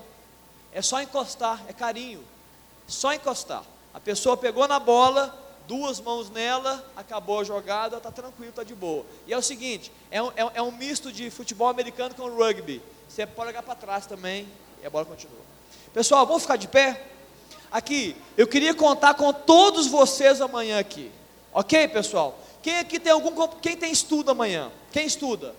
É 0.72 0.80
só 0.80 1.02
encostar, 1.02 1.62
é 1.68 1.74
carinho. 1.74 2.24
Só 2.86 3.12
encostar. 3.12 3.64
A 3.92 4.00
pessoa 4.00 4.34
pegou 4.34 4.66
na 4.66 4.80
bola, 4.80 5.38
duas 5.68 6.00
mãos 6.00 6.30
nela, 6.30 6.82
acabou 6.96 7.40
a 7.40 7.44
jogada, 7.44 7.98
está 7.98 8.10
tranquilo, 8.10 8.48
está 8.48 8.64
de 8.64 8.74
boa. 8.74 9.04
E 9.26 9.32
é 9.34 9.38
o 9.38 9.42
seguinte: 9.42 9.92
é 10.10 10.20
um, 10.20 10.28
é, 10.30 10.50
é 10.54 10.62
um 10.62 10.72
misto 10.72 11.12
de 11.12 11.30
futebol 11.30 11.68
americano 11.68 12.14
com 12.14 12.26
rugby. 12.28 12.82
Você 13.06 13.26
pode 13.26 13.50
jogar 13.50 13.62
para 13.62 13.74
trás 13.74 14.06
também 14.06 14.48
e 14.82 14.86
a 14.86 14.90
bola 14.90 15.04
continua. 15.04 15.38
Pessoal, 15.92 16.26
vamos 16.26 16.42
ficar 16.42 16.56
de 16.56 16.66
pé? 16.66 17.06
Aqui, 17.70 18.16
eu 18.36 18.48
queria 18.48 18.74
contar 18.74 19.12
com 19.14 19.30
todos 19.30 19.86
vocês 19.86 20.40
amanhã 20.40 20.78
aqui. 20.78 21.12
Ok, 21.52 21.86
pessoal? 21.88 22.38
Quem 22.62 22.78
aqui 22.78 22.98
tem 22.98 23.12
algum. 23.12 23.46
Quem 23.60 23.76
tem 23.76 23.92
estudo 23.92 24.30
amanhã? 24.30 24.72
Quem 24.90 25.04
estuda? 25.04 25.54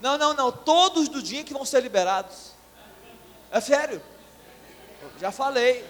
Não, 0.00 0.16
não, 0.16 0.32
não. 0.32 0.50
Todos 0.50 1.08
do 1.08 1.22
dia 1.22 1.44
que 1.44 1.52
vão 1.52 1.66
ser 1.66 1.82
liberados. 1.82 2.52
É 3.52 3.60
sério. 3.60 4.00
Já 5.20 5.30
falei. 5.30 5.84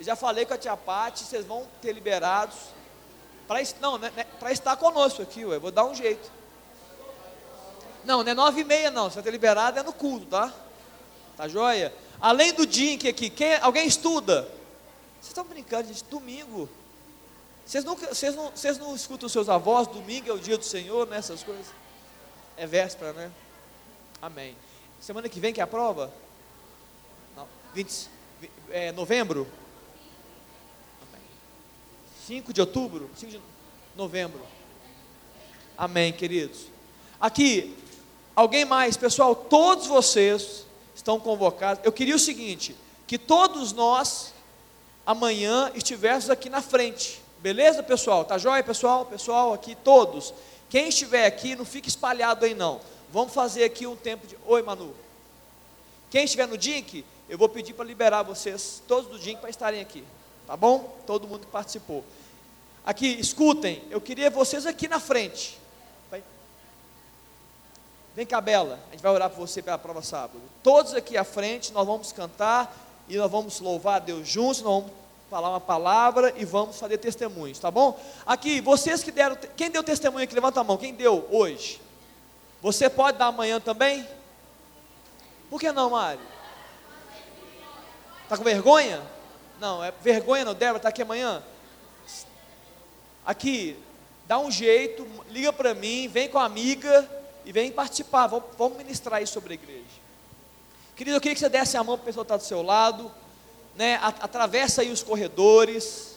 Já 0.00 0.14
falei 0.14 0.46
com 0.46 0.54
a 0.54 0.58
tia 0.58 0.76
Pati, 0.76 1.24
vocês 1.24 1.44
vão 1.44 1.66
ter 1.82 1.92
liberados 1.92 2.56
para 3.48 3.62
não, 3.80 3.96
né, 3.96 4.12
né, 4.14 4.24
para 4.38 4.52
estar 4.52 4.76
conosco 4.76 5.22
aqui, 5.22 5.42
ué, 5.46 5.58
vou 5.58 5.70
dar 5.70 5.86
um 5.86 5.94
jeito. 5.94 6.30
Não, 8.04 8.22
não 8.22 8.30
é 8.30 8.34
nove 8.34 8.60
e 8.60 8.64
meia 8.64 8.90
não, 8.90 9.08
você 9.08 9.14
vai 9.14 9.24
ter 9.24 9.30
liberado 9.30 9.78
é 9.78 9.82
no 9.82 9.92
culto, 9.92 10.26
tá? 10.26 10.52
Tá 11.34 11.48
joia? 11.48 11.94
Além 12.20 12.52
do 12.52 12.66
Dink 12.66 13.08
aqui, 13.08 13.30
quem, 13.30 13.56
alguém 13.56 13.86
estuda? 13.86 14.42
Vocês 15.14 15.28
estão 15.28 15.44
brincando, 15.44 15.88
gente, 15.88 16.04
domingo. 16.04 16.68
Vocês, 17.64 17.84
nunca, 17.84 18.14
vocês, 18.14 18.34
não, 18.34 18.50
vocês 18.50 18.78
não 18.78 18.94
escutam 18.94 19.28
seus 19.28 19.48
avós, 19.48 19.86
domingo 19.86 20.28
é 20.28 20.32
o 20.32 20.38
dia 20.38 20.58
do 20.58 20.64
Senhor, 20.64 21.06
né, 21.06 21.20
coisas? 21.22 21.66
É 22.56 22.66
véspera, 22.66 23.12
né? 23.14 23.30
Amém. 24.20 24.56
Semana 25.00 25.28
que 25.28 25.40
vem 25.40 25.54
que 25.54 25.60
é 25.60 25.64
a 25.64 25.66
prova? 25.66 26.12
Não, 27.36 27.46
20, 27.72 28.10
é, 28.70 28.92
novembro? 28.92 29.46
5 32.28 32.52
de 32.52 32.60
outubro? 32.60 33.08
5 33.16 33.32
de 33.32 33.40
novembro. 33.96 34.38
Amém, 35.78 36.12
queridos. 36.12 36.66
Aqui, 37.18 37.74
alguém 38.36 38.66
mais, 38.66 38.98
pessoal, 38.98 39.34
todos 39.34 39.86
vocês 39.86 40.66
estão 40.94 41.18
convocados. 41.18 41.82
Eu 41.86 41.90
queria 41.90 42.14
o 42.14 42.18
seguinte: 42.18 42.76
que 43.06 43.16
todos 43.16 43.72
nós, 43.72 44.34
amanhã, 45.06 45.72
estivéssemos 45.74 46.28
aqui 46.28 46.50
na 46.50 46.60
frente. 46.60 47.22
Beleza, 47.38 47.82
pessoal? 47.82 48.26
Tá 48.26 48.36
jóia, 48.36 48.62
pessoal? 48.62 49.06
Pessoal, 49.06 49.54
aqui, 49.54 49.74
todos. 49.76 50.34
Quem 50.68 50.88
estiver 50.90 51.24
aqui, 51.24 51.56
não 51.56 51.64
fique 51.64 51.88
espalhado 51.88 52.44
aí, 52.44 52.52
não. 52.52 52.78
Vamos 53.10 53.32
fazer 53.32 53.64
aqui 53.64 53.86
um 53.86 53.96
tempo 53.96 54.26
de. 54.26 54.36
Oi, 54.44 54.60
Manu. 54.60 54.94
Quem 56.10 56.24
estiver 56.24 56.46
no 56.46 56.58
DINC, 56.58 57.06
eu 57.26 57.38
vou 57.38 57.48
pedir 57.48 57.72
para 57.72 57.86
liberar 57.86 58.22
vocês, 58.22 58.82
todos 58.86 59.10
do 59.10 59.18
DINC, 59.18 59.40
para 59.40 59.48
estarem 59.48 59.80
aqui. 59.80 60.04
Tá 60.46 60.56
bom? 60.56 60.96
Todo 61.06 61.28
mundo 61.28 61.40
que 61.40 61.52
participou. 61.52 62.02
Aqui, 62.84 63.18
escutem, 63.20 63.82
eu 63.90 64.00
queria 64.00 64.30
vocês 64.30 64.66
aqui 64.66 64.88
na 64.88 65.00
frente. 65.00 65.58
Vem 68.18 68.26
cá, 68.26 68.40
Bela, 68.40 68.80
a 68.88 68.90
gente 68.90 69.00
vai 69.00 69.12
orar 69.12 69.30
por 69.30 69.46
você 69.46 69.62
pela 69.62 69.78
prova 69.78 70.02
sábado. 70.02 70.40
Todos 70.60 70.92
aqui 70.92 71.16
à 71.16 71.22
frente, 71.22 71.72
nós 71.72 71.86
vamos 71.86 72.10
cantar 72.10 72.76
e 73.08 73.16
nós 73.16 73.30
vamos 73.30 73.60
louvar 73.60 73.94
a 73.94 73.98
Deus 74.00 74.26
juntos, 74.26 74.60
nós 74.60 74.82
vamos 74.82 74.92
falar 75.30 75.50
uma 75.50 75.60
palavra 75.60 76.34
e 76.36 76.44
vamos 76.44 76.76
fazer 76.80 76.98
testemunhos, 76.98 77.60
tá 77.60 77.70
bom? 77.70 77.96
Aqui, 78.26 78.60
vocês 78.60 79.04
que 79.04 79.12
deram, 79.12 79.36
quem 79.56 79.70
deu 79.70 79.84
testemunho 79.84 80.24
aqui, 80.24 80.34
levanta 80.34 80.60
a 80.60 80.64
mão, 80.64 80.76
quem 80.76 80.92
deu 80.92 81.28
hoje? 81.30 81.80
Você 82.60 82.90
pode 82.90 83.18
dar 83.18 83.26
amanhã 83.26 83.60
também? 83.60 84.04
Por 85.48 85.60
que 85.60 85.70
não, 85.70 85.90
Mário? 85.90 86.20
Está 88.24 88.36
com 88.36 88.42
vergonha? 88.42 89.00
Não, 89.60 89.84
é 89.84 89.92
vergonha 90.02 90.44
não, 90.44 90.54
Débora, 90.54 90.78
está 90.78 90.88
aqui 90.88 91.02
amanhã? 91.02 91.40
Aqui, 93.28 93.76
dá 94.26 94.38
um 94.38 94.50
jeito, 94.50 95.06
liga 95.28 95.52
para 95.52 95.74
mim, 95.74 96.08
vem 96.08 96.30
com 96.30 96.38
a 96.38 96.46
amiga 96.46 97.06
e 97.44 97.52
vem 97.52 97.70
participar, 97.70 98.26
vamos, 98.26 98.48
vamos 98.56 98.78
ministrar 98.78 99.22
isso 99.22 99.34
sobre 99.34 99.52
a 99.52 99.54
igreja. 99.54 99.84
Querido, 100.96 101.14
eu 101.14 101.20
queria 101.20 101.34
que 101.34 101.40
você 101.40 101.50
desse 101.50 101.76
a 101.76 101.84
mão 101.84 101.98
para 101.98 102.04
a 102.04 102.06
pessoa 102.06 102.24
que 102.24 102.32
está 102.32 102.38
do 102.38 102.42
seu 102.42 102.62
lado, 102.62 103.12
né, 103.76 104.00
atravessa 104.02 104.80
aí 104.80 104.90
os 104.90 105.02
corredores, 105.02 106.16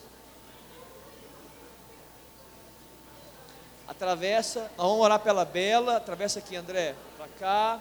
atravessa, 3.90 4.72
nós 4.78 4.88
vamos 4.88 5.04
orar 5.04 5.20
pela 5.20 5.44
Bela, 5.44 5.98
atravessa 5.98 6.40
aqui 6.40 6.56
André, 6.56 6.96
para 7.18 7.28
cá, 7.38 7.80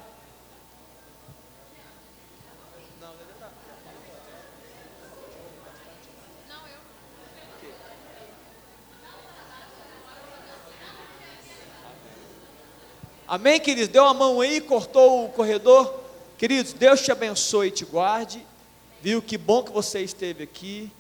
Amém, 13.31 13.61
queridos? 13.61 13.87
Deu 13.87 14.05
a 14.07 14.13
mão 14.13 14.41
aí, 14.41 14.61
cortou 14.61 15.27
o 15.27 15.29
corredor. 15.29 15.95
Queridos, 16.37 16.73
Deus 16.73 17.01
te 17.01 17.13
abençoe 17.13 17.69
e 17.69 17.71
te 17.71 17.85
guarde. 17.85 18.45
Viu 19.01 19.23
que 19.23 19.39
bom 19.39 19.63
que 19.63 19.71
você 19.71 20.01
esteve 20.01 20.43
aqui. 20.43 20.91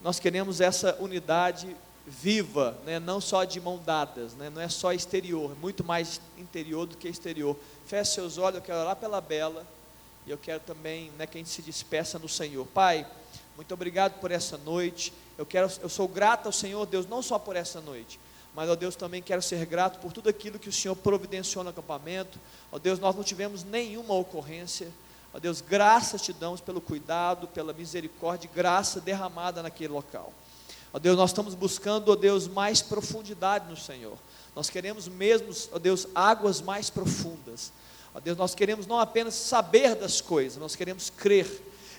Nós 0.00 0.20
queremos 0.20 0.60
essa 0.60 0.96
unidade 1.00 1.76
viva, 2.06 2.78
né? 2.86 3.00
não 3.00 3.20
só 3.20 3.42
de 3.42 3.60
mão 3.60 3.76
dadas, 3.84 4.34
né? 4.34 4.48
não 4.50 4.62
é 4.62 4.68
só 4.68 4.92
exterior, 4.92 5.50
é 5.50 5.60
muito 5.60 5.82
mais 5.82 6.20
interior 6.38 6.86
do 6.86 6.96
que 6.96 7.08
exterior. 7.08 7.56
Feche 7.88 8.12
seus 8.12 8.38
olhos, 8.38 8.58
eu 8.58 8.62
quero 8.62 8.78
orar 8.78 8.94
pela 8.94 9.20
Bela 9.20 9.66
e 10.24 10.30
eu 10.30 10.38
quero 10.38 10.60
também 10.60 11.10
né, 11.18 11.26
que 11.26 11.38
a 11.38 11.40
gente 11.40 11.50
se 11.50 11.60
despeça 11.60 12.20
no 12.20 12.28
Senhor. 12.28 12.68
Pai, 12.68 13.04
muito 13.56 13.74
obrigado 13.74 14.20
por 14.20 14.30
essa 14.30 14.56
noite. 14.56 15.12
Eu 15.36 15.44
quero, 15.44 15.68
eu 15.82 15.88
sou 15.88 16.06
grato 16.06 16.46
ao 16.46 16.52
Senhor 16.52 16.86
Deus 16.86 17.04
não 17.08 17.20
só 17.20 17.36
por 17.36 17.56
essa 17.56 17.80
noite, 17.80 18.20
mas, 18.60 18.68
ó 18.68 18.76
Deus, 18.76 18.94
também 18.94 19.22
quero 19.22 19.40
ser 19.40 19.64
grato 19.64 20.00
por 20.00 20.12
tudo 20.12 20.28
aquilo 20.28 20.58
que 20.58 20.68
o 20.68 20.72
Senhor 20.72 20.94
providenciou 20.94 21.64
no 21.64 21.70
acampamento. 21.70 22.38
Ó 22.70 22.78
Deus, 22.78 22.98
nós 22.98 23.16
não 23.16 23.22
tivemos 23.22 23.64
nenhuma 23.64 24.12
ocorrência. 24.12 24.92
Ó 25.32 25.38
Deus, 25.38 25.62
graças 25.62 26.20
te 26.20 26.30
damos 26.30 26.60
pelo 26.60 26.78
cuidado, 26.78 27.48
pela 27.48 27.72
misericórdia, 27.72 28.50
graça 28.54 29.00
derramada 29.00 29.62
naquele 29.62 29.94
local. 29.94 30.30
Ó 30.92 30.98
Deus, 30.98 31.16
nós 31.16 31.30
estamos 31.30 31.54
buscando, 31.54 32.12
ó 32.12 32.14
Deus, 32.14 32.46
mais 32.46 32.82
profundidade 32.82 33.66
no 33.66 33.78
Senhor. 33.78 34.18
Nós 34.54 34.68
queremos 34.68 35.08
mesmo, 35.08 35.48
ó 35.72 35.78
Deus, 35.78 36.06
águas 36.14 36.60
mais 36.60 36.90
profundas. 36.90 37.72
Ó 38.14 38.20
Deus, 38.20 38.36
nós 38.36 38.54
queremos 38.54 38.86
não 38.86 39.00
apenas 39.00 39.36
saber 39.36 39.94
das 39.94 40.20
coisas, 40.20 40.58
nós 40.58 40.76
queremos 40.76 41.08
crer. 41.08 41.50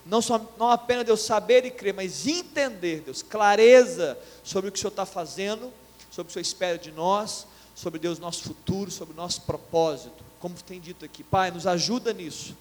Não, 0.05 0.21
só, 0.21 0.39
não 0.59 0.69
apenas 0.69 1.07
Deus 1.07 1.21
saber 1.21 1.65
e 1.65 1.71
crer, 1.71 1.95
mas 1.95 2.27
entender, 2.27 3.01
Deus, 3.01 3.23
clareza 3.23 4.15
sobre 4.43 4.69
o 4.69 4.71
que 4.71 4.77
o 4.77 4.79
Senhor 4.79 4.91
está 4.91 5.07
fazendo 5.07 5.73
sobre 6.11 6.29
o 6.29 6.33
Senhor 6.33 6.41
espera 6.41 6.77
de 6.77 6.91
nós, 6.91 7.47
sobre 7.73 7.99
Deus 7.99 8.19
nosso 8.19 8.43
futuro, 8.43 8.91
sobre 8.91 9.13
o 9.13 9.17
nosso 9.17 9.41
propósito, 9.41 10.23
como 10.39 10.55
tem 10.55 10.79
dito 10.79 11.05
aqui. 11.05 11.23
Pai, 11.23 11.49
nos 11.49 11.65
ajuda 11.65 12.13
nisso, 12.13 12.55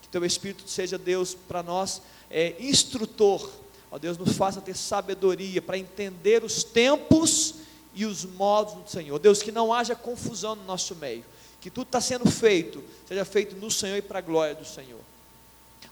que 0.00 0.08
Teu 0.08 0.24
Espírito 0.24 0.68
seja 0.68 0.96
Deus 0.96 1.34
para 1.34 1.62
nós, 1.62 2.00
é, 2.30 2.54
instrutor, 2.60 3.50
ó 3.90 3.98
Deus, 3.98 4.16
nos 4.16 4.36
faça 4.36 4.60
ter 4.60 4.76
sabedoria 4.76 5.60
para 5.60 5.76
entender 5.76 6.44
os 6.44 6.62
tempos 6.62 7.56
e 7.92 8.06
os 8.06 8.24
modos 8.24 8.74
do 8.74 8.88
Senhor. 8.88 9.18
Deus, 9.18 9.42
que 9.42 9.52
não 9.52 9.74
haja 9.74 9.94
confusão 9.94 10.54
no 10.54 10.64
nosso 10.64 10.94
meio, 10.94 11.24
que 11.60 11.70
tudo 11.70 11.88
está 11.88 12.00
sendo 12.00 12.30
feito, 12.30 12.82
seja 13.06 13.24
feito 13.24 13.56
no 13.56 13.70
Senhor 13.70 13.96
e 13.96 14.02
para 14.02 14.20
a 14.20 14.22
glória 14.22 14.54
do 14.54 14.64
Senhor. 14.64 15.00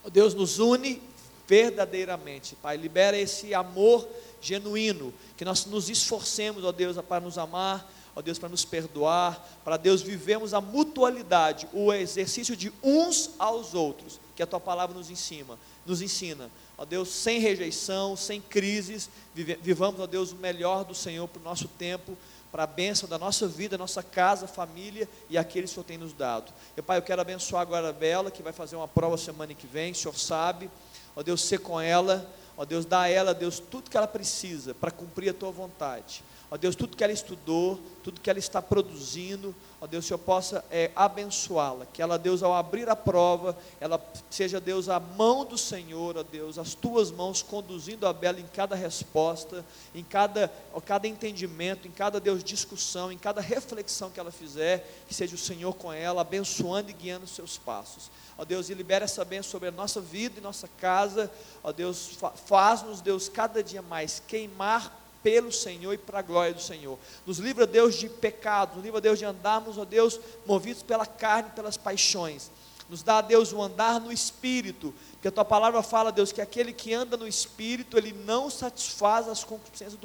Ó 0.04 0.08
Deus, 0.08 0.32
nos 0.32 0.58
une 0.58 1.02
verdadeiramente, 1.46 2.54
Pai, 2.54 2.76
libera 2.76 3.18
esse 3.18 3.52
amor 3.52 4.08
genuíno, 4.40 5.12
que 5.36 5.44
nós 5.44 5.64
nos 5.66 5.88
esforcemos, 5.88 6.64
ó 6.64 6.72
Deus, 6.72 6.96
para 6.98 7.20
nos 7.20 7.38
amar, 7.38 7.90
ó 8.14 8.22
Deus, 8.22 8.38
para 8.38 8.48
nos 8.48 8.64
perdoar, 8.64 9.60
para 9.64 9.76
Deus 9.76 10.02
vivemos 10.02 10.54
a 10.54 10.60
mutualidade, 10.60 11.68
o 11.72 11.92
exercício 11.92 12.56
de 12.56 12.72
uns 12.82 13.30
aos 13.38 13.74
outros, 13.74 14.20
que 14.34 14.42
a 14.42 14.46
tua 14.46 14.60
palavra 14.60 14.96
nos 14.96 15.10
ensina, 15.10 15.58
nos 15.84 16.00
ensina. 16.00 16.50
Ó 16.76 16.84
Deus, 16.84 17.10
sem 17.10 17.38
rejeição, 17.38 18.16
sem 18.16 18.40
crises, 18.40 19.10
vivamos, 19.34 20.00
ó 20.00 20.06
Deus, 20.06 20.32
o 20.32 20.36
melhor 20.36 20.84
do 20.84 20.94
Senhor 20.94 21.28
para 21.28 21.40
o 21.40 21.44
nosso 21.44 21.68
tempo, 21.68 22.16
para 22.50 22.64
a 22.64 22.66
bênção 22.66 23.08
da 23.08 23.18
nossa 23.18 23.46
vida, 23.46 23.78
nossa 23.78 24.02
casa, 24.02 24.48
família 24.48 25.08
e 25.28 25.38
aqueles 25.38 25.70
que 25.70 25.74
o 25.74 25.74
Senhor 25.74 25.84
tem 25.84 25.98
nos 25.98 26.12
dado. 26.12 26.52
Meu 26.76 26.82
Pai, 26.82 26.98
eu 26.98 27.02
quero 27.02 27.20
abençoar 27.20 27.62
agora 27.62 27.90
a 27.90 27.92
Bela, 27.92 28.30
que 28.30 28.42
vai 28.42 28.52
fazer 28.52 28.76
uma 28.76 28.88
prova 28.88 29.16
semana 29.16 29.54
que 29.54 29.66
vem, 29.66 29.92
o 29.92 29.94
Senhor 29.94 30.18
sabe. 30.18 30.70
Ó 31.14 31.22
Deus, 31.22 31.42
ser 31.42 31.58
com 31.58 31.80
ela, 31.80 32.28
Ó 32.60 32.66
Deus, 32.66 32.84
dá 32.84 33.00
a 33.00 33.08
ela, 33.08 33.32
Deus, 33.32 33.58
tudo 33.58 33.88
que 33.88 33.96
ela 33.96 34.06
precisa 34.06 34.74
para 34.74 34.90
cumprir 34.90 35.30
a 35.30 35.32
tua 35.32 35.50
vontade. 35.50 36.22
Ó 36.50 36.56
Deus, 36.56 36.74
tudo 36.74 36.96
que 36.96 37.04
ela 37.04 37.12
estudou, 37.12 37.78
tudo 38.02 38.20
que 38.20 38.28
ela 38.28 38.38
está 38.38 38.60
produzindo, 38.60 39.54
ó 39.80 39.86
Deus, 39.86 40.08
que 40.08 40.12
eu 40.12 40.18
possa 40.18 40.64
é, 40.68 40.90
abençoá-la. 40.96 41.86
Que 41.86 42.02
ela, 42.02 42.18
Deus, 42.18 42.42
ao 42.42 42.52
abrir 42.52 42.88
a 42.88 42.96
prova, 42.96 43.56
ela 43.80 44.04
seja, 44.28 44.60
Deus, 44.60 44.88
a 44.88 44.98
mão 44.98 45.44
do 45.44 45.56
Senhor, 45.56 46.16
ó 46.16 46.24
Deus, 46.24 46.58
as 46.58 46.74
tuas 46.74 47.12
mãos 47.12 47.40
conduzindo 47.40 48.04
a 48.04 48.12
Bela 48.12 48.40
em 48.40 48.46
cada 48.48 48.74
resposta, 48.74 49.64
em 49.94 50.02
cada, 50.02 50.52
ó, 50.72 50.80
cada 50.80 51.06
entendimento, 51.06 51.86
em 51.86 51.92
cada, 51.92 52.18
Deus, 52.18 52.42
discussão, 52.42 53.12
em 53.12 53.18
cada 53.18 53.40
reflexão 53.40 54.10
que 54.10 54.18
ela 54.18 54.32
fizer, 54.32 55.04
que 55.06 55.14
seja 55.14 55.36
o 55.36 55.38
Senhor 55.38 55.74
com 55.74 55.92
ela, 55.92 56.22
abençoando 56.22 56.90
e 56.90 56.94
guiando 56.94 57.26
os 57.26 57.30
seus 57.30 57.56
passos 57.56 58.10
ó 58.40 58.44
Deus, 58.44 58.70
e 58.70 58.74
libera 58.74 59.04
essa 59.04 59.22
bênção 59.22 59.50
sobre 59.50 59.68
a 59.68 59.72
nossa 59.72 60.00
vida 60.00 60.38
e 60.38 60.42
nossa 60.42 60.66
casa, 60.66 61.30
ó 61.62 61.70
Deus, 61.72 62.16
faz-nos, 62.46 63.02
Deus, 63.02 63.28
cada 63.28 63.62
dia 63.62 63.82
mais 63.82 64.22
queimar 64.26 64.99
pelo 65.22 65.52
Senhor 65.52 65.92
e 65.92 65.98
para 65.98 66.20
a 66.20 66.22
glória 66.22 66.54
do 66.54 66.62
Senhor. 66.62 66.98
Nos 67.26 67.38
livra, 67.38 67.66
Deus, 67.66 67.94
de 67.94 68.08
pecados, 68.08 68.76
nos 68.76 68.84
livra, 68.84 69.00
Deus, 69.00 69.18
de 69.18 69.24
andarmos, 69.24 69.78
ó 69.78 69.84
Deus, 69.84 70.20
movidos 70.46 70.82
pela 70.82 71.06
carne, 71.06 71.50
pelas 71.50 71.76
paixões. 71.76 72.50
Nos 72.88 73.02
dá, 73.02 73.20
Deus, 73.20 73.52
o 73.52 73.62
andar 73.62 74.00
no 74.00 74.10
Espírito, 74.10 74.92
porque 75.12 75.28
a 75.28 75.32
Tua 75.32 75.44
palavra 75.44 75.82
fala, 75.82 76.10
Deus, 76.10 76.32
que 76.32 76.40
aquele 76.40 76.72
que 76.72 76.92
anda 76.92 77.16
no 77.16 77.28
Espírito, 77.28 77.96
ele 77.96 78.12
não 78.12 78.50
satisfaz 78.50 79.28
as 79.28 79.44
concupiscências 79.44 79.98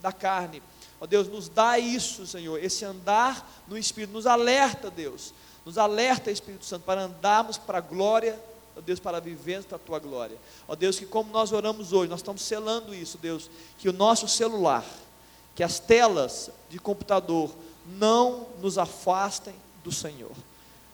da 0.00 0.12
carne. 0.12 0.62
Ó 1.00 1.06
Deus, 1.06 1.26
nos 1.28 1.48
dá 1.48 1.78
isso, 1.78 2.26
Senhor, 2.26 2.62
esse 2.62 2.84
andar 2.84 3.64
no 3.66 3.76
Espírito, 3.76 4.12
nos 4.12 4.26
alerta, 4.26 4.90
Deus, 4.90 5.32
nos 5.64 5.78
alerta, 5.78 6.30
Espírito 6.30 6.64
Santo, 6.64 6.84
para 6.84 7.02
andarmos 7.02 7.58
para 7.58 7.78
a 7.78 7.80
glória 7.80 8.38
ó 8.76 8.80
Deus, 8.80 9.00
para 9.00 9.20
viver 9.20 9.62
para 9.64 9.76
a 9.76 9.78
tua 9.78 9.98
glória. 9.98 10.38
Ó 10.66 10.74
Deus, 10.74 10.98
que 10.98 11.06
como 11.06 11.32
nós 11.32 11.52
oramos 11.52 11.92
hoje, 11.92 12.10
nós 12.10 12.20
estamos 12.20 12.42
selando 12.42 12.94
isso, 12.94 13.18
Deus, 13.18 13.50
que 13.78 13.88
o 13.88 13.92
nosso 13.92 14.28
celular, 14.28 14.84
que 15.54 15.62
as 15.62 15.78
telas 15.78 16.50
de 16.68 16.78
computador 16.78 17.50
não 17.98 18.46
nos 18.60 18.78
afastem 18.78 19.54
do 19.82 19.92
Senhor. 19.92 20.32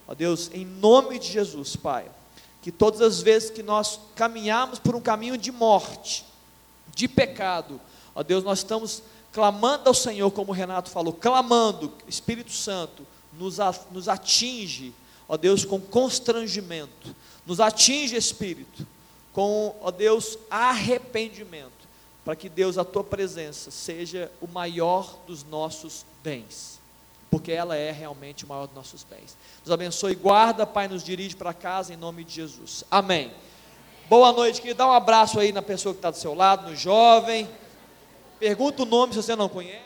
Ó 0.06 0.14
Deus, 0.14 0.50
em 0.52 0.64
nome 0.64 1.18
de 1.18 1.26
Jesus, 1.30 1.76
Pai, 1.76 2.08
que 2.62 2.72
todas 2.72 3.00
as 3.00 3.20
vezes 3.20 3.50
que 3.50 3.62
nós 3.62 4.00
caminhamos 4.14 4.78
por 4.78 4.94
um 4.94 5.00
caminho 5.00 5.36
de 5.36 5.52
morte, 5.52 6.24
de 6.94 7.06
pecado, 7.06 7.80
ó 8.14 8.22
Deus, 8.22 8.42
nós 8.42 8.58
estamos 8.58 9.02
clamando 9.32 9.88
ao 9.88 9.94
Senhor, 9.94 10.30
como 10.30 10.50
o 10.50 10.54
Renato 10.54 10.90
falou, 10.90 11.12
clamando, 11.12 11.92
Espírito 12.08 12.52
Santo, 12.52 13.06
nos, 13.38 13.58
nos 13.90 14.08
atinge, 14.08 14.94
ó 15.28 15.36
Deus, 15.36 15.64
com 15.64 15.80
constrangimento, 15.80 17.14
nos 17.46 17.60
atinge, 17.60 18.16
Espírito, 18.16 18.86
com, 19.32 19.74
ó 19.80 19.90
Deus, 19.90 20.38
arrependimento, 20.50 21.70
para 22.24 22.34
que 22.34 22.48
Deus, 22.48 22.76
a 22.76 22.84
tua 22.84 23.04
presença, 23.04 23.70
seja 23.70 24.30
o 24.40 24.48
maior 24.48 25.16
dos 25.26 25.44
nossos 25.44 26.04
bens, 26.24 26.80
porque 27.30 27.52
ela 27.52 27.76
é 27.76 27.92
realmente 27.92 28.44
o 28.44 28.48
maior 28.48 28.66
dos 28.66 28.74
nossos 28.74 29.04
bens. 29.04 29.36
Nos 29.60 29.70
abençoe, 29.70 30.14
guarda, 30.14 30.66
Pai, 30.66 30.88
nos 30.88 31.04
dirige 31.04 31.36
para 31.36 31.54
casa 31.54 31.94
em 31.94 31.96
nome 31.96 32.24
de 32.24 32.34
Jesus. 32.34 32.82
Amém. 32.90 33.32
Boa 34.08 34.32
noite, 34.32 34.60
querido. 34.60 34.78
Dá 34.78 34.86
um 34.88 34.92
abraço 34.92 35.38
aí 35.38 35.52
na 35.52 35.62
pessoa 35.62 35.92
que 35.94 35.98
está 35.98 36.10
do 36.10 36.16
seu 36.16 36.34
lado, 36.34 36.70
no 36.70 36.76
jovem. 36.76 37.48
Pergunta 38.40 38.82
o 38.82 38.86
nome 38.86 39.12
se 39.12 39.22
você 39.22 39.36
não 39.36 39.48
conhece. 39.48 39.85